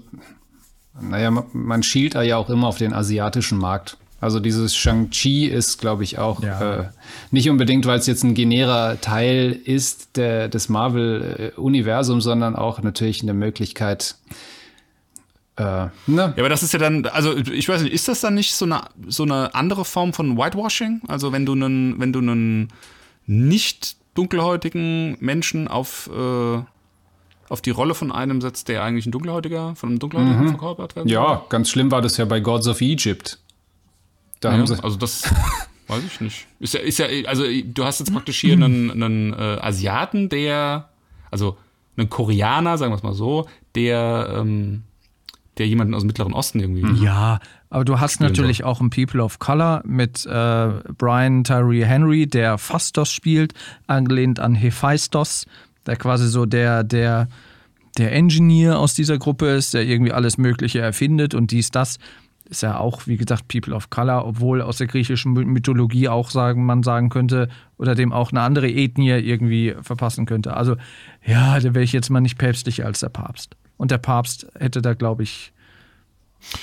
naja, 1.00 1.30
man 1.52 1.82
schielt 1.82 2.14
da 2.14 2.22
ja 2.22 2.36
auch 2.36 2.50
immer 2.50 2.66
auf 2.66 2.78
den 2.78 2.92
asiatischen 2.92 3.58
Markt. 3.58 3.96
Also 4.20 4.38
dieses 4.38 4.76
Shang-Chi 4.76 5.46
ist, 5.46 5.78
glaube 5.78 6.04
ich, 6.04 6.18
auch 6.18 6.42
ja. 6.42 6.80
äh, 6.80 6.84
nicht 7.30 7.48
unbedingt, 7.48 7.86
weil 7.86 7.98
es 7.98 8.06
jetzt 8.06 8.22
ein 8.22 8.34
generer 8.34 9.00
Teil 9.00 9.58
ist 9.64 10.16
der, 10.16 10.48
des 10.48 10.68
Marvel-Universums, 10.68 12.24
sondern 12.24 12.54
auch 12.54 12.82
natürlich 12.82 13.22
eine 13.22 13.32
Möglichkeit, 13.32 14.16
äh, 15.60 15.90
ne? 16.06 16.32
Ja, 16.36 16.38
aber 16.38 16.48
das 16.48 16.62
ist 16.62 16.72
ja 16.72 16.78
dann, 16.78 17.04
also 17.06 17.36
ich 17.36 17.68
weiß 17.68 17.82
nicht, 17.82 17.92
ist 17.92 18.08
das 18.08 18.20
dann 18.20 18.34
nicht 18.34 18.54
so 18.54 18.64
eine, 18.64 18.80
so 19.08 19.24
eine 19.24 19.54
andere 19.54 19.84
Form 19.84 20.14
von 20.14 20.38
Whitewashing? 20.38 21.02
Also 21.06 21.32
wenn 21.32 21.44
du 21.44 21.52
einen, 21.52 22.00
wenn 22.00 22.14
du 22.14 22.20
einen 22.20 22.68
nicht 23.26 23.96
dunkelhäutigen 24.14 25.18
Menschen 25.20 25.68
auf, 25.68 26.08
äh, 26.12 26.62
auf 27.50 27.60
die 27.60 27.70
Rolle 27.70 27.94
von 27.94 28.10
einem 28.10 28.40
setzt, 28.40 28.68
der 28.68 28.82
eigentlich 28.82 29.04
ein 29.04 29.12
dunkelhäutiger, 29.12 29.76
von 29.76 29.90
einem 29.90 29.98
dunkelhäutigen 29.98 30.44
mhm. 30.44 30.48
verkörpert 30.48 30.96
werden 30.96 31.08
Ja, 31.08 31.44
ganz 31.50 31.68
schlimm 31.68 31.90
war 31.90 32.00
das 32.00 32.16
ja 32.16 32.24
bei 32.24 32.40
Gods 32.40 32.66
of 32.66 32.80
Egypt. 32.80 33.38
Da 34.40 34.52
ja, 34.52 34.56
haben 34.56 34.66
sie 34.66 34.82
also 34.82 34.96
das 34.96 35.22
weiß 35.88 36.02
ich 36.06 36.20
nicht. 36.22 36.46
Ist 36.58 36.72
ja, 36.72 36.80
ist 36.80 36.98
ja, 36.98 37.06
also 37.26 37.44
du 37.64 37.84
hast 37.84 37.98
jetzt 37.98 38.12
praktisch 38.14 38.40
hier 38.40 38.54
einen, 38.54 38.90
einen 38.90 39.34
äh, 39.34 39.58
Asiaten, 39.60 40.30
der, 40.30 40.88
also 41.30 41.58
einen 41.98 42.08
Koreaner, 42.08 42.78
sagen 42.78 42.92
wir 42.92 42.96
es 42.96 43.02
mal 43.02 43.12
so, 43.12 43.46
der, 43.74 44.36
ähm, 44.38 44.84
der 45.60 45.68
jemanden 45.68 45.94
aus 45.94 46.02
dem 46.02 46.06
Mittleren 46.06 46.32
Osten 46.32 46.58
irgendwie. 46.58 46.82
Mhm. 46.82 46.96
Ja, 46.96 47.38
aber 47.68 47.84
du 47.84 48.00
hast 48.00 48.20
natürlich 48.20 48.58
soll. 48.58 48.66
auch 48.66 48.80
einen 48.80 48.90
People 48.90 49.22
of 49.22 49.38
Color 49.38 49.82
mit 49.84 50.24
äh, 50.26 50.68
Brian 50.96 51.44
Tyree 51.44 51.84
Henry, 51.84 52.26
der 52.26 52.56
Fastos 52.56 53.12
spielt, 53.12 53.52
angelehnt 53.86 54.40
an 54.40 54.54
Hephaistos, 54.54 55.44
der 55.86 55.96
quasi 55.96 56.28
so 56.28 56.46
der, 56.46 56.82
der, 56.82 57.28
der 57.98 58.12
Engineer 58.12 58.78
aus 58.78 58.94
dieser 58.94 59.18
Gruppe 59.18 59.50
ist, 59.50 59.74
der 59.74 59.84
irgendwie 59.84 60.12
alles 60.12 60.38
Mögliche 60.38 60.80
erfindet 60.80 61.34
und 61.34 61.50
dies, 61.50 61.70
das 61.70 61.98
ist 62.46 62.62
ja 62.62 62.78
auch, 62.78 63.06
wie 63.06 63.16
gesagt, 63.16 63.46
People 63.46 63.74
of 63.74 63.90
Color, 63.90 64.26
obwohl 64.26 64.60
aus 64.62 64.78
der 64.78 64.88
griechischen 64.88 65.34
Mythologie 65.34 66.08
auch 66.08 66.30
sagen, 66.30 66.66
man 66.66 66.82
sagen 66.82 67.08
könnte, 67.08 67.48
oder 67.76 67.94
dem 67.94 68.12
auch 68.12 68.32
eine 68.32 68.40
andere 68.40 68.68
Ethnie 68.68 69.10
irgendwie 69.10 69.76
verpassen 69.82 70.26
könnte. 70.26 70.56
Also, 70.56 70.76
ja, 71.24 71.60
da 71.60 71.74
wäre 71.74 71.84
ich 71.84 71.92
jetzt 71.92 72.10
mal 72.10 72.20
nicht 72.20 72.38
päpstlicher 72.38 72.86
als 72.86 73.00
der 73.00 73.10
Papst. 73.10 73.56
Und 73.80 73.90
der 73.90 73.98
Papst 73.98 74.46
hätte 74.58 74.82
da, 74.82 74.94
glaube 74.94 75.22
ich, 75.22 75.52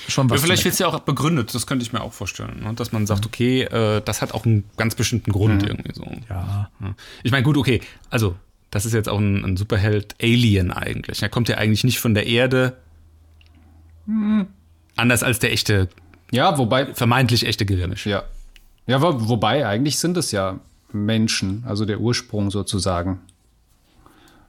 schon 0.08 0.30
was. 0.30 0.40
Ja, 0.40 0.46
vielleicht 0.46 0.64
wird 0.64 0.72
es 0.72 0.78
ja 0.78 0.86
auch 0.86 0.98
begründet, 1.00 1.54
das 1.54 1.66
könnte 1.66 1.84
ich 1.84 1.92
mir 1.92 2.00
auch 2.00 2.12
vorstellen. 2.12 2.62
Ne? 2.62 2.74
Dass 2.74 2.92
man 2.92 3.06
sagt, 3.06 3.26
okay, 3.26 3.62
äh, 3.62 4.00
das 4.04 4.22
hat 4.22 4.32
auch 4.32 4.46
einen 4.46 4.64
ganz 4.76 4.94
bestimmten 4.94 5.32
Grund 5.32 5.62
mhm. 5.62 5.68
irgendwie 5.68 5.94
so. 5.94 6.04
Ja. 6.28 6.70
Ich 7.22 7.32
meine, 7.32 7.42
gut, 7.42 7.56
okay, 7.56 7.80
also, 8.10 8.36
das 8.70 8.86
ist 8.86 8.92
jetzt 8.92 9.08
auch 9.08 9.18
ein, 9.18 9.44
ein 9.44 9.56
Superheld 9.56 10.14
Alien 10.22 10.70
eigentlich. 10.70 11.22
Er 11.22 11.28
kommt 11.28 11.48
ja 11.48 11.56
eigentlich 11.56 11.84
nicht 11.84 11.98
von 11.98 12.14
der 12.14 12.26
Erde. 12.26 12.76
Mhm 14.06 14.46
Anders 14.98 15.22
als 15.22 15.38
der 15.38 15.52
echte. 15.52 15.88
Ja, 16.32 16.58
wobei. 16.58 16.92
Vermeintlich 16.92 17.46
echte 17.46 17.64
Gilgamesh. 17.64 18.04
Ja. 18.06 18.24
Ja, 18.86 19.00
wo, 19.00 19.28
wobei, 19.28 19.66
eigentlich 19.66 19.98
sind 19.98 20.16
es 20.16 20.32
ja 20.32 20.58
Menschen, 20.92 21.62
also 21.66 21.84
der 21.84 22.00
Ursprung 22.00 22.50
sozusagen. 22.50 23.20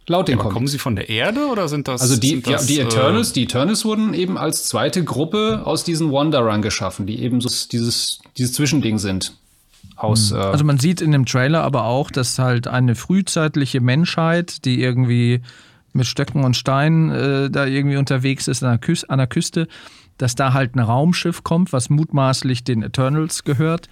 Laut 0.09 0.27
den 0.27 0.39
ja, 0.39 0.43
aber 0.43 0.51
kommen 0.51 0.65
sie 0.65 0.79
von 0.79 0.95
der 0.95 1.07
Erde 1.07 1.45
oder 1.45 1.67
sind 1.67 1.87
das? 1.87 2.01
Also 2.01 2.17
die, 2.17 2.41
das, 2.41 2.67
ja, 2.67 2.67
die 2.67 2.79
Eternals, 2.79 3.29
äh, 3.29 3.33
die 3.35 3.43
Eternals 3.43 3.85
wurden 3.85 4.15
eben 4.15 4.39
als 4.39 4.65
zweite 4.65 5.03
Gruppe 5.03 5.61
aus 5.65 5.83
diesen 5.83 6.11
Wanderern 6.11 6.63
geschaffen, 6.63 7.05
die 7.05 7.21
eben 7.21 7.41
so 7.41 7.49
dieses, 7.71 8.19
dieses 8.35 8.53
Zwischending 8.53 8.97
sind. 8.97 9.33
Aus, 9.95 10.31
hm. 10.31 10.37
äh 10.37 10.41
also 10.41 10.65
man 10.65 10.79
sieht 10.79 11.01
in 11.01 11.11
dem 11.11 11.27
Trailer 11.27 11.61
aber 11.61 11.83
auch, 11.83 12.09
dass 12.09 12.39
halt 12.39 12.67
eine 12.67 12.95
frühzeitliche 12.95 13.81
Menschheit, 13.81 14.65
die 14.65 14.81
irgendwie 14.81 15.41
mit 15.93 16.07
Stöcken 16.07 16.43
und 16.43 16.57
Steinen 16.57 17.11
äh, 17.11 17.51
da 17.51 17.67
irgendwie 17.67 17.97
unterwegs 17.97 18.47
ist 18.47 18.63
an 18.63 18.71
der, 18.71 18.79
Küste, 18.79 19.09
an 19.11 19.19
der 19.19 19.27
Küste, 19.27 19.67
dass 20.17 20.33
da 20.33 20.53
halt 20.53 20.75
ein 20.75 20.79
Raumschiff 20.79 21.43
kommt, 21.43 21.71
was 21.71 21.91
mutmaßlich 21.91 22.63
den 22.63 22.81
Eternals 22.81 23.43
gehört. 23.43 23.89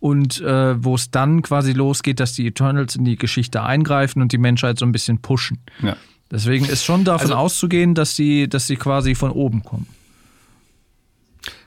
Und 0.00 0.40
äh, 0.40 0.82
wo 0.82 0.94
es 0.94 1.10
dann 1.10 1.42
quasi 1.42 1.72
losgeht, 1.72 2.20
dass 2.20 2.32
die 2.32 2.46
Eternals 2.46 2.94
in 2.94 3.04
die 3.04 3.16
Geschichte 3.16 3.62
eingreifen 3.62 4.22
und 4.22 4.32
die 4.32 4.38
Menschheit 4.38 4.78
so 4.78 4.86
ein 4.86 4.92
bisschen 4.92 5.18
pushen. 5.18 5.58
Ja. 5.82 5.96
Deswegen 6.30 6.66
ist 6.66 6.84
schon 6.84 7.04
davon 7.04 7.30
also, 7.30 7.34
auszugehen, 7.34 7.94
dass 7.94 8.14
sie, 8.14 8.48
dass 8.48 8.66
sie 8.66 8.76
quasi 8.76 9.14
von 9.14 9.30
oben 9.30 9.62
kommen. 9.62 9.86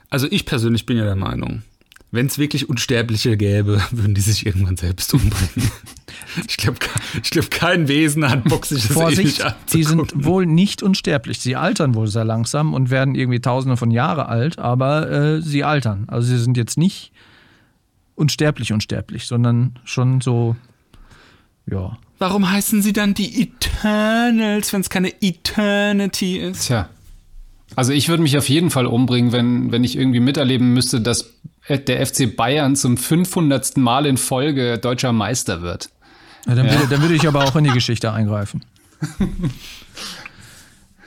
Also 0.08 0.28
ich 0.30 0.46
persönlich 0.46 0.86
bin 0.86 0.96
ja 0.98 1.04
der 1.04 1.16
Meinung, 1.16 1.62
wenn 2.10 2.26
es 2.26 2.38
wirklich 2.38 2.68
Unsterbliche 2.68 3.36
gäbe, 3.36 3.82
würden 3.90 4.14
die 4.14 4.20
sich 4.20 4.46
irgendwann 4.46 4.76
selbst 4.76 5.12
umbringen. 5.14 5.70
ich 6.48 6.58
glaube, 6.58 6.78
ich 7.22 7.30
glaub, 7.30 7.50
kein 7.50 7.88
Wesen 7.88 8.28
hat 8.28 8.44
Bock, 8.44 8.66
sich 8.66 8.82
das 8.82 8.92
Vorsicht, 8.92 9.40
ewig 9.40 9.54
Die 9.72 9.82
sind 9.82 10.24
wohl 10.24 10.46
nicht 10.46 10.82
unsterblich. 10.82 11.40
Sie 11.40 11.56
altern 11.56 11.94
wohl 11.94 12.06
sehr 12.06 12.24
langsam 12.24 12.74
und 12.74 12.90
werden 12.90 13.14
irgendwie 13.14 13.40
tausende 13.40 13.76
von 13.76 13.90
Jahre 13.90 14.28
alt, 14.28 14.58
aber 14.58 15.10
äh, 15.10 15.40
sie 15.42 15.64
altern. 15.64 16.04
Also 16.06 16.28
sie 16.28 16.38
sind 16.38 16.56
jetzt 16.56 16.78
nicht 16.78 17.10
unsterblich 18.22 18.72
unsterblich, 18.72 19.26
sondern 19.26 19.78
schon 19.84 20.20
so, 20.20 20.56
ja. 21.66 21.98
Warum 22.18 22.50
heißen 22.50 22.80
sie 22.80 22.92
dann 22.92 23.14
die 23.14 23.42
Eternals, 23.42 24.72
wenn 24.72 24.80
es 24.80 24.88
keine 24.88 25.12
Eternity 25.20 26.38
ist? 26.38 26.68
Tja. 26.68 26.88
Also 27.74 27.92
ich 27.92 28.08
würde 28.08 28.22
mich 28.22 28.38
auf 28.38 28.48
jeden 28.48 28.70
Fall 28.70 28.86
umbringen, 28.86 29.32
wenn, 29.32 29.72
wenn 29.72 29.82
ich 29.82 29.96
irgendwie 29.96 30.20
miterleben 30.20 30.72
müsste, 30.72 31.00
dass 31.00 31.32
der 31.68 32.06
FC 32.06 32.34
Bayern 32.34 32.76
zum 32.76 32.96
500. 32.96 33.76
Mal 33.76 34.06
in 34.06 34.16
Folge 34.16 34.78
deutscher 34.78 35.12
Meister 35.12 35.62
wird. 35.62 35.90
Ja, 36.46 36.54
dann, 36.54 36.66
ja. 36.66 36.74
Würde, 36.74 36.86
dann 36.88 37.02
würde 37.02 37.14
ich 37.14 37.26
aber 37.26 37.44
auch 37.44 37.56
in 37.56 37.64
die 37.64 37.70
Geschichte 37.70 38.12
eingreifen. 38.12 38.64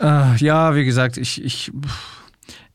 äh, 0.01 0.36
ja, 0.38 0.75
wie 0.75 0.86
gesagt, 0.86 1.17
ich, 1.17 1.43
ich, 1.43 1.71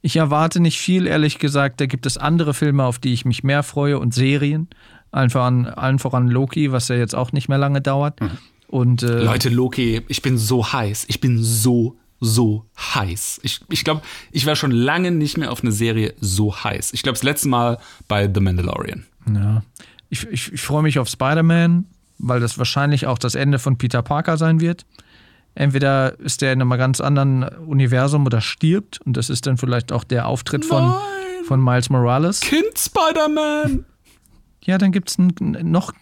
ich 0.03 0.17
erwarte 0.17 0.61
nicht 0.61 0.79
viel, 0.79 1.07
ehrlich 1.07 1.39
gesagt. 1.39 1.81
Da 1.81 1.87
gibt 1.87 2.07
es 2.07 2.17
andere 2.17 2.55
Filme, 2.55 2.85
auf 2.85 2.99
die 2.99 3.13
ich 3.13 3.25
mich 3.25 3.45
mehr 3.45 3.63
freue 3.63 3.99
und 3.99 4.15
Serien. 4.15 4.69
Allen 5.11 5.31
voran, 5.31 5.67
allen 5.67 5.99
voran 5.99 6.29
Loki, 6.29 6.73
was 6.73 6.89
ja 6.89 6.97
jetzt 6.97 7.15
auch 7.15 7.33
nicht 7.33 7.49
mehr 7.49 7.59
lange 7.59 7.81
dauert. 7.81 8.21
Mhm. 8.21 8.31
Und, 8.69 9.03
äh, 9.03 9.25
Leute, 9.25 9.49
Loki, 9.49 10.03
ich 10.09 10.23
bin 10.23 10.39
so 10.39 10.73
heiß. 10.73 11.07
Ich 11.09 11.21
bin 11.21 11.43
so 11.43 11.97
so 12.21 12.67
heiß. 12.79 13.41
Ich, 13.43 13.61
ich 13.71 13.83
glaube, 13.83 14.03
ich 14.31 14.45
war 14.47 14.55
schon 14.55 14.71
lange 14.71 15.11
nicht 15.11 15.39
mehr 15.39 15.51
auf 15.51 15.63
eine 15.63 15.73
Serie 15.73 16.15
so 16.21 16.55
heiß. 16.55 16.93
Ich 16.93 17.03
glaube, 17.03 17.15
das 17.15 17.23
letzte 17.23 17.49
Mal 17.49 17.79
bei 18.09 18.31
The 18.33 18.41
Mandalorian. 18.41 19.07
Ja. 19.35 19.63
Ich, 20.11 20.27
ich, 20.27 20.53
ich 20.53 20.61
freue 20.61 20.83
mich 20.83 20.99
auf 20.99 21.09
Spider-Man, 21.09 21.87
weil 22.19 22.41
das 22.41 22.59
wahrscheinlich 22.59 23.07
auch 23.07 23.19
das 23.19 23.35
Ende 23.35 23.59
von 23.59 23.79
Peter 23.79 24.03
Parker 24.03 24.37
sein 24.37 24.61
wird. 24.61 24.85
Entweder 25.61 26.19
ist 26.19 26.41
der 26.41 26.55
in 26.55 26.63
einem 26.63 26.71
ganz 26.79 27.03
anderen 27.03 27.43
Universum 27.43 28.25
oder 28.25 28.41
stirbt 28.41 28.99
und 29.05 29.19
das 29.19 29.29
ist 29.29 29.47
dann 29.47 29.59
vielleicht 29.59 29.93
auch 29.93 30.05
der 30.05 30.27
Auftritt 30.27 30.65
von, 30.65 30.95
von 31.45 31.63
Miles 31.63 31.91
Morales. 31.91 32.41
Kind 32.41 32.79
Spider-Man! 32.79 33.85
Ja, 34.63 34.77
dann 34.77 34.93
gibt 34.93 35.11
es 35.11 35.19
einen 35.19 35.71
noch 35.71 35.93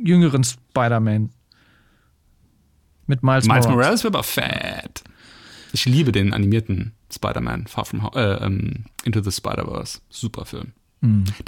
jüngeren 0.00 0.44
Spider-Man. 0.44 1.30
Mit 3.08 3.24
Miles, 3.24 3.46
Miles 3.46 3.46
Morales. 3.46 3.48
Miles 3.48 3.66
Morales 3.66 4.04
wäre 4.04 4.14
aber 4.14 4.22
fett. 4.22 5.02
Ich 5.72 5.84
liebe 5.84 6.12
den 6.12 6.32
animierten 6.32 6.92
Spider-Man 7.12 7.66
Far 7.66 7.84
From 7.84 8.04
Home, 8.04 8.14
äh, 8.14 8.46
um, 8.46 8.52
ähm, 8.52 8.84
Into 9.04 9.20
the 9.20 9.32
Spider-Verse. 9.32 10.00
Super 10.10 10.44
Film. 10.44 10.72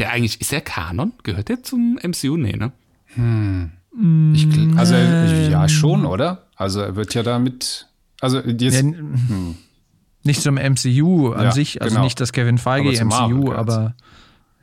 Der 0.01 0.11
eigentlich, 0.11 0.41
ist 0.41 0.51
der 0.51 0.61
Kanon? 0.61 1.13
Gehört 1.23 1.49
der 1.49 1.63
zum 1.63 2.01
MCU? 2.03 2.37
Nee, 2.37 2.57
ne? 2.57 2.73
Ich, 4.33 4.49
also 4.77 4.95
ja 4.95 5.69
schon, 5.69 6.05
oder? 6.05 6.47
Also 6.57 6.81
er 6.81 6.97
wird 6.97 7.15
ja 7.15 7.23
damit, 7.23 7.87
also 8.21 8.41
jetzt, 8.41 8.83
Ja, 8.83 8.91
Nicht 10.25 10.43
zum 10.43 10.55
MCU 10.57 11.33
an 11.33 11.45
Ja, 11.45 11.53
sich, 11.53 11.81
also 11.81 11.95
genau. 11.95 12.05
nicht 12.05 12.21
das 12.21 12.33
Kevin 12.33 12.59
Feige 12.59 12.89
Aber 12.89 13.05
Marvel 13.05 13.37
MCU, 13.37 13.53
aber 13.53 13.95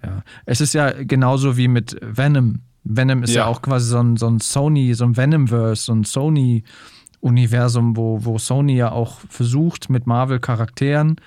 ja. 0.03 0.23
Es 0.45 0.59
ist 0.59 0.73
ja 0.73 0.91
genauso 1.03 1.55
wie 1.57 1.67
mit 1.67 1.95
Venom. 2.01 2.61
Venom 2.83 3.21
ist 3.23 3.29
ja, 3.33 3.41
Ja. 3.41 3.45
auch 3.45 3.61
quasi 3.61 3.87
so 3.89 3.99
ein, 3.99 4.17
so 4.17 4.27
ein 4.27 4.39
Sony, 4.39 4.95
so 4.95 5.05
ein 5.05 5.15
Venomverse, 5.15 5.83
so 5.83 5.93
ein 5.93 6.03
Sony-Universum, 6.03 7.95
wo, 7.95 8.25
wo 8.25 8.37
Sony 8.37 8.75
ja 8.75 8.91
auch 8.91 9.19
versucht, 9.29 9.89
mit 9.89 10.07
Marvel-Charakteren 10.07 11.17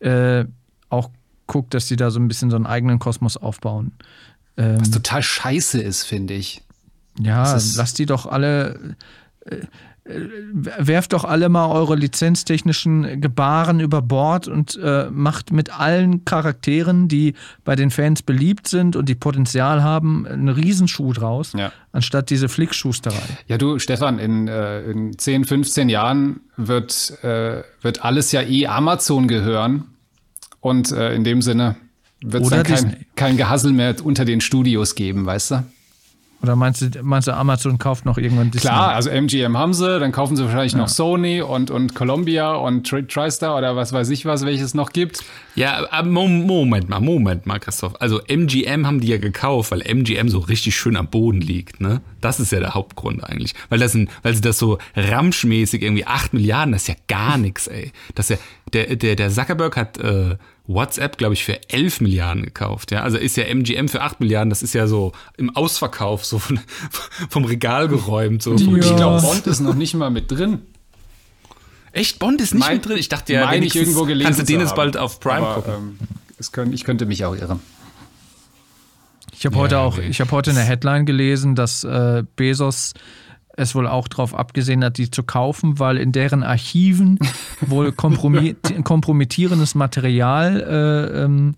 äh, 0.00 0.44
auch 0.90 1.10
guckt, 1.46 1.74
dass 1.74 1.88
sie 1.88 1.96
da 1.96 2.10
so 2.10 2.20
ein 2.20 2.28
bisschen 2.28 2.50
so 2.50 2.56
einen 2.56 2.66
eigenen 2.66 2.98
Kosmos 2.98 3.36
aufbauen. 3.36 3.92
Ähm, 4.56 4.80
was 4.80 4.90
total 4.90 5.22
scheiße 5.22 5.80
ist, 5.80 6.04
finde 6.04 6.34
ich. 6.34 6.62
Ja, 7.20 7.52
lasst 7.76 7.98
die 7.98 8.06
doch 8.06 8.26
alle. 8.26 8.96
Äh, 9.44 9.56
äh, 10.04 10.20
werft 10.54 11.12
doch 11.12 11.24
alle 11.24 11.50
mal 11.50 11.66
eure 11.66 11.94
lizenztechnischen 11.94 13.20
Gebaren 13.20 13.78
über 13.78 14.00
Bord 14.00 14.48
und 14.48 14.78
äh, 14.82 15.10
macht 15.10 15.52
mit 15.52 15.78
allen 15.78 16.24
Charakteren, 16.24 17.08
die 17.08 17.34
bei 17.64 17.76
den 17.76 17.90
Fans 17.90 18.22
beliebt 18.22 18.68
sind 18.68 18.96
und 18.96 19.06
die 19.08 19.14
Potenzial 19.14 19.82
haben, 19.82 20.26
einen 20.26 20.48
Riesenschuh 20.48 21.12
draus, 21.12 21.52
Ja. 21.54 21.72
anstatt 21.92 22.30
diese 22.30 22.48
Flickschusterei. 22.48 23.20
Ja, 23.48 23.58
du, 23.58 23.78
Stefan, 23.78 24.18
in, 24.18 24.48
äh, 24.48 24.82
in 24.90 25.18
10, 25.18 25.44
15 25.44 25.90
Jahren 25.90 26.40
wird, 26.56 27.22
äh, 27.22 27.62
wird 27.82 28.02
alles 28.02 28.32
ja 28.32 28.40
eh 28.40 28.66
Amazon 28.66 29.28
gehören. 29.28 29.84
Und 30.60 30.90
äh, 30.90 31.14
in 31.14 31.22
dem 31.22 31.42
Sinne 31.42 31.76
wird 32.22 32.44
es 32.44 32.50
dann 32.50 32.62
kein, 32.64 33.06
kein 33.14 33.36
Gehassel 33.36 33.72
mehr 33.72 33.94
unter 34.02 34.24
den 34.24 34.40
Studios 34.40 34.94
geben, 34.94 35.26
weißt 35.26 35.50
du? 35.52 35.64
Oder 36.40 36.54
meinst 36.54 36.82
du, 36.82 37.02
meinst 37.02 37.26
du 37.26 37.32
Amazon 37.34 37.78
kauft 37.78 38.04
noch 38.04 38.16
irgendwann 38.16 38.52
Disney? 38.52 38.70
Klar, 38.70 38.94
also 38.94 39.10
MGM 39.10 39.58
haben 39.58 39.74
sie, 39.74 39.98
dann 39.98 40.12
kaufen 40.12 40.36
sie 40.36 40.44
wahrscheinlich 40.44 40.76
noch 40.76 40.88
Sony 40.88 41.42
und, 41.42 41.70
und 41.72 41.96
Columbia 41.96 42.54
und 42.54 42.88
Tri 42.88 43.04
TriStar 43.04 43.56
oder 43.56 43.74
was 43.74 43.92
weiß 43.92 44.08
ich 44.10 44.24
was, 44.24 44.46
welches 44.46 44.72
noch 44.72 44.90
gibt. 44.90 45.24
Ja, 45.56 45.88
Moment 46.04 46.88
mal, 46.88 47.00
Moment 47.00 47.46
mal, 47.46 47.58
Christoph. 47.58 48.00
Also 48.00 48.20
MGM 48.28 48.86
haben 48.86 49.00
die 49.00 49.08
ja 49.08 49.18
gekauft, 49.18 49.72
weil 49.72 49.82
MGM 49.82 50.28
so 50.28 50.38
richtig 50.38 50.76
schön 50.76 50.96
am 50.96 51.08
Boden 51.08 51.40
liegt, 51.40 51.80
ne? 51.80 52.00
Das 52.20 52.38
ist 52.38 52.52
ja 52.52 52.60
der 52.60 52.74
Hauptgrund 52.74 53.24
eigentlich. 53.24 53.54
Weil 53.68 53.80
das 53.80 53.94
ein, 53.94 54.08
weil 54.22 54.34
sie 54.34 54.40
das 54.40 54.58
so 54.58 54.78
ramschmäßig 54.94 55.82
irgendwie 55.82 56.06
8 56.06 56.34
Milliarden, 56.34 56.72
das 56.72 56.82
ist 56.82 56.88
ja 56.88 56.94
gar 57.08 57.38
nichts, 57.38 57.66
ey. 57.66 57.90
Das 58.14 58.30
ist 58.30 58.38
ja, 58.38 58.44
der, 58.72 58.96
der, 58.96 59.16
der 59.16 59.30
Zuckerberg 59.30 59.76
hat 59.76 59.98
äh, 59.98 60.36
WhatsApp, 60.66 61.16
glaube 61.18 61.34
ich, 61.34 61.44
für 61.44 61.58
11 61.70 62.00
Milliarden 62.00 62.44
gekauft, 62.44 62.90
ja. 62.90 63.02
Also 63.02 63.16
ist 63.18 63.36
ja 63.36 63.44
MGM 63.44 63.88
für 63.88 64.02
8 64.02 64.20
Milliarden, 64.20 64.50
das 64.50 64.62
ist 64.62 64.74
ja 64.74 64.86
so 64.86 65.12
im 65.36 65.54
Ausverkauf, 65.56 66.24
so 66.24 66.38
von, 66.38 66.60
vom 67.30 67.44
Regal 67.44 67.88
geräumt. 67.88 68.42
So 68.42 68.50
Und 68.50 68.60
ich 68.78 68.86
Ja. 68.90 68.96
glaube, 68.96 69.22
Bond 69.22 69.46
ist 69.46 69.60
noch 69.60 69.74
nicht 69.74 69.94
mal 69.94 70.10
mit 70.10 70.30
drin. 70.30 70.60
Echt, 71.92 72.18
Bond 72.18 72.40
ist 72.40 72.54
nicht 72.54 72.60
Mein- 72.66 72.76
mit 72.76 72.86
drin? 72.86 72.98
Ich 72.98 73.08
dachte 73.08 73.32
ja, 73.32 73.46
meine 73.46 73.64
ich 73.64 73.74
irgendwo 73.74 74.04
gelesen 74.04 74.24
kannst 74.26 74.40
du 74.40 74.44
den 74.44 74.60
jetzt 74.60 74.74
bald 74.74 74.96
auf 74.96 75.20
Prime 75.20 75.46
Aber, 75.46 75.54
gucken. 75.62 75.72
Ähm, 75.74 75.98
es 76.38 76.52
können, 76.52 76.72
ich 76.72 76.84
könnte 76.84 77.06
mich 77.06 77.24
auch 77.24 77.34
irren. 77.34 77.60
Ich 79.32 79.46
habe 79.46 79.56
heute 79.56 79.78
auch, 79.78 79.96
nee. 79.98 80.08
ich 80.08 80.20
habe 80.20 80.30
heute 80.32 80.50
eine 80.50 80.60
Headline 80.60 81.06
gelesen, 81.06 81.54
dass 81.54 81.84
äh, 81.84 82.24
Bezos 82.36 82.92
es 83.58 83.74
wohl 83.74 83.86
auch 83.86 84.08
darauf 84.08 84.34
abgesehen 84.34 84.84
hat, 84.84 84.98
die 84.98 85.10
zu 85.10 85.22
kaufen, 85.22 85.78
weil 85.78 85.96
in 85.96 86.12
deren 86.12 86.42
Archiven 86.42 87.18
wohl 87.60 87.88
kompromi- 87.88 88.56
kompromittierendes 88.82 89.74
Material 89.74 90.60
äh, 90.60 91.24
ähm, 91.24 91.54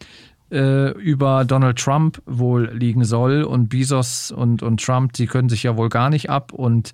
äh, 0.51 0.91
über 0.99 1.45
Donald 1.45 1.79
Trump 1.79 2.21
wohl 2.27 2.71
liegen 2.73 3.05
soll. 3.05 3.43
Und 3.43 3.69
Bezos 3.69 4.31
und, 4.31 4.63
und 4.63 4.83
Trump, 4.83 5.13
die 5.13 5.27
können 5.27 5.49
sich 5.49 5.63
ja 5.63 5.77
wohl 5.77 5.89
gar 5.89 6.11
nicht 6.11 6.31
ab. 6.31 6.53
Und 6.53 6.93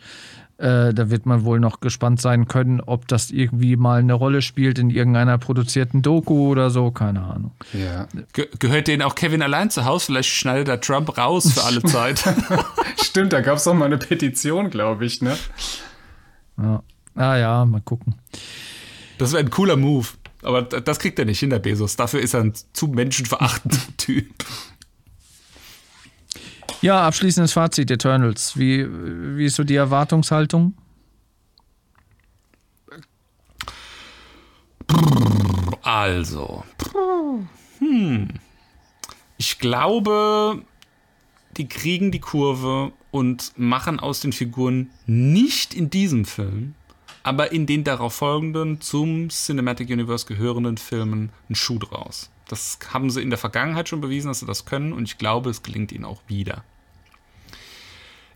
äh, 0.59 0.95
da 0.95 1.11
wird 1.11 1.27
man 1.27 1.45
wohl 1.45 1.61
noch 1.61 1.81
gespannt 1.81 2.21
sein 2.21 2.49
können, 2.49 2.81
ob 2.81 3.09
das 3.09 3.31
irgendwie 3.31 3.77
mal 3.77 4.01
eine 4.01 4.15
Rolle 4.15 4.41
spielt 4.41 4.79
in 4.79 4.91
irgendeiner 4.91 5.37
produzierten 5.39 6.03
Doku 6.03 6.49
oder 6.49 6.71
so, 6.71 6.91
keine 6.91 7.23
Ahnung. 7.23 7.53
Ja. 7.73 8.09
Ge 8.33 8.49
gehört 8.59 8.89
denen 8.89 9.03
auch 9.03 9.15
Kevin 9.15 9.43
allein 9.43 9.71
zu 9.71 9.85
Hause? 9.85 10.07
Vielleicht 10.07 10.31
schneidet 10.31 10.69
er 10.69 10.81
Trump 10.81 11.19
raus 11.19 11.53
für 11.53 11.65
alle 11.65 11.83
Zeit. 11.85 12.25
Stimmt, 13.03 13.33
da 13.33 13.43
gab 13.43 13.59
es 13.59 13.65
doch 13.65 13.75
mal 13.75 13.87
eine 13.87 13.99
Petition, 13.99 14.71
glaube 14.71 15.05
ich, 15.05 15.21
ne? 15.21 15.37
Ja. 16.57 16.83
Ah 17.15 17.37
ja, 17.37 17.65
mal 17.65 17.81
gucken. 17.81 18.15
Das 19.19 19.33
wäre 19.33 19.43
ein 19.43 19.51
cooler 19.51 19.77
Move. 19.77 20.07
Aber 20.43 20.63
das 20.63 20.99
kriegt 20.99 21.19
er 21.19 21.25
nicht 21.25 21.41
hin, 21.41 21.51
der 21.51 21.59
Bezos. 21.59 21.97
Dafür 21.97 22.21
ist 22.21 22.35
er 22.35 22.43
ein 22.43 22.53
zu 22.73 22.87
menschenverachtender 22.89 23.79
Typ. 23.97 24.27
Ja, 26.83 27.07
abschließendes 27.07 27.53
Fazit 27.53 27.91
Eternals. 27.91 28.57
Wie, 28.57 28.87
wie 29.37 29.47
ist 29.47 29.57
so 29.57 29.65
die 29.65 29.77
Erwartungshaltung? 29.77 30.75
Also. 35.83 36.65
Hm. 37.79 38.29
Ich 39.39 39.59
glaube, 39.59 40.63
die 41.57 41.69
kriegen 41.69 42.11
die 42.11 42.21
Kurve 42.21 42.93
und 43.11 43.53
machen 43.57 44.01
aus 44.01 44.21
den 44.21 44.33
Figuren 44.33 44.91
nicht 45.07 45.75
in 45.75 45.91
diesem 45.91 46.25
Film, 46.25 46.75
aber 47.23 47.53
in 47.53 47.67
den 47.67 47.85
darauf 47.85 48.15
folgenden 48.15 48.81
zum 48.81 49.29
Cinematic 49.31 49.91
Universe 49.91 50.27
gehörenden 50.27 50.77
Filmen 50.77 51.31
einen 51.49 51.57
Schuh 51.57 51.79
draus. 51.79 52.31
Das 52.49 52.79
haben 52.93 53.11
sie 53.11 53.23
in 53.23 53.31
der 53.31 53.39
Vergangenheit 53.39 53.89
schon 53.89 54.01
bewiesen, 54.01 54.29
dass 54.29 54.41
sie 54.41 54.47
das 54.47 54.65
können 54.65 54.93
und 54.93 55.05
ich 55.05 55.19
glaube, 55.19 55.51
es 55.51 55.63
gelingt 55.63 55.93
ihnen 55.93 56.05
auch 56.05 56.23
wieder. 56.29 56.65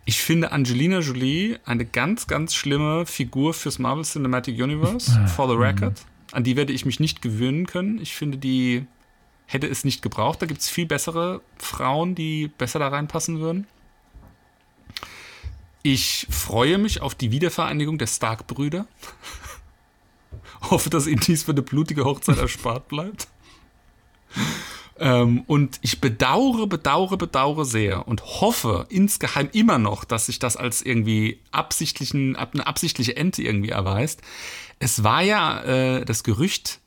Ich 0.04 0.20
finde 0.20 0.50
Angelina 0.50 0.98
Jolie 1.00 1.58
eine 1.64 1.84
ganz, 1.84 2.26
ganz 2.26 2.54
schlimme 2.54 3.06
Figur 3.06 3.54
fürs 3.54 3.78
Marvel 3.78 4.04
Cinematic 4.04 4.60
Universe, 4.60 5.28
for 5.28 5.48
the 5.48 5.54
record. 5.54 6.04
An 6.32 6.42
die 6.42 6.56
werde 6.56 6.72
ich 6.72 6.84
mich 6.84 7.00
nicht 7.00 7.22
gewöhnen 7.22 7.66
können. 7.66 8.00
Ich 8.00 8.14
finde, 8.14 8.38
die 8.38 8.86
hätte 9.46 9.66
es 9.66 9.84
nicht 9.84 10.00
gebraucht. 10.02 10.40
Da 10.42 10.46
gibt 10.46 10.60
es 10.60 10.68
viel 10.68 10.86
bessere 10.86 11.42
Frauen, 11.58 12.14
die 12.14 12.48
besser 12.48 12.78
da 12.78 12.88
reinpassen 12.88 13.40
würden. 13.40 13.66
Ich 15.82 16.26
freue 16.30 16.78
mich 16.78 17.00
auf 17.00 17.14
die 17.14 17.30
Wiedervereinigung 17.30 17.98
der 17.98 18.06
Stark-Brüder. 18.06 18.86
Hoffe, 20.70 20.90
dass 20.90 21.06
ihnen 21.06 21.20
dies 21.20 21.44
für 21.44 21.52
eine 21.52 21.62
blutige 21.62 22.04
Hochzeit 22.04 22.38
erspart 22.38 22.88
bleibt. 22.88 23.28
Ähm, 25.02 25.44
und 25.46 25.78
ich 25.80 26.00
bedauere, 26.02 26.66
bedauere, 26.66 27.16
bedauere 27.16 27.64
sehr 27.64 28.06
und 28.06 28.22
hoffe 28.22 28.86
insgeheim 28.90 29.48
immer 29.52 29.78
noch, 29.78 30.04
dass 30.04 30.26
sich 30.26 30.38
das 30.38 30.56
als 30.58 30.82
irgendwie 30.82 31.40
absichtlichen, 31.52 32.36
ab- 32.36 32.50
eine 32.52 32.66
absichtliche 32.66 33.16
Ente 33.16 33.42
irgendwie 33.42 33.70
erweist. 33.70 34.20
Es 34.78 35.02
war 35.02 35.22
ja 35.22 35.62
äh, 35.62 36.04
das 36.04 36.22
Gerücht 36.22 36.80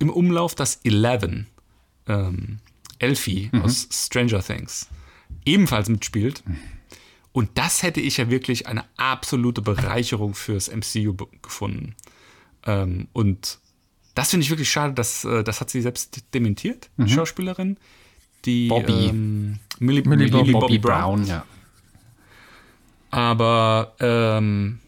im 0.00 0.10
Umlauf, 0.10 0.54
dass 0.56 0.80
Eleven, 0.84 1.46
ähm, 2.08 2.58
Elfie 2.98 3.50
aus 3.62 3.88
Stranger 3.92 4.42
Things, 4.42 4.88
ebenfalls 5.44 5.88
mitspielt. 5.88 6.42
Und 7.32 7.50
das 7.58 7.84
hätte 7.84 8.00
ich 8.00 8.16
ja 8.16 8.28
wirklich 8.28 8.66
eine 8.66 8.84
absolute 8.96 9.62
Bereicherung 9.62 10.34
fürs 10.34 10.68
MCU 10.68 11.14
gefunden. 11.42 11.94
Ähm, 12.66 13.06
und 13.12 13.60
das 14.18 14.30
finde 14.30 14.44
ich 14.44 14.50
wirklich 14.50 14.70
schade, 14.70 14.94
dass, 14.94 15.24
äh, 15.24 15.44
das 15.44 15.60
hat 15.60 15.70
sie 15.70 15.80
selbst 15.80 16.22
dementiert, 16.34 16.90
die 16.96 17.08
Schauspielerin. 17.08 17.76
Die 18.44 18.68
Bobby. 18.68 19.06
Ähm, 19.06 19.58
Millie, 19.78 20.02
Millie 20.02 20.26
Millie, 20.26 20.30
Bobby 20.30 20.52
Bobby, 20.52 20.78
Brown. 20.78 21.24
ja. 21.26 21.44
Aber 23.10 23.94
ähm, 24.00 24.80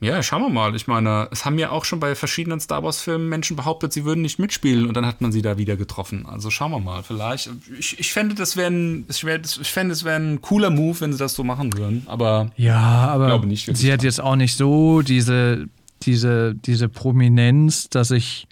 ja, 0.00 0.22
schauen 0.22 0.42
wir 0.42 0.48
mal. 0.48 0.74
Ich 0.74 0.86
meine, 0.86 1.28
es 1.32 1.44
haben 1.44 1.58
ja 1.58 1.70
auch 1.70 1.84
schon 1.84 2.00
bei 2.00 2.14
verschiedenen 2.14 2.60
Star 2.60 2.82
Wars-Filmen 2.82 3.28
Menschen 3.28 3.56
behauptet, 3.56 3.92
sie 3.92 4.04
würden 4.04 4.22
nicht 4.22 4.38
mitspielen 4.38 4.86
und 4.86 4.96
dann 4.96 5.04
hat 5.04 5.20
man 5.20 5.32
sie 5.32 5.42
da 5.42 5.58
wieder 5.58 5.76
getroffen. 5.76 6.24
Also 6.24 6.50
schauen 6.50 6.70
wir 6.70 6.80
mal. 6.80 7.02
Vielleicht. 7.02 7.50
Ich, 7.78 7.98
ich 7.98 8.12
fände, 8.12 8.36
das 8.36 8.56
wäre 8.56 8.70
ein, 8.70 9.06
ich, 9.10 9.24
wär, 9.24 9.40
ich 9.40 9.70
fände, 9.70 9.92
es 9.92 10.04
wäre 10.04 10.16
ein 10.16 10.40
cooler 10.40 10.70
Move, 10.70 11.00
wenn 11.00 11.12
sie 11.12 11.18
das 11.18 11.34
so 11.34 11.44
machen 11.44 11.76
würden. 11.76 12.04
Aber 12.06 12.50
Ja, 12.56 13.08
aber 13.08 13.26
glaube 13.26 13.46
nicht 13.46 13.76
sie 13.76 13.92
hat 13.92 14.02
jetzt 14.02 14.20
auch 14.20 14.36
nicht 14.36 14.56
so 14.56 15.02
diese, 15.02 15.68
diese, 16.02 16.54
diese 16.54 16.88
Prominenz, 16.88 17.88
dass 17.90 18.12
ich, 18.12 18.46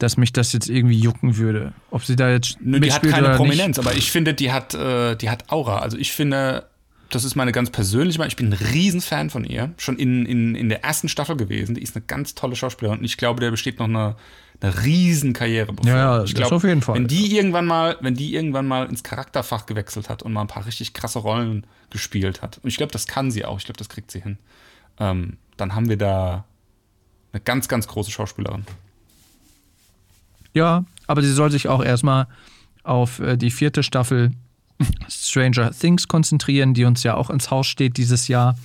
dass 0.00 0.16
mich 0.16 0.32
das 0.32 0.52
jetzt 0.52 0.68
irgendwie 0.68 0.98
jucken 0.98 1.36
würde. 1.36 1.72
Ob 1.90 2.04
sie 2.04 2.16
da 2.16 2.30
jetzt 2.30 2.56
Nö, 2.60 2.80
die 2.80 2.92
hat 2.92 3.02
keine 3.02 3.28
oder 3.28 3.36
Prominenz, 3.36 3.78
aber 3.78 3.94
ich 3.94 4.10
finde, 4.10 4.34
die 4.34 4.50
hat, 4.50 4.74
äh, 4.74 5.14
die 5.14 5.30
hat 5.30 5.52
Aura. 5.52 5.80
Also 5.80 5.98
ich 5.98 6.12
finde, 6.12 6.66
das 7.10 7.24
ist 7.24 7.36
meine 7.36 7.52
ganz 7.52 7.70
persönliche 7.70 8.18
Meinung. 8.18 8.30
Ich 8.30 8.36
bin 8.36 8.48
ein 8.48 8.54
Riesenfan 8.54 9.28
von 9.28 9.44
ihr. 9.44 9.72
Schon 9.76 9.98
in, 9.98 10.24
in, 10.24 10.54
in 10.54 10.70
der 10.70 10.84
ersten 10.84 11.08
Staffel 11.08 11.36
gewesen. 11.36 11.74
Die 11.74 11.82
ist 11.82 11.94
eine 11.94 12.04
ganz 12.06 12.34
tolle 12.34 12.56
Schauspielerin 12.56 13.00
und 13.00 13.04
ich 13.04 13.18
glaube, 13.18 13.40
der 13.40 13.50
besteht 13.50 13.78
noch 13.78 13.88
eine, 13.88 14.16
eine 14.62 14.82
Riesenkarriere 14.82 15.74
bevor. 15.74 15.90
Ja, 15.90 16.16
ja, 16.16 16.24
ich 16.24 16.32
das 16.32 16.50
auf 16.50 16.64
jeden 16.64 16.80
Fall. 16.80 16.94
Wenn 16.94 17.06
die 17.06 17.36
irgendwann 17.36 17.66
mal, 17.66 17.98
wenn 18.00 18.14
die 18.14 18.34
irgendwann 18.34 18.66
mal 18.66 18.88
ins 18.88 19.02
Charakterfach 19.02 19.66
gewechselt 19.66 20.08
hat 20.08 20.22
und 20.22 20.32
mal 20.32 20.40
ein 20.40 20.46
paar 20.46 20.64
richtig 20.64 20.94
krasse 20.94 21.18
Rollen 21.18 21.66
gespielt 21.90 22.40
hat, 22.40 22.58
und 22.62 22.68
ich 22.68 22.78
glaube, 22.78 22.92
das 22.92 23.06
kann 23.06 23.30
sie 23.30 23.44
auch, 23.44 23.58
ich 23.58 23.66
glaube, 23.66 23.78
das 23.78 23.90
kriegt 23.90 24.10
sie 24.10 24.22
hin, 24.22 24.38
ähm, 24.98 25.36
dann 25.58 25.74
haben 25.74 25.90
wir 25.90 25.98
da 25.98 26.46
eine 27.32 27.42
ganz, 27.42 27.68
ganz 27.68 27.86
große 27.86 28.10
Schauspielerin. 28.10 28.64
Ja, 30.52 30.84
aber 31.06 31.22
sie 31.22 31.32
soll 31.32 31.50
sich 31.50 31.68
auch 31.68 31.84
erstmal 31.84 32.26
auf 32.82 33.20
äh, 33.20 33.36
die 33.36 33.50
vierte 33.50 33.82
Staffel 33.82 34.32
Stranger 35.08 35.70
Things 35.72 36.08
konzentrieren, 36.08 36.74
die 36.74 36.84
uns 36.84 37.02
ja 37.02 37.14
auch 37.14 37.30
ins 37.30 37.50
Haus 37.50 37.66
steht 37.66 37.96
dieses 37.96 38.28
Jahr. 38.28 38.56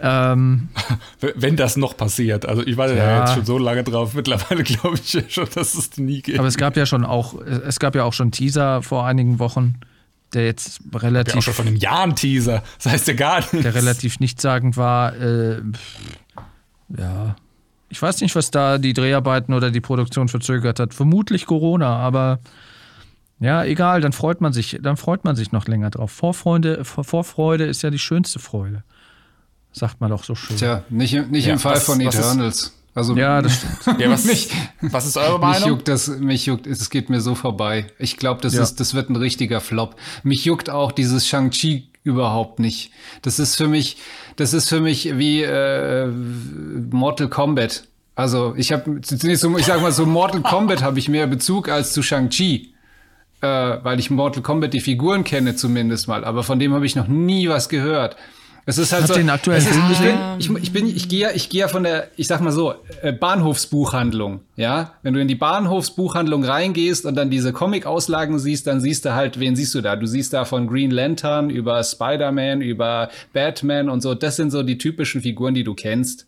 Ähm, 0.00 0.68
Wenn 1.20 1.56
das 1.56 1.76
noch 1.76 1.96
passiert. 1.96 2.46
Also 2.46 2.64
ich 2.64 2.76
warte 2.76 2.96
ja. 2.96 3.20
jetzt 3.20 3.34
schon 3.34 3.44
so 3.44 3.58
lange 3.58 3.82
drauf. 3.84 4.14
Mittlerweile 4.14 4.62
glaube 4.64 4.98
ich 5.02 5.24
schon, 5.32 5.48
dass 5.54 5.74
es 5.74 5.96
nie 5.96 6.22
geht. 6.22 6.38
Aber 6.38 6.48
es 6.48 6.56
gab 6.56 6.76
ja 6.76 6.86
schon 6.86 7.04
auch, 7.04 7.40
es 7.40 7.78
gab 7.80 7.94
ja 7.94 8.04
auch 8.04 8.12
schon 8.12 8.30
Teaser 8.30 8.82
vor 8.82 9.06
einigen 9.06 9.38
Wochen, 9.38 9.74
der 10.34 10.44
jetzt 10.44 10.80
relativ. 10.94 11.34
Ja 11.34 11.38
auch 11.38 11.42
schon 11.42 11.54
von 11.54 11.66
einem 11.66 11.76
Jahr 11.76 12.04
ein 12.04 12.14
Teaser. 12.14 12.62
Das 12.82 12.92
heißt 12.92 13.08
ja 13.08 13.14
gar 13.14 13.40
nichts. 13.40 13.62
Der 13.62 13.74
relativ 13.74 14.20
nichtssagend 14.20 14.76
war. 14.76 15.16
Äh, 15.16 15.62
ja. 16.96 17.36
Ich 17.88 18.00
weiß 18.00 18.20
nicht, 18.20 18.34
was 18.36 18.50
da 18.50 18.78
die 18.78 18.92
Dreharbeiten 18.92 19.54
oder 19.54 19.70
die 19.70 19.80
Produktion 19.80 20.28
verzögert 20.28 20.78
hat. 20.78 20.94
Vermutlich 20.94 21.46
Corona, 21.46 21.96
aber 21.96 22.40
ja, 23.40 23.64
egal, 23.64 24.00
dann 24.00 24.12
freut 24.12 24.40
man 24.40 24.52
sich, 24.52 24.78
dann 24.82 24.96
freut 24.96 25.24
man 25.24 25.36
sich 25.36 25.52
noch 25.52 25.66
länger 25.66 25.90
drauf. 25.90 26.10
Vorfreude, 26.10 26.84
Vorfreude 26.84 27.64
ist 27.64 27.82
ja 27.82 27.90
die 27.90 27.98
schönste 27.98 28.38
Freude. 28.38 28.82
Sagt 29.72 30.00
man 30.00 30.10
doch 30.10 30.24
so 30.24 30.34
schön. 30.34 30.56
Tja, 30.56 30.82
nicht, 30.88 31.30
nicht 31.30 31.46
ja, 31.46 31.52
im 31.52 31.58
Fall 31.58 31.76
was, 31.76 31.84
von 31.84 32.00
Eternals. 32.00 32.74
Also, 32.94 33.16
ja, 33.16 33.40
das 33.42 33.54
stimmt. 33.54 34.00
ja, 34.00 34.10
was, 34.10 34.24
mich, 34.24 34.50
was 34.80 35.06
ist 35.06 35.16
eure 35.16 35.38
Meinung? 35.38 35.60
Mich 35.60 35.68
juckt 35.68 35.88
das, 35.88 36.08
mich 36.08 36.46
juckt, 36.46 36.66
es 36.66 36.90
geht 36.90 37.10
mir 37.10 37.20
so 37.20 37.36
vorbei. 37.36 37.86
Ich 37.98 38.16
glaube, 38.16 38.40
das 38.40 38.54
ja. 38.54 38.62
ist, 38.62 38.80
das 38.80 38.94
wird 38.94 39.08
ein 39.08 39.14
richtiger 39.14 39.60
Flop. 39.60 39.94
Mich 40.24 40.44
juckt 40.44 40.68
auch 40.68 40.90
dieses 40.90 41.28
Shang-Chi 41.28 41.90
überhaupt 42.08 42.58
nicht. 42.58 42.90
Das 43.22 43.38
ist 43.38 43.56
für 43.56 43.68
mich, 43.68 43.98
das 44.36 44.54
ist 44.54 44.68
für 44.68 44.80
mich 44.80 45.18
wie 45.18 45.42
äh, 45.42 46.06
Mortal 46.90 47.28
Kombat. 47.28 47.84
Also 48.14 48.54
ich 48.56 48.72
habe 48.72 49.00
zunächst 49.02 49.42
so, 49.42 49.56
ich 49.56 49.66
sag 49.66 49.80
mal 49.80 49.92
so 49.92 50.06
Mortal 50.06 50.42
Kombat 50.42 50.82
habe 50.82 50.98
ich 50.98 51.08
mehr 51.08 51.26
Bezug 51.26 51.68
als 51.68 51.92
zu 51.92 52.02
Shang-Chi. 52.02 52.74
Äh, 53.40 53.46
weil 53.46 54.00
ich 54.00 54.10
Mortal 54.10 54.42
Kombat 54.42 54.74
die 54.74 54.80
Figuren 54.80 55.22
kenne 55.22 55.54
zumindest 55.54 56.08
mal, 56.08 56.24
aber 56.24 56.42
von 56.42 56.58
dem 56.58 56.74
habe 56.74 56.86
ich 56.86 56.96
noch 56.96 57.06
nie 57.06 57.48
was 57.48 57.68
gehört. 57.68 58.16
Es 58.68 58.76
ist 58.76 58.92
halt 58.92 59.04
Hat 59.04 59.08
so. 59.08 59.14
Den 59.14 59.30
aktuellen 59.30 59.62
ist, 59.62 59.70
ich, 59.70 59.98
bin, 59.98 60.18
ich, 60.38 60.62
ich 60.62 60.72
bin, 60.74 60.86
ich 60.86 61.08
gehe, 61.08 61.32
ich 61.32 61.48
gehe 61.48 61.60
ja 61.60 61.68
von 61.68 61.84
der, 61.84 62.08
ich 62.16 62.26
sag 62.26 62.42
mal 62.42 62.52
so, 62.52 62.74
äh, 63.00 63.14
Bahnhofsbuchhandlung. 63.14 64.40
Ja, 64.56 64.92
wenn 65.02 65.14
du 65.14 65.22
in 65.22 65.26
die 65.26 65.36
Bahnhofsbuchhandlung 65.36 66.44
reingehst 66.44 67.06
und 67.06 67.14
dann 67.14 67.30
diese 67.30 67.54
Comic-Auslagen 67.54 68.38
siehst, 68.38 68.66
dann 68.66 68.82
siehst 68.82 69.06
du 69.06 69.14
halt, 69.14 69.40
wen 69.40 69.56
siehst 69.56 69.74
du 69.74 69.80
da? 69.80 69.96
Du 69.96 70.06
siehst 70.06 70.34
da 70.34 70.44
von 70.44 70.66
Green 70.66 70.90
Lantern 70.90 71.48
über 71.48 71.82
Spider-Man, 71.82 72.60
über 72.60 73.08
Batman 73.32 73.88
und 73.88 74.02
so. 74.02 74.14
Das 74.14 74.36
sind 74.36 74.50
so 74.50 74.62
die 74.62 74.76
typischen 74.76 75.22
Figuren, 75.22 75.54
die 75.54 75.64
du 75.64 75.72
kennst. 75.72 76.26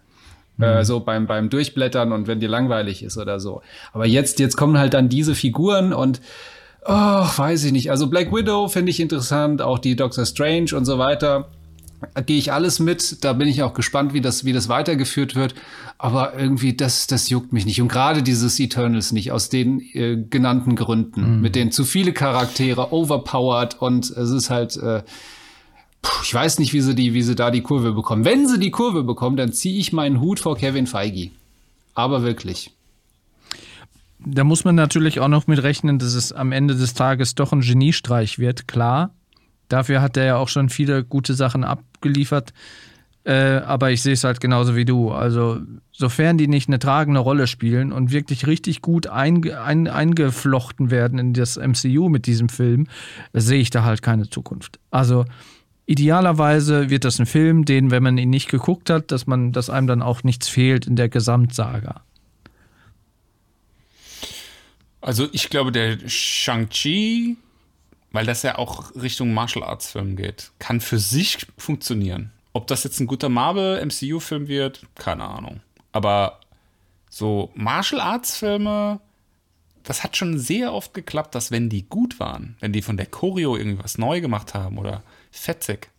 Mhm. 0.57 0.65
Äh, 0.65 0.85
so 0.87 1.01
beim, 1.01 1.27
beim 1.27 1.51
Durchblättern 1.51 2.11
und 2.11 2.27
wenn 2.27 2.41
dir 2.41 2.49
langweilig 2.49 3.03
ist 3.03 3.19
oder 3.19 3.39
so. 3.39 3.61
Aber 3.93 4.07
jetzt, 4.07 4.39
jetzt 4.39 4.57
kommen 4.57 4.79
halt 4.79 4.95
dann 4.95 5.11
diese 5.11 5.35
Figuren 5.35 5.93
und 5.93 6.23
Oh, 6.87 6.93
weiß 7.37 7.65
ich 7.65 7.73
nicht. 7.73 7.91
Also 7.91 8.07
Black 8.07 8.35
Widow 8.35 8.67
finde 8.69 8.89
ich 8.89 9.01
interessant, 9.01 9.61
auch 9.61 9.79
die 9.79 9.97
Doctor 9.97 10.25
Strange 10.25 10.75
und 10.75 10.87
so 10.87 10.99
weiter 10.99 11.51
gehe 12.27 12.39
ich 12.39 12.53
alles 12.53 12.79
mit. 12.79 13.25
Da 13.25 13.33
bin 13.33 13.49
ich 13.49 13.63
auch 13.63 13.75
gespannt, 13.75 14.13
wie 14.13 14.21
das, 14.21 14.45
wie 14.45 14.53
das 14.53 14.69
weitergeführt 14.69 15.35
wird. 15.35 15.55
Aber 15.99 16.39
irgendwie, 16.39 16.75
das, 16.75 17.07
das 17.07 17.29
juckt 17.29 17.53
mich 17.53 17.67
nicht. 17.67 17.81
Und 17.81 17.89
gerade 17.89 18.23
dieses 18.23 18.59
Eternals 18.59 19.13
nicht, 19.13 19.33
aus 19.33 19.49
den 19.49 19.81
äh, 19.93 20.17
genannten 20.29 20.77
Gründen. 20.77 21.37
Mhm. 21.37 21.41
Mit 21.41 21.57
denen 21.57 21.73
zu 21.73 21.85
viele 21.85 22.13
Charaktere, 22.13 22.93
overpowered 22.93 23.81
und 23.81 24.11
es 24.11 24.31
ist 24.31 24.51
halt, 24.51 24.77
äh, 24.77 25.03
puh, 26.03 26.23
ich 26.23 26.33
weiß 26.33 26.59
nicht, 26.59 26.73
wie 26.73 26.81
sie, 26.81 26.95
die, 26.95 27.15
wie 27.15 27.23
sie 27.23 27.35
da 27.35 27.51
die 27.51 27.63
Kurve 27.63 27.93
bekommen. 27.93 28.25
Wenn 28.25 28.47
sie 28.49 28.59
die 28.59 28.71
Kurve 28.71 29.03
bekommen, 29.03 29.37
dann 29.37 29.53
ziehe 29.53 29.79
ich 29.79 29.93
meinen 29.93 30.21
Hut 30.21 30.41
vor 30.41 30.57
Kevin 30.57 30.87
Feige. 30.87 31.31
Aber 31.95 32.23
wirklich. 32.23 32.73
Da 34.25 34.45
muss 34.45 34.65
man 34.65 34.75
natürlich 34.75 35.21
auch 35.21 35.29
noch 35.29 35.47
mit 35.47 35.63
rechnen, 35.63 35.99
dass 35.99 36.15
es 36.15 36.33
am 36.33 36.53
Ende 36.53 36.77
des 36.77 36.95
Tages 36.95 37.35
doch 37.35 37.53
ein 37.53 37.63
Geniestreich 37.63 38.39
wird, 38.39 38.69
klar. 38.69 39.15
Dafür 39.71 40.03
hat 40.03 40.17
er 40.19 40.25
ja 40.25 40.37
auch 40.37 40.49
schon 40.49 40.69
viele 40.69 41.05
gute 41.05 41.33
Sachen 41.33 41.65
abgeliefert. 41.65 42.53
Äh, 43.25 43.61
aber 43.65 43.91
ich 43.91 44.03
sehe 44.03 44.15
es 44.15 44.25
halt 44.25 44.41
genauso 44.41 44.75
wie 44.75 44.85
du. 44.85 45.13
Also, 45.13 45.61
sofern 45.93 46.39
die 46.39 46.49
nicht 46.49 46.69
eine 46.69 46.79
tragende 46.79 47.21
Rolle 47.21 47.47
spielen 47.47 47.93
und 47.93 48.11
wirklich 48.11 48.47
richtig 48.47 48.83
gut 48.83 49.07
einge 49.07 49.61
ein 49.61 49.89
eingeflochten 49.89 50.91
werden 50.91 51.19
in 51.19 51.33
das 51.35 51.57
MCU 51.57 52.09
mit 52.09 52.27
diesem 52.27 52.49
Film, 52.49 52.87
sehe 53.33 53.61
ich 53.61 53.71
da 53.71 53.85
halt 53.85 54.03
keine 54.03 54.29
Zukunft. 54.29 54.81
Also, 54.91 55.27
idealerweise 55.87 56.91
wird 56.91 57.05
das 57.05 57.21
ein 57.21 57.27
Film, 57.27 57.65
den, 57.65 57.91
wenn 57.91 58.03
man 58.03 58.19
ihn 58.19 58.31
nicht 58.31 58.49
geguckt 58.49 58.91
hat, 58.91 59.13
dass 59.13 59.27
man, 59.27 59.53
dass 59.53 59.71
einem 59.71 59.87
dann 59.87 60.03
auch 60.03 60.25
nichts 60.25 60.49
fehlt 60.49 60.87
in 60.87 60.97
der 60.97 61.11
Gesamtsaga. 61.11 62.03
Also, 65.03 65.29
ich 65.33 65.51
glaube, 65.51 65.73
der 65.73 65.99
Shang-Chi 66.07 67.37
weil 68.13 68.27
das 68.27 68.43
ja 68.43 68.59
auch 68.59 68.95
Richtung 68.95 69.33
Martial 69.33 69.65
Arts 69.65 69.91
Film 69.93 70.17
geht, 70.17 70.53
kann 70.59 70.81
für 70.81 70.99
sich 70.99 71.47
funktionieren. 71.57 72.33
Ob 72.53 72.67
das 72.67 72.85
jetzt 72.85 73.01
ein 73.01 73.07
guter 73.07 73.29
Marvel 73.29 73.85
MCU 73.85 74.19
Film 74.19 74.49
wird, 74.49 74.87
keine 74.97 75.25
Ahnung. 75.25 75.61
Aber 75.93 76.41
so 77.09 77.51
Martial 77.55 78.01
Arts 78.01 78.37
Filme, 78.37 79.01
das 79.85 80.03
hat 80.03 80.17
schon 80.17 80.39
sehr 80.39 80.73
oft 80.73 80.95
geklappt, 80.95 81.35
dass 81.35 81.51
wenn 81.51 81.69
die 81.69 81.85
gut 81.85 82.19
waren, 82.19 82.57
wenn 82.61 82.73
die 82.73 82.83
von 82.83 82.97
der 82.97 83.07
Choreo 83.07 83.57
irgendwas 83.57 83.99
neu 83.99 84.21
gemacht 84.21 84.55
haben 84.55 84.79
oder 84.79 85.03
fetzig, 85.31 85.91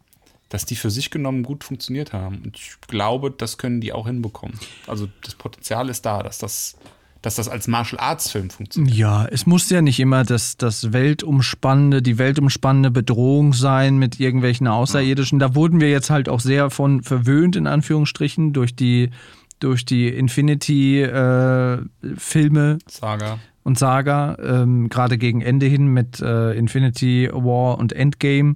dass 0.50 0.66
die 0.66 0.76
für 0.76 0.92
sich 0.92 1.12
genommen 1.12 1.44
gut 1.44 1.64
funktioniert 1.64 2.12
haben. 2.12 2.42
Und 2.44 2.58
ich 2.58 2.74
glaube, 2.88 3.32
das 3.32 3.58
können 3.58 3.80
die 3.80 3.94
auch 3.94 4.08
hinbekommen. 4.08 4.60
Also 4.88 5.08
das 5.24 5.36
Potenzial 5.36 5.88
ist 5.88 6.06
da, 6.06 6.22
dass 6.22 6.38
das 6.38 6.76
dass 7.22 7.36
das 7.36 7.48
als 7.48 7.68
Martial 7.68 8.00
Arts 8.00 8.32
Film 8.32 8.50
funktioniert. 8.50 8.96
Ja, 8.96 9.26
es 9.26 9.46
muss 9.46 9.70
ja 9.70 9.82
nicht 9.82 10.00
immer 10.00 10.24
das, 10.24 10.58
das 10.58 10.92
weltumspannende, 10.92 12.02
die 12.02 12.18
weltumspannende 12.18 12.90
Bedrohung 12.90 13.54
sein 13.54 13.98
mit 13.98 14.20
irgendwelchen 14.20 14.68
Außerirdischen. 14.68 15.38
Da 15.40 15.54
wurden 15.56 15.80
wir 15.80 15.92
jetzt 15.92 16.10
halt 16.10 16.28
auch 16.30 16.40
sehr 16.40 16.72
von 16.72 17.04
verwöhnt, 17.04 17.56
in 17.56 17.68
Anführungsstrichen, 17.68 18.54
durch 18.54 18.76
die, 18.76 19.12
durch 19.60 19.86
die 19.86 20.08
Infinity-Filme. 20.08 22.72
Äh, 22.74 22.78
Saga. 22.88 23.38
Und 23.64 23.78
Saga, 23.78 24.38
ähm, 24.44 24.90
gerade 24.90 25.20
gegen 25.20 25.42
Ende 25.42 25.68
hin 25.68 25.86
mit 25.88 26.20
äh, 26.20 26.54
Infinity 26.54 27.30
War 27.32 27.78
und 27.78 27.94
Endgame. 27.94 28.56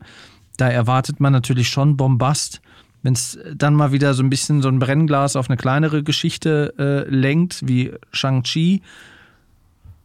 Da 0.57 0.70
erwartet 0.70 1.20
man 1.20 1.32
natürlich 1.32 1.70
schon 1.70 1.97
Bombast. 1.97 2.61
Wenn 3.06 3.14
es 3.14 3.38
dann 3.56 3.76
mal 3.76 3.91
wieder 3.91 4.16
so 4.16 4.24
ein 4.24 4.32
bisschen 4.32 4.64
so 4.64 4.68
ein 4.68 4.80
Brennglas 4.80 5.36
auf 5.36 5.47
eine 5.47 5.58
kleinere 5.58 6.01
Geschichte 6.01 6.74
äh, 6.80 7.08
lenkt, 7.08 7.62
wie 7.68 7.93
Shang-Chi, 8.12 8.82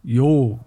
jo, 0.03 0.61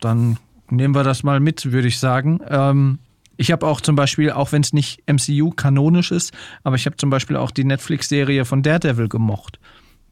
dann 0.00 0.36
nehmen 0.68 0.96
wir 0.96 1.04
das 1.04 1.22
mal 1.22 1.38
mit, 1.38 1.70
würde 1.70 1.86
ich 1.86 2.00
sagen. 2.00 2.40
Ähm, 2.48 2.98
ich 3.36 3.52
habe 3.52 3.64
auch 3.64 3.80
zum 3.80 3.94
Beispiel, 3.94 4.32
auch 4.32 4.50
wenn 4.50 4.62
es 4.62 4.72
nicht 4.72 5.04
MCU 5.06 5.52
kanonisch 5.52 6.10
ist, 6.10 6.32
aber 6.64 6.74
ich 6.74 6.86
habe 6.86 6.96
zum 6.96 7.08
Beispiel 7.08 7.36
auch 7.36 7.52
die 7.52 7.62
Netflix-Serie 7.62 8.44
von 8.44 8.64
Daredevil 8.64 9.08
gemocht, 9.08 9.60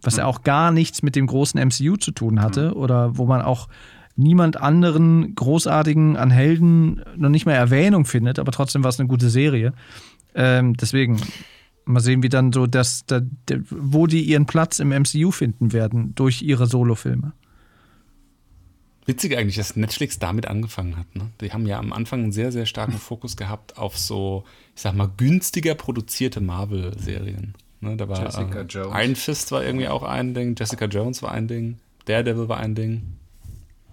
was 0.00 0.18
ja 0.18 0.26
auch 0.26 0.44
gar 0.44 0.70
nichts 0.70 1.02
mit 1.02 1.16
dem 1.16 1.26
großen 1.26 1.60
MCU 1.60 1.96
zu 1.96 2.12
tun 2.12 2.40
hatte 2.40 2.68
mhm. 2.68 2.76
oder 2.76 3.18
wo 3.18 3.26
man 3.26 3.42
auch 3.42 3.66
niemand 4.14 4.60
anderen 4.60 5.34
großartigen 5.34 6.16
an 6.16 6.30
Helden 6.30 7.02
noch 7.16 7.30
nicht 7.30 7.46
mehr 7.46 7.56
Erwähnung 7.56 8.04
findet, 8.04 8.38
aber 8.38 8.52
trotzdem 8.52 8.84
war 8.84 8.90
es 8.90 9.00
eine 9.00 9.08
gute 9.08 9.28
Serie. 9.28 9.72
Ähm, 10.36 10.74
deswegen, 10.74 11.20
Mal 11.86 12.00
sehen, 12.00 12.22
wie 12.22 12.28
dann 12.28 12.52
so 12.52 12.66
das, 12.66 13.04
das, 13.06 13.22
wo 13.68 14.06
die 14.06 14.22
ihren 14.22 14.46
Platz 14.46 14.78
im 14.78 14.88
MCU 14.88 15.30
finden 15.30 15.72
werden 15.72 16.14
durch 16.14 16.42
ihre 16.42 16.66
Solofilme. 16.66 17.32
Witzig 19.06 19.36
eigentlich, 19.36 19.56
dass 19.56 19.76
Netflix 19.76 20.18
damit 20.18 20.46
angefangen 20.46 20.96
hat. 20.96 21.14
Ne? 21.14 21.28
Die 21.42 21.52
haben 21.52 21.66
ja 21.66 21.78
am 21.78 21.92
Anfang 21.92 22.22
einen 22.22 22.32
sehr, 22.32 22.52
sehr 22.52 22.64
starken 22.64 22.92
Fokus 22.98 23.36
gehabt 23.36 23.76
auf 23.76 23.98
so, 23.98 24.44
ich 24.74 24.82
sag 24.82 24.94
mal, 24.94 25.10
günstiger 25.16 25.74
produzierte 25.74 26.40
Marvel-Serien. 26.40 27.54
Ne, 27.80 27.96
da 27.96 28.08
war 28.08 28.24
Jessica 28.24 28.60
äh, 28.60 28.64
Jones. 28.64 28.96
Iron 28.98 29.16
Fist 29.16 29.52
war 29.52 29.62
irgendwie 29.62 29.88
auch 29.88 30.02
ein 30.02 30.32
Ding, 30.32 30.54
Jessica 30.58 30.86
Jones 30.86 31.22
war 31.22 31.32
ein 31.32 31.48
Ding, 31.48 31.78
Daredevil 32.06 32.48
war 32.48 32.58
ein 32.58 32.74
Ding. 32.74 33.02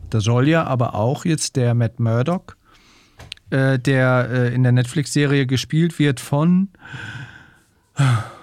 Da 0.10 0.22
soll 0.22 0.48
ja 0.48 0.64
aber 0.64 0.96
auch 0.96 1.26
jetzt 1.26 1.58
der 1.58 1.74
Matt 1.74 2.00
Murdock, 2.00 2.56
äh, 3.50 3.78
der 3.80 4.30
äh, 4.32 4.54
in 4.54 4.64
der 4.64 4.72
Netflix-Serie 4.72 5.46
gespielt 5.46 6.00
wird 6.00 6.22
von 6.22 6.70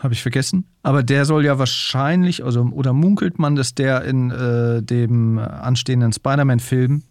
habe 0.02 0.14
ich 0.14 0.22
vergessen. 0.22 0.66
Aber 0.82 1.02
der 1.02 1.24
soll 1.24 1.44
ja 1.44 1.58
wahrscheinlich, 1.58 2.44
also 2.44 2.62
oder 2.72 2.92
munkelt 2.92 3.38
man, 3.38 3.56
dass 3.56 3.74
der 3.74 4.04
in 4.04 4.30
äh, 4.30 4.82
dem 4.82 5.38
anstehenden 5.38 6.12
Spider-Man-Film 6.12 7.02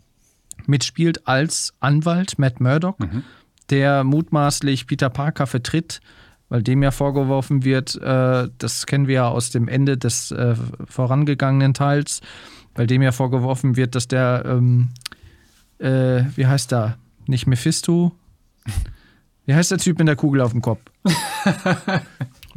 mitspielt 0.66 1.28
als 1.28 1.74
Anwalt 1.80 2.39
Matt 2.39 2.60
Murdock, 2.60 3.00
mhm. 3.00 3.24
der 3.70 4.04
mutmaßlich 4.04 4.88
Peter 4.88 5.10
Parker 5.10 5.48
vertritt, 5.48 6.02
weil 6.50 6.64
dem 6.64 6.82
ja 6.84 6.91
vorgeworfen 6.91 7.64
wird, 7.64 7.95
äh, 8.02 8.50
das 8.58 8.86
kennen 8.86 9.08
wir 9.08 9.16
ja 9.16 9.28
aus 9.28 9.50
dem 9.50 9.68
Ende 9.68 9.98
des 9.98 10.32
äh, 10.32 10.56
vorangegangenen 10.86 11.74
Teils, 11.74 12.22
weil 12.76 12.88
dem 12.88 13.02
ja 13.02 13.12
vorgeworfen 13.12 13.76
wird, 13.76 13.95
dass 13.95 14.08
der, 14.08 14.43
ähm, 14.45 14.89
äh, 15.80 16.24
wie 16.36 16.48
heißt 16.48 16.72
der, 16.72 16.98
nicht 17.28 17.48
Mephisto, 17.48 18.14
Wie 19.48 19.56
heißt 19.56 19.72
der 19.72 19.78
Typ 19.78 19.98
mit 19.98 20.08
der 20.10 20.18
Kugel 20.18 20.41
auf 20.41 20.52
dem 20.52 20.62
Kopf? 20.62 20.82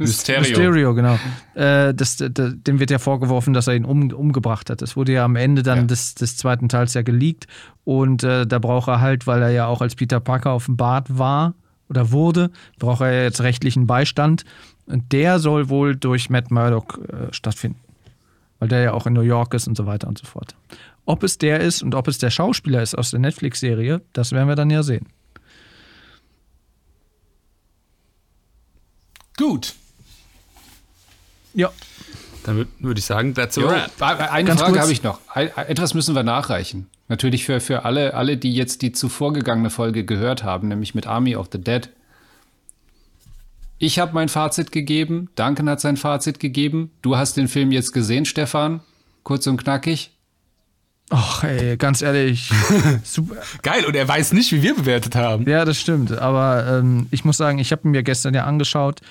Mysterio. 0.01 0.41
Mysterio, 0.41 0.93
genau. 0.95 1.17
Äh, 1.55 1.93
das, 1.93 2.17
das, 2.17 2.29
dem 2.55 2.79
wird 2.79 2.91
ja 2.91 2.99
vorgeworfen, 2.99 3.53
dass 3.53 3.67
er 3.67 3.75
ihn 3.75 3.85
um, 3.85 4.11
umgebracht 4.11 4.69
hat. 4.69 4.81
Das 4.81 4.95
wurde 4.95 5.13
ja 5.13 5.25
am 5.25 5.35
Ende 5.35 5.63
dann 5.63 5.79
Ja. 5.79 5.83
des, 5.85 6.15
des 6.15 6.37
zweiten 6.37 6.69
Teils 6.69 6.93
ja 6.93 7.01
geleakt. 7.01 7.47
Und 7.83 8.23
äh, 8.23 8.45
da 8.45 8.59
braucht 8.59 8.87
er 8.87 9.01
halt, 9.01 9.27
weil 9.27 9.41
er 9.41 9.49
ja 9.51 9.67
auch 9.67 9.81
als 9.81 9.95
Peter 9.95 10.19
Parker 10.19 10.55
offenbart 10.55 11.17
war 11.17 11.53
oder 11.89 12.11
wurde, 12.11 12.51
braucht 12.79 13.01
er 13.01 13.23
jetzt 13.23 13.41
rechtlichen 13.41 13.87
Beistand. 13.87 14.43
Und 14.85 15.11
der 15.11 15.39
soll 15.39 15.69
wohl 15.69 15.95
durch 15.95 16.29
Matt 16.29 16.51
Murdock 16.51 16.99
äh, 17.07 17.33
stattfinden. 17.33 17.79
Weil 18.59 18.67
der 18.69 18.81
ja 18.81 18.93
auch 18.93 19.07
in 19.07 19.13
New 19.13 19.21
York 19.21 19.53
ist 19.53 19.67
und 19.67 19.75
so 19.75 19.85
weiter 19.85 20.07
und 20.07 20.17
so 20.17 20.25
fort. 20.25 20.55
Ob 21.05 21.23
es 21.23 21.37
der 21.39 21.59
ist 21.61 21.81
und 21.81 21.95
ob 21.95 22.07
es 22.07 22.19
der 22.19 22.29
Schauspieler 22.29 22.81
ist 22.81 22.95
aus 22.95 23.09
der 23.11 23.19
Netflix-Serie, 23.19 24.01
das 24.13 24.31
werden 24.33 24.47
wir 24.47 24.55
dann 24.55 24.69
ja 24.69 24.83
sehen. 24.83 25.07
Gut. 29.37 29.73
Ja. 31.53 31.71
Dann 32.43 32.55
würde 32.55 32.71
würd 32.79 32.97
ich 32.97 33.05
sagen, 33.05 33.35
that's 33.35 33.57
a 33.57 33.61
wrap. 33.61 33.91
eine 34.31 34.47
Ganz 34.47 34.61
Frage 34.61 34.79
habe 34.79 34.91
ich 34.91 35.03
noch. 35.03 35.19
Etwas 35.35 35.93
müssen 35.93 36.15
wir 36.15 36.23
nachreichen. 36.23 36.89
Natürlich 37.07 37.45
für, 37.45 37.59
für 37.59 37.85
alle, 37.85 38.13
alle, 38.13 38.37
die 38.37 38.53
jetzt 38.53 38.81
die 38.81 38.93
zuvor 38.93 39.33
gegangene 39.33 39.69
Folge 39.69 40.05
gehört 40.05 40.43
haben, 40.43 40.69
nämlich 40.69 40.95
mit 40.95 41.07
Army 41.07 41.35
of 41.35 41.49
the 41.51 41.59
Dead. 41.61 41.89
Ich 43.77 43.99
habe 43.99 44.13
mein 44.13 44.29
Fazit 44.29 44.71
gegeben, 44.71 45.29
Duncan 45.35 45.69
hat 45.69 45.81
sein 45.81 45.97
Fazit 45.97 46.39
gegeben. 46.39 46.91
Du 47.01 47.17
hast 47.17 47.35
den 47.35 47.47
Film 47.47 47.71
jetzt 47.71 47.93
gesehen, 47.93 48.25
Stefan. 48.25 48.81
Kurz 49.23 49.45
und 49.47 49.57
knackig. 49.57 50.11
Ach, 51.09 51.43
ey, 51.43 51.75
ganz 51.77 52.01
ehrlich. 52.01 52.49
super. 53.03 53.35
Geil, 53.61 53.85
und 53.85 53.95
er 53.95 54.07
weiß 54.07 54.31
nicht, 54.31 54.51
wie 54.53 54.63
wir 54.63 54.75
bewertet 54.75 55.15
haben. 55.15 55.47
Ja, 55.49 55.65
das 55.65 55.77
stimmt. 55.77 56.13
Aber 56.17 56.65
ähm, 56.65 57.07
ich 57.11 57.25
muss 57.25 57.37
sagen, 57.37 57.59
ich 57.59 57.71
habe 57.71 57.87
ihn 57.87 57.91
mir 57.91 58.03
gestern 58.03 58.33
ja 58.33 58.45
angeschaut. 58.45 59.01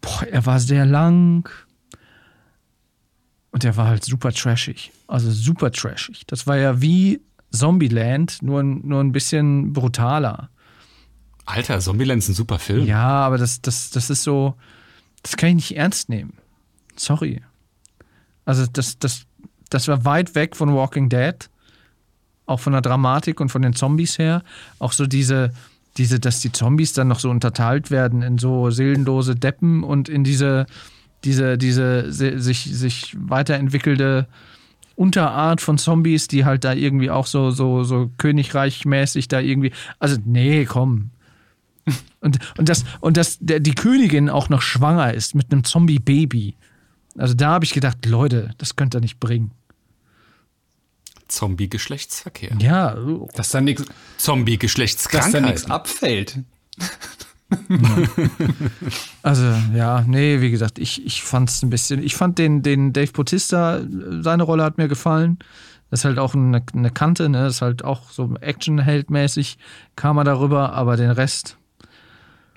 Boah, 0.00 0.26
er 0.30 0.46
war 0.46 0.58
sehr 0.58 0.86
lang. 0.86 1.50
Und 3.54 3.62
er 3.64 3.76
war 3.76 3.86
halt 3.86 4.04
super 4.04 4.32
trashig. 4.32 4.90
Also 5.06 5.30
super 5.30 5.70
trashig. 5.70 6.26
Das 6.26 6.46
war 6.48 6.56
ja 6.56 6.80
wie 6.80 7.20
Zombieland, 7.52 8.42
nur, 8.42 8.60
ein- 8.60 8.80
nur 8.84 9.00
ein 9.00 9.12
bisschen 9.12 9.72
brutaler. 9.72 10.50
Alter, 11.46 11.78
Zombieland 11.78 12.18
ist 12.18 12.28
ein 12.30 12.34
super 12.34 12.58
Film. 12.58 12.84
Ja, 12.84 13.06
aber 13.06 13.38
das, 13.38 13.62
das, 13.62 13.90
das 13.90 14.10
ist 14.10 14.24
so, 14.24 14.54
das 15.22 15.36
kann 15.36 15.50
ich 15.50 15.54
nicht 15.54 15.76
ernst 15.76 16.08
nehmen. 16.08 16.32
Sorry. 16.96 17.42
Also 18.44 18.66
das, 18.66 18.98
das, 18.98 19.22
das 19.70 19.86
war 19.86 20.04
weit 20.04 20.34
weg 20.34 20.56
von 20.56 20.74
Walking 20.74 21.08
Dead. 21.08 21.48
Auch 22.46 22.58
von 22.60 22.72
der 22.72 22.82
Dramatik 22.82 23.40
und 23.40 23.50
von 23.50 23.62
den 23.62 23.74
Zombies 23.74 24.18
her. 24.18 24.42
Auch 24.80 24.92
so 24.92 25.06
diese, 25.06 25.52
diese, 25.96 26.18
dass 26.18 26.40
die 26.40 26.50
Zombies 26.50 26.92
dann 26.92 27.06
noch 27.08 27.20
so 27.20 27.30
unterteilt 27.30 27.92
werden 27.92 28.22
in 28.22 28.36
so 28.38 28.70
seelenlose 28.70 29.36
Deppen 29.36 29.84
und 29.84 30.08
in 30.08 30.24
diese, 30.24 30.66
diese, 31.24 31.58
diese 31.58 32.12
se- 32.12 32.38
sich, 32.40 32.64
sich 32.64 33.16
weiterentwickelnde 33.18 34.26
Unterart 34.96 35.60
von 35.60 35.76
Zombies, 35.78 36.28
die 36.28 36.44
halt 36.44 36.62
da 36.64 36.72
irgendwie 36.72 37.10
auch 37.10 37.26
so, 37.26 37.50
so, 37.50 37.82
so 37.82 38.10
Königreich-mäßig 38.18 39.26
da 39.28 39.40
irgendwie. 39.40 39.72
Also, 39.98 40.18
nee, 40.24 40.64
komm. 40.66 41.10
Und, 42.20 42.38
und, 42.56 42.68
das, 42.70 42.84
und 43.00 43.18
dass 43.18 43.36
der, 43.40 43.60
die 43.60 43.74
Königin 43.74 44.30
auch 44.30 44.48
noch 44.48 44.62
schwanger 44.62 45.12
ist 45.12 45.34
mit 45.34 45.52
einem 45.52 45.62
Zombie-Baby. 45.64 46.54
Also 47.18 47.34
da 47.34 47.50
habe 47.50 47.66
ich 47.66 47.74
gedacht, 47.74 48.06
Leute, 48.06 48.52
das 48.56 48.76
könnt 48.76 48.94
ihr 48.96 49.00
nicht 49.00 49.20
bringen. 49.20 49.50
Zombie-Geschlechtsverkehr. 51.28 52.56
Ja, 52.60 52.96
Dass 53.34 53.50
da 53.50 53.60
nichts 53.60 53.84
dass 53.84 53.90
da 53.90 53.94
Zombie-Geschlechtskrankheit. 54.18 55.42
nichts 55.42 55.70
abfällt. 55.70 56.38
also 59.22 59.44
ja, 59.74 60.02
nee, 60.06 60.40
wie 60.40 60.50
gesagt, 60.50 60.78
ich, 60.78 61.04
ich 61.04 61.22
fand 61.22 61.50
es 61.50 61.62
ein 61.62 61.70
bisschen, 61.70 62.02
ich 62.02 62.14
fand 62.14 62.38
den, 62.38 62.62
den 62.62 62.92
Dave 62.92 63.12
Bautista, 63.12 63.80
seine 64.20 64.42
Rolle 64.42 64.64
hat 64.64 64.78
mir 64.78 64.88
gefallen. 64.88 65.38
Das 65.90 66.00
ist 66.00 66.04
halt 66.04 66.18
auch 66.18 66.34
eine, 66.34 66.62
eine 66.74 66.90
Kante, 66.90 67.28
ne? 67.28 67.44
Das 67.44 67.56
ist 67.56 67.62
halt 67.62 67.84
auch 67.84 68.10
so 68.10 68.34
Action-Held-mäßig, 68.40 69.58
kam 69.96 70.16
er 70.18 70.24
darüber, 70.24 70.72
aber 70.72 70.96
den 70.96 71.10
Rest, 71.10 71.56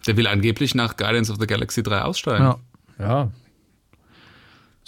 Der 0.08 0.18
will 0.18 0.28
angeblich 0.28 0.74
nach 0.74 0.98
Guardians 0.98 1.30
of 1.30 1.38
the 1.40 1.46
Galaxy 1.48 1.84
3 1.84 2.02
aussteigen. 2.02 2.44
ja. 2.44 2.58
Ja, 3.00 3.30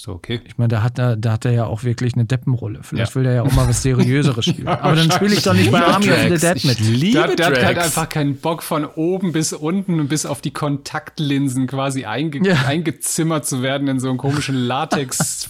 So, 0.02 0.14
okay. 0.14 0.40
ich 0.46 0.58
meine, 0.58 0.70
da 0.70 0.82
hat, 0.82 0.98
er, 0.98 1.18
da 1.18 1.34
hat 1.34 1.44
er 1.44 1.52
ja 1.52 1.66
auch 1.66 1.84
wirklich 1.84 2.14
eine 2.14 2.24
Deppenrolle. 2.24 2.80
Vielleicht 2.84 3.10
Ja. 3.12 3.16
will 3.16 3.26
er 3.26 3.34
ja 3.34 3.42
auch 3.42 3.52
mal 3.52 3.68
was 3.68 3.82
Seriöseres 3.82 4.46
spielen. 4.46 4.66
aber 4.70 4.96
dann 4.96 5.12
spiele 5.12 5.34
ich 5.34 5.44
doch 5.44 5.54
nicht 5.54 5.74
bei 5.74 5.82
Army 5.86 6.10
of 6.10 6.22
the 6.22 6.38
Dead 6.38 6.56
ich 6.56 6.64
mit. 6.64 6.80
liebe 6.80 7.36
Der, 7.36 7.36
der 7.36 7.48
hat 7.48 7.62
halt 7.66 7.78
einfach 7.80 8.08
keinen 8.08 8.38
Bock 8.38 8.64
von 8.64 8.86
oben 8.86 9.34
bis 9.34 9.52
unten 9.52 10.00
und 10.00 10.08
bis 10.08 10.26
auf 10.26 10.40
die 10.40 10.52
Kontaktlinsen 10.52 11.68
quasi 11.68 12.06
einge 12.06 12.40
Ja. 12.48 12.64
eingezimmert 12.66 13.46
zu 13.46 13.62
werden 13.62 13.90
in 13.90 14.00
so 14.00 14.08
einen 14.08 14.18
komischen 14.18 14.56
Latex-Film. 14.68 15.50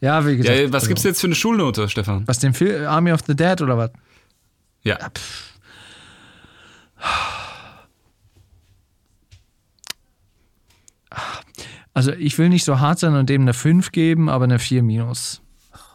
Ja, 0.00 0.26
wie 0.26 0.38
gesagt. 0.38 0.58
Ja, 0.58 0.68
was 0.68 0.74
also- 0.84 0.88
gibt's 0.88 1.02
jetzt 1.02 1.20
für 1.20 1.26
eine 1.26 1.34
Schulnote, 1.34 1.86
Stefan? 1.90 2.26
Was 2.26 2.38
den 2.38 2.54
Film 2.54 2.86
Army 2.86 3.12
of 3.12 3.20
the 3.26 3.36
Dead 3.36 3.60
oder 3.60 3.76
was? 3.76 3.90
Ja. 4.84 4.96
Also 11.94 12.12
ich 12.12 12.36
will 12.38 12.48
nicht 12.48 12.64
so 12.64 12.80
hart 12.80 12.98
sein 12.98 13.14
und 13.14 13.30
dem 13.30 13.42
eine 13.42 13.54
5 13.54 13.92
geben, 13.92 14.28
aber 14.28 14.44
eine 14.44 14.58
4 14.58 14.82
minus. 14.82 15.40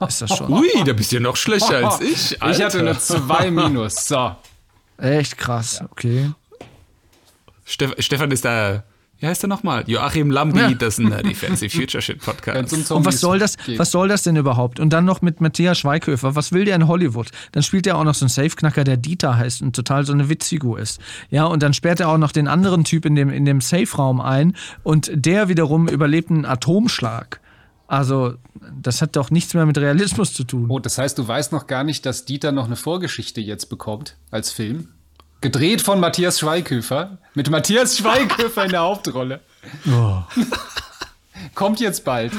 Ist 0.07 0.21
das 0.21 0.35
schon. 0.35 0.51
Ui, 0.51 0.67
da 0.85 0.93
bist 0.93 1.11
du 1.11 1.17
ja 1.17 1.21
noch 1.21 1.35
schlechter 1.35 1.85
als 1.85 1.99
ich. 2.01 2.31
Ich 2.31 2.41
hatte 2.41 2.63
Alter. 2.63 2.79
eine 2.79 2.97
2 2.97 3.51
minus. 3.51 4.07
So. 4.07 4.35
Echt 4.97 5.37
krass, 5.37 5.83
okay. 5.91 6.31
Steff 7.65 7.93
Stefan 7.99 8.31
ist 8.31 8.45
da. 8.45 8.83
Wie 9.19 9.27
heißt 9.27 9.43
er 9.43 9.47
nochmal? 9.49 9.83
Joachim 9.87 10.31
Lambi, 10.31 10.59
Ja. 10.59 10.71
das 10.73 10.93
ist 10.97 10.99
ein 10.99 11.09
Nerdy 11.09 11.35
Fancy 11.35 11.69
Future 11.69 12.01
Shit 12.01 12.19
Podcast. 12.23 12.91
Und 12.91 13.05
was 13.05 13.19
soll 13.19 13.37
das, 13.37 13.57
geht. 13.57 13.77
was 13.77 13.91
soll 13.91 14.07
das 14.07 14.23
denn 14.23 14.37
überhaupt? 14.37 14.79
Und 14.79 14.91
dann 14.91 15.03
noch 15.03 15.21
mit 15.21 15.41
Matthias 15.41 15.77
Schweighöfer. 15.79 16.35
Was 16.35 16.53
will 16.53 16.63
der 16.63 16.75
in 16.77 16.87
Hollywood? 16.87 17.27
Dann 17.51 17.61
spielt 17.61 17.85
er 17.85 17.97
auch 17.97 18.05
noch 18.05 18.13
so 18.15 18.23
einen 18.25 18.29
Safeknacker, 18.29 18.83
der 18.85 18.95
Dieter 18.97 19.37
heißt 19.37 19.61
und 19.61 19.75
total 19.75 20.05
so 20.05 20.13
eine 20.13 20.29
Witzfigur 20.29 20.79
ist. 20.79 21.01
Ja, 21.29 21.45
und 21.45 21.61
dann 21.63 21.73
sperrt 21.73 21.99
er 21.99 22.07
auch 22.09 22.17
noch 22.17 22.31
den 22.31 22.47
anderen 22.47 22.85
Typ 22.85 23.05
in 23.05 23.15
dem, 23.15 23.29
in 23.29 23.43
dem 23.43 23.59
Safe-Raum 23.59 24.21
ein 24.21 24.55
und 24.83 25.11
der 25.13 25.49
wiederum 25.49 25.87
überlebt 25.89 26.29
einen 26.31 26.45
Atomschlag. 26.45 27.41
Also, 27.87 28.35
das 28.81 29.01
hat 29.01 29.15
doch 29.15 29.31
nichts 29.31 29.53
mehr 29.55 29.65
mit 29.65 29.77
Realismus 29.77 30.31
zu 30.33 30.43
tun. 30.43 30.67
Oh, 30.69 30.77
das 30.79 30.97
heißt, 30.99 31.17
du 31.17 31.27
weißt 31.27 31.51
noch 31.51 31.65
gar 31.65 31.83
nicht, 31.83 32.05
dass 32.05 32.23
Dieter 32.23 32.51
noch 32.51 32.67
eine 32.67 32.75
Vorgeschichte 32.75 33.41
jetzt 33.41 33.65
bekommt 33.67 34.15
als 34.29 34.51
Film? 34.51 34.89
Gedreht 35.41 35.81
von 35.81 35.99
Matthias 35.99 36.39
Schweighöfer. 36.39 37.17
Mit 37.33 37.49
Matthias 37.49 37.97
Schweighöfer 37.97 38.65
in 38.65 38.71
der 38.71 38.81
Hauptrolle. 38.81 39.39
Oh, 39.89 40.21
Kommt 41.55 41.79
jetzt 41.79 42.03
bald. 42.03 42.33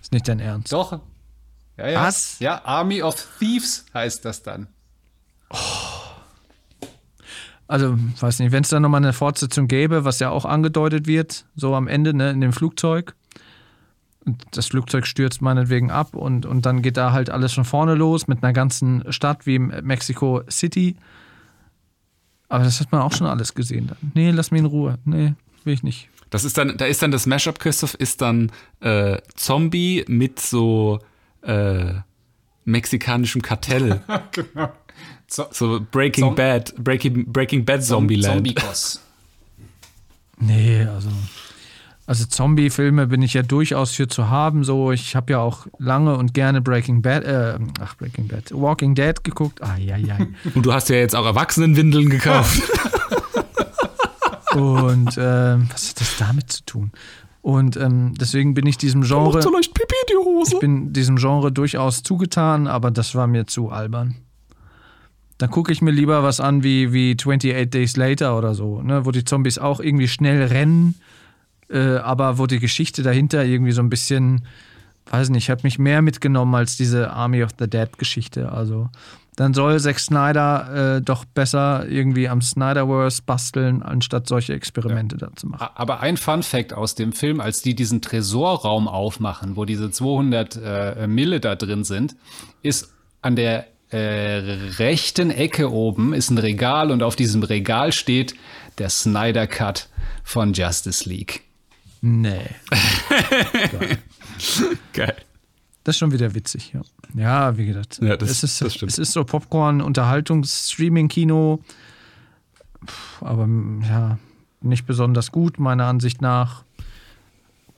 ist 0.00 0.12
nicht 0.12 0.26
dein 0.26 0.40
Ernst. 0.40 0.72
Doch. 0.72 1.00
Ja, 1.76 1.88
ja. 1.88 2.02
Was? 2.02 2.38
Ja, 2.40 2.64
Army 2.64 3.02
of 3.02 3.26
Thieves 3.38 3.84
heißt 3.94 4.24
das 4.24 4.42
dann. 4.42 4.66
Also, 7.68 7.96
weiß 8.20 8.40
nicht, 8.40 8.52
wenn 8.52 8.64
es 8.64 8.68
da 8.68 8.80
nochmal 8.80 9.02
eine 9.02 9.12
Fortsetzung 9.12 9.68
gäbe, 9.68 10.04
was 10.04 10.18
ja 10.18 10.30
auch 10.30 10.44
angedeutet 10.44 11.06
wird, 11.06 11.46
so 11.54 11.74
am 11.74 11.88
Ende, 11.88 12.12
ne, 12.14 12.30
in 12.30 12.40
dem 12.40 12.52
Flugzeug. 12.52 13.14
Und 14.24 14.44
das 14.52 14.66
Flugzeug 14.66 15.06
stürzt 15.06 15.40
meinetwegen 15.40 15.90
ab 15.90 16.14
und, 16.14 16.46
und 16.46 16.66
dann 16.66 16.82
geht 16.82 16.96
da 16.96 17.12
halt 17.12 17.30
alles 17.30 17.54
von 17.54 17.64
vorne 17.64 17.94
los 17.94 18.28
mit 18.28 18.42
einer 18.42 18.52
ganzen 18.52 19.10
Stadt 19.12 19.46
wie 19.46 19.58
Mexico 19.58 20.42
City. 20.50 20.96
Aber 22.52 22.64
das 22.64 22.80
hat 22.80 22.92
man 22.92 23.00
auch 23.00 23.12
schon 23.12 23.26
alles 23.26 23.54
gesehen 23.54 23.86
dann. 23.86 23.96
Nee, 24.12 24.30
lass 24.30 24.50
mich 24.50 24.58
in 24.58 24.66
Ruhe. 24.66 24.98
Nee, 25.06 25.32
will 25.64 25.72
ich 25.72 25.82
nicht. 25.82 26.10
Das 26.28 26.44
ist 26.44 26.58
dann, 26.58 26.76
da 26.76 26.84
ist 26.84 27.00
dann 27.02 27.10
das 27.10 27.24
Mashup, 27.24 27.58
Christoph, 27.58 27.94
ist 27.94 28.20
dann 28.20 28.52
äh, 28.80 29.16
Zombie 29.36 30.04
mit 30.06 30.38
so 30.38 30.98
äh, 31.40 31.94
mexikanischem 32.66 33.40
Kartell. 33.40 34.02
genau. 34.32 34.70
So 35.28 35.80
Breaking 35.90 36.24
Zom- 36.24 36.34
Bad, 36.34 36.74
Breaking, 36.76 37.32
Breaking 37.32 37.64
Bad 37.64 37.82
Zombieland. 37.82 38.34
Zombie-Boss. 38.34 39.00
Nee, 40.38 40.84
also. 40.84 41.08
Also 42.06 42.26
Zombie-Filme 42.26 43.06
bin 43.06 43.22
ich 43.22 43.34
ja 43.34 43.42
durchaus 43.42 43.92
für 43.92 44.08
zu 44.08 44.28
haben. 44.28 44.64
So, 44.64 44.90
ich 44.90 45.14
habe 45.14 45.32
ja 45.32 45.38
auch 45.38 45.66
lange 45.78 46.16
und 46.16 46.34
gerne 46.34 46.60
Breaking 46.60 47.00
Bad, 47.00 47.24
äh, 47.24 47.58
ach 47.80 47.96
Breaking 47.96 48.26
Bad, 48.26 48.50
Walking 48.52 48.94
Dead 48.94 49.22
geguckt. 49.22 49.62
Ah 49.62 49.76
ja 49.76 49.96
ja. 49.96 50.18
Und 50.54 50.66
du 50.66 50.72
hast 50.72 50.88
ja 50.88 50.96
jetzt 50.96 51.14
auch 51.14 51.24
Erwachsenenwindeln 51.24 52.10
gekauft. 52.10 52.62
Und 54.54 55.16
ähm, 55.16 55.68
was 55.70 55.90
hat 55.90 56.00
das 56.00 56.16
damit 56.18 56.52
zu 56.52 56.64
tun? 56.64 56.92
Und 57.40 57.76
ähm, 57.76 58.14
deswegen 58.20 58.54
bin 58.54 58.66
ich 58.66 58.78
diesem 58.78 59.02
Genre, 59.02 59.42
so 59.42 59.52
leicht 59.52 59.74
Pipi 59.74 59.94
die 60.10 60.16
Hose. 60.16 60.54
ich 60.54 60.60
bin 60.60 60.92
diesem 60.92 61.16
Genre 61.16 61.50
durchaus 61.50 62.02
zugetan, 62.02 62.68
aber 62.68 62.90
das 62.90 63.14
war 63.14 63.26
mir 63.26 63.46
zu 63.46 63.70
albern. 63.70 64.16
Dann 65.38 65.50
gucke 65.50 65.72
ich 65.72 65.82
mir 65.82 65.90
lieber 65.90 66.22
was 66.22 66.38
an 66.38 66.62
wie, 66.62 66.92
wie 66.92 67.16
28 67.18 67.68
Days 67.68 67.96
Later 67.96 68.38
oder 68.38 68.54
so, 68.54 68.80
ne, 68.82 69.04
wo 69.04 69.10
die 69.10 69.24
Zombies 69.24 69.58
auch 69.58 69.80
irgendwie 69.80 70.06
schnell 70.06 70.44
rennen, 70.44 70.94
äh, 71.72 71.96
aber 71.96 72.38
wo 72.38 72.46
die 72.46 72.58
Geschichte 72.60 73.02
dahinter 73.02 73.44
irgendwie 73.44 73.72
so 73.72 73.82
ein 73.82 73.90
bisschen 73.90 74.42
weiß 75.10 75.30
nicht, 75.30 75.50
hat 75.50 75.64
mich 75.64 75.78
mehr 75.78 76.02
mitgenommen 76.02 76.54
als 76.54 76.76
diese 76.76 77.10
Army 77.10 77.42
of 77.42 77.50
the 77.58 77.68
Dead 77.68 77.98
Geschichte. 77.98 78.52
Also 78.52 78.88
dann 79.36 79.54
soll 79.54 79.80
Zack 79.80 79.98
Snyder 79.98 80.96
äh, 80.96 81.02
doch 81.02 81.24
besser 81.24 81.86
irgendwie 81.88 82.28
am 82.28 82.42
Snyderverse 82.42 83.22
basteln, 83.24 83.82
anstatt 83.82 84.28
solche 84.28 84.52
Experimente 84.52 85.16
ja. 85.20 85.28
da 85.28 85.36
zu 85.36 85.48
machen. 85.48 85.68
Aber 85.74 86.00
ein 86.00 86.16
Fun 86.16 86.42
Fact 86.42 86.72
aus 86.74 86.94
dem 86.94 87.12
Film, 87.12 87.40
als 87.40 87.62
die 87.62 87.74
diesen 87.74 88.02
Tresorraum 88.02 88.88
aufmachen, 88.88 89.56
wo 89.56 89.64
diese 89.64 89.90
200 89.90 90.60
äh, 90.62 91.06
Mille 91.06 91.40
da 91.40 91.56
drin 91.56 91.84
sind, 91.84 92.14
ist 92.62 92.92
an 93.22 93.36
der 93.36 93.66
äh, 93.90 93.98
rechten 94.78 95.30
Ecke 95.30 95.70
oben 95.70 96.14
ist 96.14 96.30
ein 96.30 96.38
Regal 96.38 96.90
und 96.90 97.02
auf 97.02 97.14
diesem 97.14 97.42
Regal 97.42 97.92
steht 97.92 98.34
der 98.78 98.88
Snyder 98.88 99.46
Cut 99.46 99.88
von 100.24 100.54
Justice 100.54 101.06
League. 101.06 101.42
Nee. 102.02 102.40
Geil. 103.70 103.98
Geil. 104.92 105.16
Das 105.84 105.94
ist 105.96 105.98
schon 106.00 106.12
wieder 106.12 106.34
witzig, 106.34 106.72
ja. 106.74 106.82
Ja, 107.14 107.56
wie 107.56 107.66
gesagt. 107.66 107.98
Ja, 108.02 108.16
das, 108.16 108.30
es, 108.30 108.42
ist, 108.44 108.60
das 108.60 108.74
stimmt. 108.74 108.92
es 108.92 108.98
ist 108.98 109.12
so 109.12 109.24
Popcorn, 109.24 109.80
Unterhaltungs-, 109.80 110.72
Streaming-Kino. 110.72 111.60
Aber 113.20 113.48
ja, 113.88 114.18
nicht 114.60 114.86
besonders 114.86 115.30
gut, 115.32 115.58
meiner 115.58 115.86
Ansicht 115.86 116.20
nach. 116.20 116.64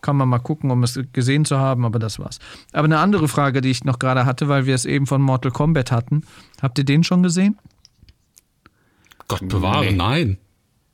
Kann 0.01 0.16
man 0.16 0.29
mal 0.29 0.39
gucken, 0.39 0.70
um 0.70 0.83
es 0.83 0.99
gesehen 1.12 1.45
zu 1.47 1.59
haben, 1.59 1.85
aber 1.87 1.99
das 1.99 2.18
war's. 2.18 2.39
Aber 2.72 2.85
eine 2.85 2.99
andere 2.99 3.27
Frage, 3.27 3.61
die 3.62 3.70
ich 3.70 3.85
noch 3.85 3.99
gerade 3.99 4.27
hatte, 4.27 4.49
weil 4.49 4.66
wir 4.66 4.75
es 4.75 4.85
eben 4.85 5.07
von 5.07 5.22
Mortal 5.22 5.51
Kombat 5.51 5.91
hatten. 5.93 6.22
Habt 6.61 6.77
ihr 6.79 6.85
den 6.85 7.05
schon 7.05 7.22
gesehen? 7.22 7.59
Gott 9.29 9.49
bewahre, 9.49 9.87
Nee. 9.87 9.93
nein. 9.93 10.39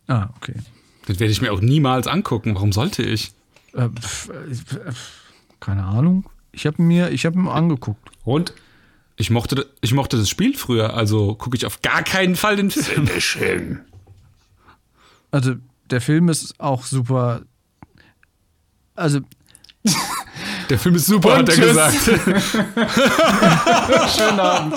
Ah, 0.07 0.28
okay. 0.37 0.55
Das 1.11 1.19
werde 1.19 1.33
ich 1.33 1.43
mir 1.43 1.53
auch 1.53 1.61
niemals 1.61 2.07
angucken. 2.07 2.55
Warum 2.55 2.71
sollte 2.71 3.03
ich? 3.03 3.33
Äh, 3.75 3.89
pf, 3.89 4.29
äh, 4.29 4.55
pf, 4.55 5.11
keine 5.59 5.83
Ahnung. 5.85 6.31
Ich 6.53 6.67
habe 6.67 6.81
mir, 6.81 7.11
ich 7.11 7.27
habe 7.27 7.37
ihn 7.37 7.49
angeguckt. 7.49 8.09
Und 8.25 8.55
Ich 9.17 9.29
mochte, 9.31 9.67
ich 9.81 9.93
mochte 9.93 10.17
das 10.17 10.29
Spiel 10.29 10.57
früher, 10.57 10.95
also 10.95 11.35
gucke 11.35 11.57
ich 11.57 11.67
auf 11.67 11.83
gar 11.83 12.05
keinen 12.05 12.37
Fall 12.37 12.55
den 12.57 12.71
Film. 12.71 13.09
schön. 13.19 13.81
Also 15.33 15.55
der 15.91 16.01
Film 16.01 16.29
ist 16.29 16.55
auch 16.61 16.85
super. 16.85 17.43
Also 18.95 19.19
Der 20.71 20.79
Film 20.79 20.95
ist 20.95 21.07
super, 21.07 21.39
hat 21.39 21.49
er 21.49 21.55
tschüss. 21.57 21.67
gesagt. 21.67 21.97
Schönen 24.17 24.39
Abend. 24.41 24.75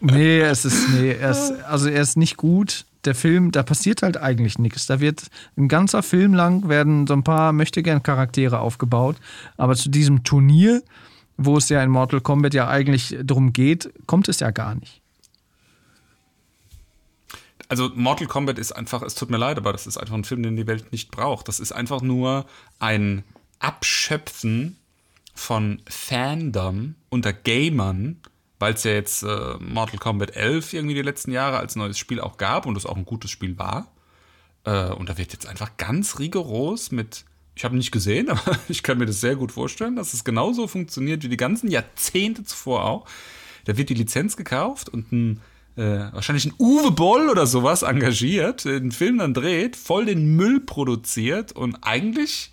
Nee, 0.00 0.40
es 0.40 0.64
ist, 0.64 0.88
nee, 0.90 1.12
er 1.12 1.30
ist, 1.30 1.52
also 1.64 1.88
er 1.88 2.02
ist 2.02 2.16
nicht 2.16 2.36
gut. 2.36 2.84
Der 3.08 3.14
Film, 3.14 3.52
da 3.52 3.62
passiert 3.62 4.02
halt 4.02 4.18
eigentlich 4.18 4.58
nichts. 4.58 4.84
Da 4.84 5.00
wird 5.00 5.28
ein 5.56 5.66
ganzer 5.66 6.02
Film 6.02 6.34
lang 6.34 6.68
werden 6.68 7.06
so 7.06 7.14
ein 7.14 7.24
paar 7.24 7.54
Möchtegern-Charaktere 7.54 8.60
aufgebaut. 8.60 9.16
Aber 9.56 9.74
zu 9.76 9.88
diesem 9.88 10.24
Turnier, 10.24 10.82
wo 11.38 11.56
es 11.56 11.70
ja 11.70 11.82
in 11.82 11.88
Mortal 11.88 12.20
Kombat 12.20 12.52
ja 12.52 12.68
eigentlich 12.68 13.16
drum 13.24 13.54
geht, 13.54 13.90
kommt 14.04 14.28
es 14.28 14.40
ja 14.40 14.50
gar 14.50 14.74
nicht. 14.74 15.00
Also 17.70 17.90
Mortal 17.94 18.26
Kombat 18.26 18.58
ist 18.58 18.72
einfach, 18.72 19.00
es 19.00 19.14
tut 19.14 19.30
mir 19.30 19.38
leid, 19.38 19.56
aber 19.56 19.72
das 19.72 19.86
ist 19.86 19.96
einfach 19.96 20.14
ein 20.14 20.24
Film, 20.24 20.42
den 20.42 20.56
die 20.56 20.66
Welt 20.66 20.92
nicht 20.92 21.10
braucht. 21.10 21.48
Das 21.48 21.60
ist 21.60 21.72
einfach 21.72 22.02
nur 22.02 22.44
ein 22.78 23.24
Abschöpfen 23.58 24.76
von 25.34 25.80
Fandom 25.88 26.94
unter 27.08 27.32
Gamern, 27.32 28.20
weil 28.58 28.74
es 28.74 28.84
ja 28.84 28.92
jetzt 28.92 29.22
äh, 29.22 29.54
Mortal 29.60 29.98
Kombat 29.98 30.34
11 30.36 30.72
irgendwie 30.72 30.94
die 30.94 31.02
letzten 31.02 31.30
Jahre 31.30 31.58
als 31.58 31.76
neues 31.76 31.98
Spiel 31.98 32.20
auch 32.20 32.36
gab 32.36 32.66
und 32.66 32.76
es 32.76 32.86
auch 32.86 32.96
ein 32.96 33.04
gutes 33.04 33.30
Spiel 33.30 33.58
war. 33.58 33.92
Äh, 34.64 34.90
und 34.90 35.08
da 35.08 35.18
wird 35.18 35.32
jetzt 35.32 35.46
einfach 35.46 35.76
ganz 35.76 36.18
rigoros 36.18 36.90
mit, 36.90 37.24
ich 37.54 37.64
habe 37.64 37.76
nicht 37.76 37.92
gesehen, 37.92 38.28
aber 38.30 38.58
ich 38.68 38.82
kann 38.82 38.98
mir 38.98 39.06
das 39.06 39.20
sehr 39.20 39.36
gut 39.36 39.52
vorstellen, 39.52 39.96
dass 39.96 40.14
es 40.14 40.24
genauso 40.24 40.66
funktioniert 40.66 41.22
wie 41.22 41.28
die 41.28 41.36
ganzen 41.36 41.70
Jahrzehnte 41.70 42.44
zuvor 42.44 42.84
auch. 42.84 43.06
Da 43.64 43.76
wird 43.76 43.90
die 43.90 43.94
Lizenz 43.94 44.36
gekauft 44.36 44.88
und 44.88 45.12
ein 45.12 45.40
äh, 45.76 46.12
wahrscheinlich 46.12 46.44
ein 46.44 46.54
Uwe 46.58 46.90
Boll 46.90 47.28
oder 47.28 47.46
sowas 47.46 47.82
engagiert, 47.82 48.64
den 48.64 48.90
Film 48.90 49.18
dann 49.18 49.32
dreht, 49.32 49.76
voll 49.76 50.06
den 50.06 50.34
Müll 50.34 50.58
produziert 50.58 51.52
und 51.52 51.76
eigentlich 51.82 52.52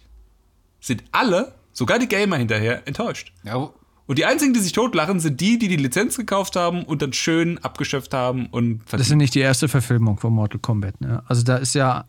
sind 0.79 1.03
alle, 1.11 1.55
sogar 1.71 1.97
die 1.97 2.07
Gamer 2.07 2.37
hinterher, 2.37 2.87
enttäuscht. 2.87 3.33
Ja, 3.43 3.71
Und 4.07 4.19
die 4.19 4.25
einzigen, 4.25 4.53
die 4.53 4.59
sich 4.59 4.71
totlachen, 4.71 5.19
sind 5.19 5.41
die, 5.41 5.57
die 5.57 5.67
die 5.67 5.77
Lizenz 5.77 6.15
gekauft 6.17 6.55
haben 6.55 6.83
und 6.83 7.01
dann 7.01 7.13
schön 7.13 7.57
abgeschöpft 7.59 8.13
haben 8.13 8.47
und 8.47 8.81
Das 8.91 9.01
ist 9.01 9.09
ja 9.09 9.15
nicht 9.15 9.33
die 9.33 9.39
erste 9.39 9.67
Verfilmung 9.67 10.19
von 10.19 10.31
Mortal 10.31 10.59
Kombat. 10.59 11.01
Ne? 11.01 11.23
Also 11.27 11.43
da 11.43 11.57
ist 11.57 11.73
ja, 11.73 12.05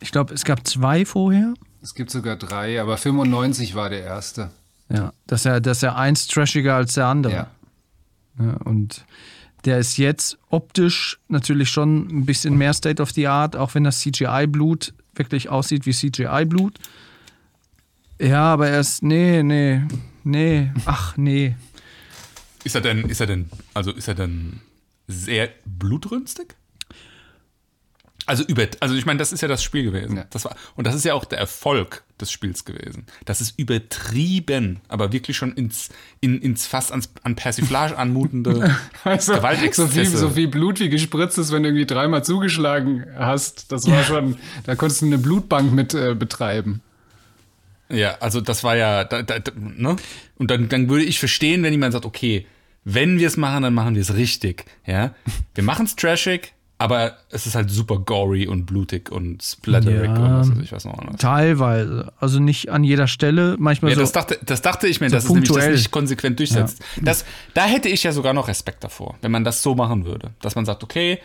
ich 0.00 0.10
glaube, 0.10 0.34
es 0.34 0.44
gab 0.44 0.66
zwei 0.66 1.04
vorher. 1.04 1.54
es 1.80 1.94
gibt 1.94 2.10
sogar 2.10 2.36
drei, 2.36 2.80
aber 2.80 2.96
95 2.96 3.74
war 3.76 3.88
der 3.88 4.02
erste. 4.02 4.50
Ja, 4.88 5.12
das 5.26 5.40
ist 5.40 5.44
ja, 5.44 5.60
das 5.60 5.78
ist 5.78 5.82
ja 5.82 5.94
eins 5.94 6.26
trashiger 6.26 6.74
als 6.74 6.94
der 6.94 7.06
andere. 7.06 7.32
Ja. 7.32 7.50
Ja, 8.38 8.56
und 8.64 9.04
der 9.64 9.78
ist 9.78 9.96
jetzt 9.98 10.38
optisch 10.48 11.20
natürlich 11.28 11.70
schon 11.70 12.08
ein 12.08 12.26
bisschen 12.26 12.56
mehr 12.56 12.72
State 12.72 13.00
of 13.00 13.12
the 13.12 13.28
Art, 13.28 13.54
auch 13.56 13.74
wenn 13.74 13.84
das 13.84 14.00
CGI-Blut 14.00 14.92
wirklich 15.14 15.48
aussieht 15.50 15.86
wie 15.86 15.92
CGI-Blut. 15.92 16.78
Ja, 18.18 18.52
aber 18.52 18.68
er 18.68 18.80
ist, 18.80 19.02
nee, 19.02 19.42
nee, 19.42 19.82
nee, 20.24 20.70
ach 20.86 21.16
nee. 21.16 21.56
Ist 22.64 22.74
er 22.74 22.80
denn, 22.80 23.08
ist 23.08 23.20
er 23.20 23.26
denn, 23.26 23.50
also 23.74 23.90
ist 23.92 24.08
er 24.08 24.14
denn 24.14 24.60
sehr 25.08 25.50
blutrünstig? 25.64 26.54
Also 28.24 28.44
über, 28.44 28.66
also 28.78 28.94
ich 28.94 29.04
meine, 29.04 29.18
das 29.18 29.32
ist 29.32 29.40
ja 29.40 29.48
das 29.48 29.64
Spiel 29.64 29.82
gewesen. 29.82 30.16
Ja. 30.16 30.24
Das 30.30 30.44
war, 30.44 30.54
und 30.76 30.86
das 30.86 30.94
ist 30.94 31.04
ja 31.04 31.14
auch 31.14 31.24
der 31.24 31.38
Erfolg 31.38 32.04
des 32.20 32.30
Spiels 32.30 32.64
gewesen. 32.64 33.06
Das 33.24 33.40
ist 33.40 33.58
übertrieben, 33.58 34.80
aber 34.86 35.12
wirklich 35.12 35.36
schon 35.36 35.52
ins, 35.54 35.88
in, 36.20 36.40
ins 36.40 36.66
fast 36.66 36.92
ans, 36.92 37.10
an 37.24 37.34
Persiflage 37.34 37.98
anmutende 37.98 38.76
Also, 39.04 39.32
so, 39.32 39.38
Gewaltexzesse. 39.38 39.90
viel, 39.90 40.06
so 40.06 40.30
viel 40.30 40.46
Blut 40.46 40.78
wie 40.78 40.88
gespritzt 40.88 41.36
ist, 41.38 41.50
wenn 41.50 41.64
du 41.64 41.70
irgendwie 41.70 41.86
dreimal 41.86 42.24
zugeschlagen 42.24 43.06
hast. 43.18 43.72
Das 43.72 43.90
war 43.90 44.04
schon, 44.04 44.36
da 44.64 44.76
konntest 44.76 45.02
du 45.02 45.06
eine 45.06 45.18
Blutbank 45.18 45.72
mit 45.72 45.92
äh, 45.92 46.14
betreiben. 46.14 46.80
Ja, 47.92 48.16
also 48.20 48.40
das 48.40 48.64
war 48.64 48.76
ja, 48.76 49.04
da, 49.04 49.22
da, 49.22 49.38
ne? 49.54 49.96
Und 50.38 50.50
dann, 50.50 50.68
dann 50.68 50.88
würde 50.88 51.04
ich 51.04 51.18
verstehen, 51.18 51.62
wenn 51.62 51.72
jemand 51.72 51.92
sagt, 51.92 52.04
okay, 52.06 52.46
wenn 52.84 53.18
wir 53.18 53.28
es 53.28 53.36
machen, 53.36 53.62
dann 53.62 53.74
machen 53.74 53.94
wir 53.94 54.02
es 54.02 54.14
richtig. 54.14 54.64
Ja, 54.86 55.14
wir 55.54 55.62
machen 55.64 55.86
es 55.86 55.94
trashig, 55.94 56.52
aber 56.78 57.16
es 57.30 57.46
ist 57.46 57.54
halt 57.54 57.70
super 57.70 57.98
gory 58.00 58.48
und 58.48 58.66
blutig 58.66 59.12
und 59.12 59.40
splatterig 59.42 60.10
Ja. 60.10 60.14
und 60.14 60.32
was 60.40 60.50
weiß 60.50 60.58
ich 60.64 60.72
was 60.72 60.84
noch 60.84 60.98
anderes. 60.98 61.20
Teilweise, 61.20 62.12
also 62.18 62.40
nicht 62.40 62.70
an 62.70 62.82
jeder 62.82 63.06
Stelle, 63.06 63.56
manchmal 63.58 63.92
Ja, 63.92 63.96
so. 63.96 64.00
das 64.02 64.12
dachte, 64.12 64.38
das 64.44 64.62
dachte 64.62 64.88
ich 64.88 65.00
mir, 65.00 65.08
so 65.10 65.14
dass 65.16 65.24
es 65.24 65.30
nämlich 65.30 65.48
das 65.48 65.56
punktuell. 65.56 65.76
nicht 65.76 65.90
konsequent 65.92 66.38
durchsetzt. 66.40 66.82
Das, 67.00 67.24
da 67.54 67.66
hätte 67.66 67.88
ich 67.88 68.02
ja 68.02 68.10
sogar 68.12 68.32
noch 68.32 68.48
Respekt 68.48 68.82
davor, 68.82 69.16
wenn 69.22 69.30
man 69.30 69.44
das 69.44 69.62
so 69.62 69.74
machen 69.76 70.04
würde. 70.04 70.30
Dass 70.40 70.56
man 70.56 70.64
sagt, 70.64 70.82
okay, 70.82 71.18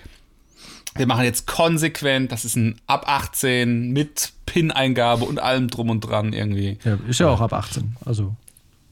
wir 0.95 1.07
machen 1.07 1.23
jetzt 1.23 1.47
konsequent, 1.47 2.31
das 2.31 2.45
ist 2.45 2.55
ein 2.55 2.79
ab 2.87 3.05
18 3.07 3.91
mit 3.91 4.31
PIN-Eingabe 4.45 5.25
und 5.25 5.39
allem 5.39 5.69
drum 5.69 5.89
und 5.89 6.01
dran 6.01 6.33
irgendwie. 6.33 6.77
ja, 6.83 6.97
ist 7.07 7.19
ja 7.19 7.29
auch 7.29 7.41
ab 7.41 7.53
18, 7.53 7.95
also. 8.05 8.35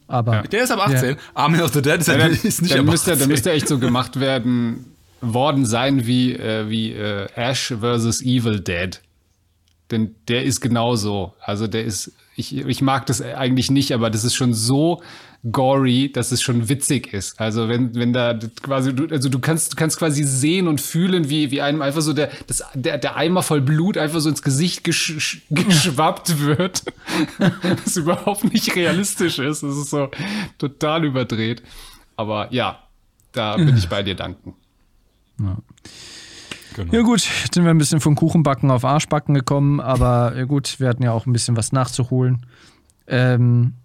Aber 0.07 0.43
Der 0.43 0.63
ist 0.63 0.71
ab 0.71 0.87
18. 0.87 1.15
Army 1.33 1.61
of 1.61 1.73
the 1.73 1.81
Dead 1.81 1.99
ist, 1.99 2.07
ja, 2.07 2.17
dann, 2.17 2.31
ist 2.43 2.61
nicht 2.61 2.73
dann, 2.73 2.81
ab 2.81 2.85
müsste, 2.85 3.11
18. 3.13 3.19
dann 3.19 3.29
müsste 3.29 3.51
echt 3.51 3.67
so 3.67 3.79
gemacht 3.79 4.19
werden, 4.19 4.93
worden 5.21 5.65
sein 5.65 6.05
wie, 6.05 6.33
äh, 6.33 6.69
wie 6.69 6.93
äh, 6.93 7.27
Ash 7.35 7.73
vs. 7.79 8.21
Evil 8.21 8.59
Dead. 8.59 9.01
Denn 9.91 10.15
der 10.27 10.43
ist 10.43 10.61
genauso. 10.61 11.33
Also 11.41 11.67
der 11.67 11.85
ist, 11.85 12.11
ich, 12.35 12.55
ich 12.57 12.81
mag 12.81 13.05
das 13.05 13.21
eigentlich 13.21 13.71
nicht, 13.71 13.93
aber 13.93 14.09
das 14.09 14.23
ist 14.23 14.35
schon 14.35 14.53
so 14.53 15.01
gory, 15.51 16.11
dass 16.11 16.31
es 16.31 16.41
schon 16.41 16.69
witzig 16.69 17.13
ist. 17.13 17.39
Also 17.39 17.69
wenn, 17.69 17.95
wenn 17.95 18.13
da 18.13 18.37
quasi, 18.61 18.93
du, 18.93 19.07
also 19.07 19.29
du 19.29 19.39
kannst, 19.39 19.73
du 19.73 19.75
kannst 19.77 19.97
quasi 19.97 20.23
sehen 20.23 20.67
und 20.67 20.81
fühlen, 20.81 21.29
wie, 21.29 21.51
wie 21.51 21.61
einem 21.61 21.81
einfach 21.81 22.01
so 22.01 22.13
der, 22.13 22.31
das, 22.47 22.63
der, 22.73 22.97
der 22.97 23.15
Eimer 23.15 23.43
voll 23.43 23.61
Blut 23.61 23.97
einfach 23.97 24.19
so 24.19 24.29
ins 24.29 24.41
Gesicht 24.41 24.83
gesch, 24.83 25.43
geschwappt 25.49 26.39
wird. 26.39 26.83
was 27.85 27.95
überhaupt 27.95 28.51
nicht 28.51 28.75
realistisch 28.75 29.39
ist. 29.39 29.63
Das 29.63 29.77
ist 29.77 29.89
so 29.89 30.09
total 30.57 31.05
überdreht. 31.05 31.61
Aber 32.15 32.51
ja, 32.51 32.79
da 33.31 33.57
bin 33.57 33.77
ich 33.77 33.87
bei 33.87 34.03
dir 34.03 34.15
danken. 34.15 34.55
Genau. 36.75 36.93
Ja 36.93 37.01
gut, 37.03 37.21
jetzt 37.43 37.53
sind 37.53 37.63
wir 37.63 37.71
ein 37.71 37.77
bisschen 37.77 38.01
von 38.01 38.15
Kuchenbacken 38.15 38.69
auf 38.69 38.83
Arschbacken 38.83 39.33
gekommen, 39.33 39.79
aber 39.79 40.35
ja 40.35 40.43
gut, 40.43 40.77
wir 40.81 40.89
hatten 40.89 41.03
ja 41.03 41.13
auch 41.13 41.25
ein 41.25 41.31
bisschen 41.31 41.55
was 41.55 41.71
nachzuholen. 41.71 42.45
Ähm, 43.07 43.75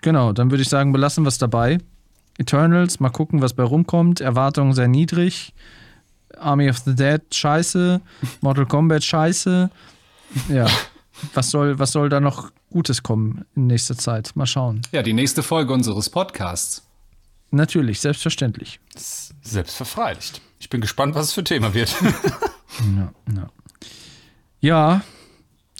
genau, 0.00 0.32
dann 0.32 0.50
würde 0.50 0.62
ich 0.62 0.70
sagen, 0.70 0.90
belassen 0.90 1.24
wir 1.24 1.28
es 1.28 1.36
dabei. 1.36 1.78
Eternals, 2.38 2.98
mal 2.98 3.10
gucken, 3.10 3.42
was 3.42 3.52
bei 3.52 3.62
rumkommt. 3.62 4.22
Erwartungen 4.22 4.72
sehr 4.72 4.88
niedrig. 4.88 5.52
Army 6.38 6.70
of 6.70 6.78
the 6.78 6.94
Dead, 6.94 7.20
scheiße. 7.30 8.00
Mortal 8.40 8.64
Kombat, 8.64 9.04
scheiße. 9.04 9.68
Ja, 10.48 10.66
was 11.34 11.50
soll, 11.50 11.78
was 11.78 11.92
soll 11.92 12.08
da 12.08 12.20
noch 12.20 12.52
Gutes 12.70 13.02
kommen 13.02 13.44
in 13.54 13.66
nächster 13.66 13.98
Zeit? 13.98 14.34
Mal 14.34 14.46
schauen. 14.46 14.80
Ja, 14.92 15.02
die 15.02 15.12
nächste 15.12 15.42
Folge 15.42 15.74
unseres 15.74 16.08
Podcasts. 16.08 16.86
Natürlich, 17.50 18.00
selbstverständlich. 18.00 18.80
Selbstverfreidigt. 19.42 20.40
Ich 20.60 20.70
bin 20.70 20.80
gespannt, 20.80 21.14
was 21.16 21.26
es 21.26 21.32
für 21.32 21.40
ein 21.42 21.46
Thema 21.46 21.74
wird. 21.74 21.94
Ja, 22.96 23.12
ja. 23.34 23.50
ja, 24.60 25.02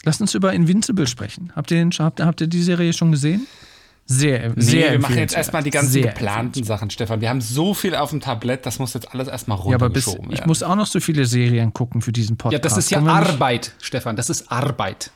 Lass 0.04 0.20
uns 0.20 0.34
über 0.34 0.52
Invincible 0.52 1.06
sprechen. 1.06 1.52
Habt 1.54 1.70
ihr, 1.70 1.78
den, 1.78 1.90
habt, 1.92 2.20
habt 2.20 2.40
ihr 2.40 2.46
die 2.46 2.62
Serie 2.62 2.92
schon 2.92 3.12
gesehen? 3.12 3.46
Sehr, 4.06 4.48
Nee, 4.50 4.60
sehr 4.62 4.92
wir 4.92 4.98
machen 4.98 5.16
jetzt 5.16 5.36
erstmal 5.36 5.62
die 5.62 5.70
ganzen 5.70 5.92
Sehr 5.92 6.08
geplanten 6.08 6.64
Sachen, 6.64 6.90
Stefan. 6.90 7.20
Wir 7.20 7.28
haben 7.28 7.40
so 7.40 7.74
viel 7.74 7.94
auf 7.94 8.10
dem 8.10 8.20
Tablett, 8.20 8.66
das 8.66 8.78
muss 8.78 8.92
jetzt 8.94 9.12
alles 9.14 9.28
erstmal 9.28 9.58
Ja, 9.68 9.76
aber 9.76 9.88
bis, 9.88 10.06
runtergeschoben 10.08 10.32
ich 10.32 10.38
werden. 10.38 10.48
muss 10.48 10.62
auch 10.62 10.74
noch 10.74 10.86
so 10.86 10.98
viele 11.00 11.26
Serien 11.26 11.72
gucken 11.72 12.00
für 12.02 12.12
diesen 12.12 12.34
Ja, 12.36 12.42
Podcast. 12.42 12.64
das 12.64 12.76
ist 12.76 12.90
ja 12.90 13.00
Arbeit, 13.02 13.72
Stefan. 13.80 14.16
Das 14.16 14.28
ist 14.30 14.50
Arbeit. 14.50 15.10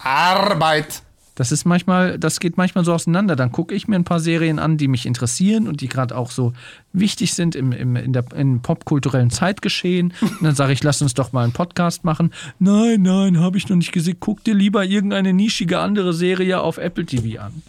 Arbeit! 0.00 1.02
Das 1.40 1.52
ist 1.52 1.64
manchmal, 1.64 2.18
das 2.18 2.38
geht 2.38 2.58
manchmal 2.58 2.84
so 2.84 2.92
auseinander. 2.92 3.34
Dann 3.34 3.50
gucke 3.50 3.74
ich 3.74 3.88
mir 3.88 3.96
ein 3.96 4.04
paar 4.04 4.20
Serien 4.20 4.58
an, 4.58 4.76
die 4.76 4.88
mich 4.88 5.06
interessieren 5.06 5.68
und 5.68 5.80
die 5.80 5.88
gerade 5.88 6.14
auch 6.14 6.30
so 6.30 6.52
wichtig 6.92 7.32
sind 7.32 7.54
im, 7.54 7.72
im, 7.72 7.96
in 7.96 8.12
der, 8.12 8.26
im 8.36 8.60
popkulturellen 8.60 9.30
Zeitgeschehen. 9.30 10.12
Und 10.20 10.42
dann 10.42 10.54
sage 10.54 10.74
ich, 10.74 10.82
lass 10.82 11.00
uns 11.00 11.14
doch 11.14 11.32
mal 11.32 11.44
einen 11.44 11.54
Podcast 11.54 12.04
machen. 12.04 12.30
Nein, 12.58 13.00
nein, 13.00 13.40
habe 13.40 13.56
ich 13.56 13.66
noch 13.70 13.76
nicht 13.76 13.90
gesehen. 13.90 14.18
Guck 14.20 14.44
dir 14.44 14.52
lieber 14.52 14.84
irgendeine 14.84 15.32
nischige 15.32 15.78
andere 15.78 16.12
Serie 16.12 16.60
auf 16.60 16.76
Apple 16.76 17.06
TV 17.06 17.40
an. 17.40 17.62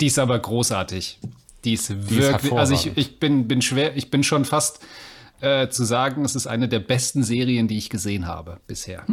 Die 0.00 0.06
ist 0.06 0.18
aber 0.18 0.38
großartig. 0.38 1.18
Die 1.64 1.74
ist 1.74 1.90
ist 1.90 2.10
wirklich. 2.10 2.52
Also 2.52 2.72
ich, 2.72 2.86
hervorragend. 2.86 2.96
ich 2.96 3.20
bin, 3.20 3.46
bin 3.46 3.60
schwer, 3.60 3.98
ich 3.98 4.10
bin 4.10 4.24
schon 4.24 4.46
fast 4.46 4.80
äh, 5.42 5.68
zu 5.68 5.84
sagen, 5.84 6.24
es 6.24 6.36
ist 6.36 6.46
eine 6.46 6.68
der 6.68 6.80
besten 6.80 7.22
Serien, 7.22 7.68
die 7.68 7.76
ich 7.76 7.90
gesehen 7.90 8.26
habe 8.26 8.60
bisher. 8.66 9.04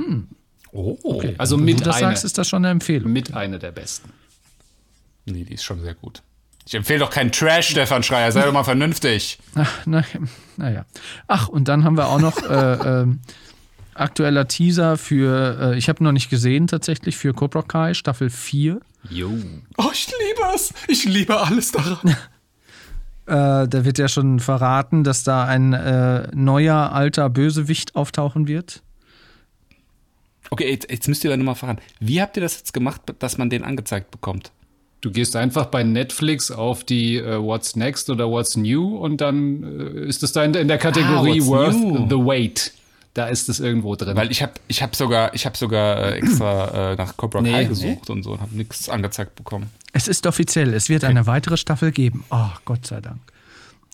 Oh, 0.72 1.22
Also 1.38 1.57
Wenn 1.57 1.65
mit 1.65 1.80
du 1.80 1.84
das 1.86 1.95
eine, 1.97 2.07
sagst, 2.07 2.26
ist 2.26 2.38
das 2.38 2.47
schon 2.47 2.63
eine 2.65 2.72
Empfehlung. 2.72 3.11
mit 3.11 3.34
eine 3.34 3.59
der 3.59 3.72
besten. 3.72 4.09
nee, 5.26 5.43
die 5.43 5.53
ist 5.53 5.63
schon 5.63 5.82
sehr 5.82 5.95
gut. 5.95 6.22
Ich 6.65 6.74
empfehle 6.76 6.99
doch 6.99 7.09
keinen 7.09 7.32
Trash, 7.32 7.70
Stefan 7.70 8.03
Schreier. 8.03 8.32
Sei 8.32 8.43
doch 8.43 8.51
mal 8.51 8.63
vernünftig. 8.65 9.39
Ach, 9.55 9.72
na, 9.86 10.03
naja. 10.57 10.86
Ach, 11.28 11.47
und 11.47 11.70
dann 11.70 11.84
haben 11.86 11.95
wir 11.97 12.07
auch 12.07 12.20
noch 12.20 12.38
äh, 12.43 13.01
ähm, 13.01 13.22
aktueller 13.93 14.47
Teaser 14.49 14.97
für, 14.97 15.74
äh, 15.74 15.78
ich 15.78 15.88
habe 15.88 16.03
noch 16.03 16.11
nicht 16.11 16.30
gesehen 16.30 16.68
tatsächlich, 16.68 17.15
für 17.15 17.34
Cobra 17.34 17.61
Kai 17.61 17.93
Staffel 17.93 18.30
4. 18.30 18.82
Jo. 19.09 19.32
Oh, 19.78 19.89
ich 19.93 20.07
liebe 20.07 20.41
es. 20.53 20.74
Ich 20.89 21.05
liebe 21.05 21.39
alles 21.39 21.72
daran. 21.72 22.15
Äh, 23.30 23.68
da 23.68 23.84
wird 23.84 23.97
ja 23.97 24.07
schon 24.07 24.39
verraten, 24.39 25.03
dass 25.03 25.26
da 25.26 25.43
ein 25.43 25.74
äh, 25.74 26.30
neuer 26.34 26.93
alter 26.93 27.30
Bösewicht 27.30 27.93
auftauchen 27.93 28.47
wird. 28.47 28.84
Okay, 30.50 30.70
jetzt, 30.70 30.89
jetzt 30.89 31.08
müsst 31.08 31.24
ihr 31.24 31.30
aber 31.32 31.38
nochmal 31.38 31.56
fragen. 31.56 31.80
Wie 32.00 32.22
habt 32.22 32.38
ihr 32.38 32.41
das 32.41 32.58
jetzt 32.58 32.74
gemacht, 32.74 33.02
dass 33.20 33.38
man 33.38 33.50
den 33.50 33.64
angezeigt 33.64 34.12
bekommt? 34.12 34.52
Du 35.02 35.12
gehst 35.12 35.36
einfach 35.36 35.68
bei 35.68 35.84
Netflix 35.84 36.50
auf 36.52 36.84
die 36.84 37.18
äh, 37.18 37.39
What's 37.41 37.76
Next 37.76 38.10
oder 38.10 38.30
What's 38.30 38.58
New 38.58 38.98
und 38.98 39.22
dann 39.22 39.64
äh, 39.64 40.06
ist 40.08 40.24
es 40.24 40.32
da 40.32 40.43
in, 40.43 40.54
in 40.56 40.68
der 40.68 40.78
Kategorie 40.80 41.41
Ah, 41.41 41.45
Worth 41.45 41.76
New. 41.76 42.08
the 42.10 42.16
Wait. 42.16 42.72
Da 43.14 43.28
ist 43.28 43.50
es 43.50 43.60
irgendwo 43.60 43.95
drin. 43.95 44.16
Weil 44.16 44.30
ich 44.32 44.41
habe 44.43 44.54
ich 44.68 44.82
hab 44.84 44.95
sogar, 44.95 45.34
ich 45.34 45.45
hab 45.45 45.58
sogar 45.58 46.14
äh, 46.14 46.18
extra 46.18 46.91
äh, 46.93 46.95
nach 46.95 47.16
Cobra 47.18 47.41
Nee, 47.41 47.52
Kai 47.52 47.62
nee. 47.64 47.68
gesucht 47.70 48.10
und 48.10 48.24
so 48.24 48.32
und 48.34 48.41
habe 48.41 48.56
nichts 48.56 48.89
angezeigt 48.89 49.36
bekommen. 49.36 49.70
Es 49.93 50.08
ist 50.08 50.26
offiziell, 50.28 50.74
es 50.74 50.89
wird 50.89 51.04
eine 51.04 51.26
weitere 51.28 51.58
Staffel 51.58 51.91
geben. 51.91 52.24
Oh, 52.32 52.50
Gott 52.66 52.86
sei 52.88 53.02
Dank. 53.02 53.20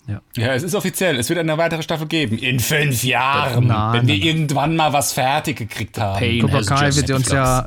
Ja, 0.06 0.52
es 0.52 0.62
ist 0.62 0.74
offiziell. 0.74 1.18
Es 1.18 1.28
wird 1.30 1.38
eine 1.38 1.56
weitere 1.56 1.82
Staffel 1.82 2.06
geben. 2.06 2.36
In 2.36 2.60
fünf 2.60 3.04
Jahren. 3.04 3.68
Nein, 3.68 3.92
wenn 4.00 4.06
wir 4.06 4.18
nein. 4.18 4.26
irgendwann 4.26 4.76
mal 4.76 4.92
was 4.92 5.12
fertig 5.14 5.56
gekriegt 5.56 5.98
haben. 5.98 6.18
Pain 6.18 6.40
Cobra 6.42 6.62
Kai 6.62 6.94
wird 6.94 7.10
uns 7.10 7.30
ja 7.30 7.66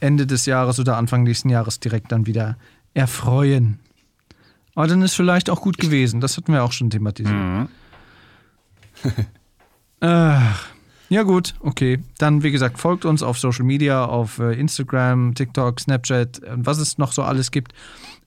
Ende 0.00 0.26
des 0.26 0.46
Jahres 0.46 0.80
oder 0.80 0.96
Anfang 0.96 1.22
nächsten 1.22 1.50
Jahres 1.50 1.80
direkt 1.80 2.12
dann 2.12 2.26
wieder 2.26 2.56
erfreuen. 2.94 3.78
Aber 4.74 4.86
dann 4.86 5.02
ist 5.02 5.14
vielleicht 5.14 5.50
auch 5.50 5.60
gut 5.60 5.78
gewesen. 5.78 6.20
Das 6.20 6.36
hatten 6.36 6.52
wir 6.52 6.64
auch 6.64 6.72
schon 6.72 6.90
thematisiert. 6.90 7.68
Ach, 10.00 10.66
ja 11.08 11.22
gut, 11.22 11.54
okay. 11.60 12.00
Dann, 12.18 12.42
wie 12.42 12.50
gesagt, 12.50 12.78
folgt 12.78 13.04
uns 13.04 13.22
auf 13.22 13.38
Social 13.38 13.64
Media, 13.64 14.04
auf 14.04 14.38
äh, 14.38 14.52
Instagram, 14.52 15.34
TikTok, 15.34 15.80
Snapchat, 15.80 16.42
äh, 16.42 16.52
was 16.56 16.78
es 16.78 16.98
noch 16.98 17.12
so 17.12 17.22
alles 17.22 17.50
gibt, 17.50 17.72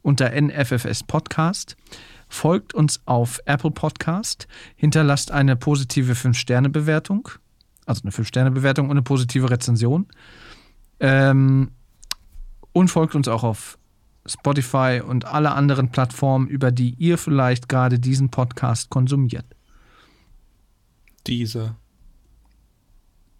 unter 0.01 0.31
NFFS 0.39 1.03
Podcast. 1.03 1.75
Folgt 2.29 2.73
uns 2.75 3.01
auf 3.05 3.41
Apple 3.45 3.71
Podcast. 3.71 4.47
Hinterlasst 4.75 5.31
eine 5.31 5.55
positive 5.55 6.13
5-Sterne-Bewertung. 6.13 7.29
Also 7.85 8.03
eine 8.03 8.11
5-Sterne-Bewertung 8.11 8.85
und 8.85 8.91
eine 8.91 9.01
positive 9.01 9.49
Rezension. 9.49 10.05
Ähm, 10.99 11.71
und 12.71 12.87
folgt 12.89 13.15
uns 13.15 13.27
auch 13.27 13.43
auf 13.43 13.79
Spotify 14.27 15.01
und 15.05 15.25
alle 15.25 15.51
anderen 15.51 15.89
Plattformen, 15.89 16.47
über 16.47 16.71
die 16.71 16.93
ihr 16.99 17.17
vielleicht 17.17 17.67
gerade 17.67 17.99
diesen 17.99 18.29
Podcast 18.29 18.89
konsumiert. 18.89 19.45
Diese. 21.25 21.75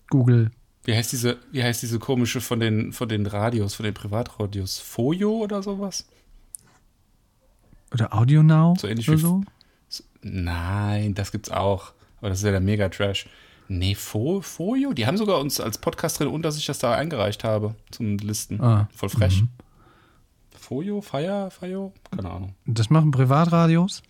Google. 0.10 0.50
Wie 0.84 0.96
heißt 0.96 1.12
diese, 1.12 1.38
wie 1.52 1.64
heißt 1.64 1.84
diese 1.84 2.00
komische 2.00 2.42
von 2.42 2.60
den, 2.60 2.92
von 2.92 3.08
den 3.08 3.28
Radios, 3.28 3.76
von 3.76 3.84
den 3.84 3.94
Privatradios? 3.94 4.80
Fojo 4.80 5.32
oder 5.38 5.62
sowas? 5.62 6.08
Oder 7.94 8.14
Audio 8.14 8.44
Now 8.44 8.76
So 8.80 8.88
ähnlich 8.88 9.08
oder 9.10 9.18
wie- 9.18 9.22
so. 9.22 9.44
Nein, 10.22 11.14
das 11.16 11.32
gibt's 11.32 11.50
auch. 11.50 11.94
Aber 12.20 12.30
das 12.30 12.40
ist 12.40 12.44
ja 12.46 12.52
der 12.52 12.60
Mega-Trash. 12.60 13.28
Nee, 13.70 13.96
Fo 13.96 14.42
Fojo? 14.42 14.94
Die 14.94 15.06
haben 15.08 15.16
sogar 15.18 15.40
uns 15.40 15.60
als 15.60 15.78
Podcast 15.78 16.20
drin, 16.20 16.28
und 16.28 16.42
dass 16.42 16.58
ich 16.58 16.66
das 16.66 16.80
da 16.80 16.94
eingereicht 16.94 17.44
habe 17.44 17.76
zum 17.92 18.18
Listen. 18.18 18.60
Ah. 18.62 18.90
Voll 18.96 19.10
frech. 19.10 19.44
Fojo? 20.60 21.02
Fire? 21.02 21.50
Fire? 21.52 21.92
Keine 22.12 22.30
Ahnung. 22.30 22.56
Das 22.66 22.90
machen 22.90 23.12
Privatradios. 23.12 24.02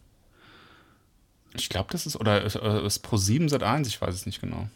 Ich 1.54 1.70
glaube, 1.70 1.90
das 1.92 2.06
ist, 2.06 2.16
oder 2.16 2.44
es 2.46 2.56
äh, 2.56 2.86
ist 2.86 3.00
Pro 3.00 3.18
7 3.18 3.50
seit 3.50 3.64
1, 3.64 3.88
ich 3.88 4.02
weiß 4.02 4.14
es 4.16 4.26
nicht 4.26 4.40
genau. 4.42 4.68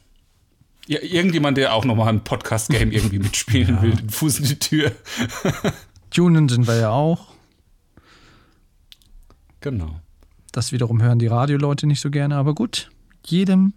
Ja, 0.88 1.00
irgendjemand, 1.02 1.58
der 1.58 1.74
auch 1.74 1.86
nochmal 1.86 2.10
ein 2.10 2.24
Podcast-Game 2.24 2.92
irgendwie 2.92 3.20
mitspielen 3.20 3.82
will, 3.82 3.92
den 3.96 4.10
Fuß 4.10 4.40
in 4.40 4.46
die 4.46 4.60
Tür. 4.60 4.92
Tunen 6.12 6.50
sind 6.50 6.68
wir 6.68 6.76
ja 6.78 6.90
auch. 6.90 7.33
Genau. 9.64 10.02
Das 10.52 10.74
wiederum 10.74 11.02
hören 11.02 11.20
die 11.20 11.28
Radioleute 11.28 11.88
nicht 11.88 12.02
so 12.02 12.12
gerne, 12.12 12.36
aber 12.36 12.54
gut. 12.54 12.92
Jedem 13.26 13.74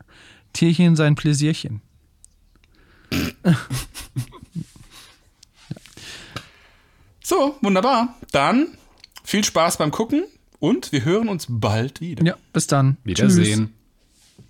Tierchen 0.52 0.96
sein 0.96 1.14
Pläsierchen. 1.14 1.80
So, 7.28 7.56
wunderbar. 7.60 8.14
Dann 8.30 8.68
viel 9.24 9.42
Spaß 9.42 9.78
beim 9.78 9.90
Gucken 9.90 10.26
und 10.60 10.92
wir 10.92 11.04
hören 11.04 11.26
uns 11.26 11.46
bald 11.48 12.00
wieder. 12.00 12.24
Ja, 12.24 12.36
bis 12.52 12.68
dann. 12.68 12.98
Wiedersehen. 13.02 13.66
Tschüss. 13.66 13.85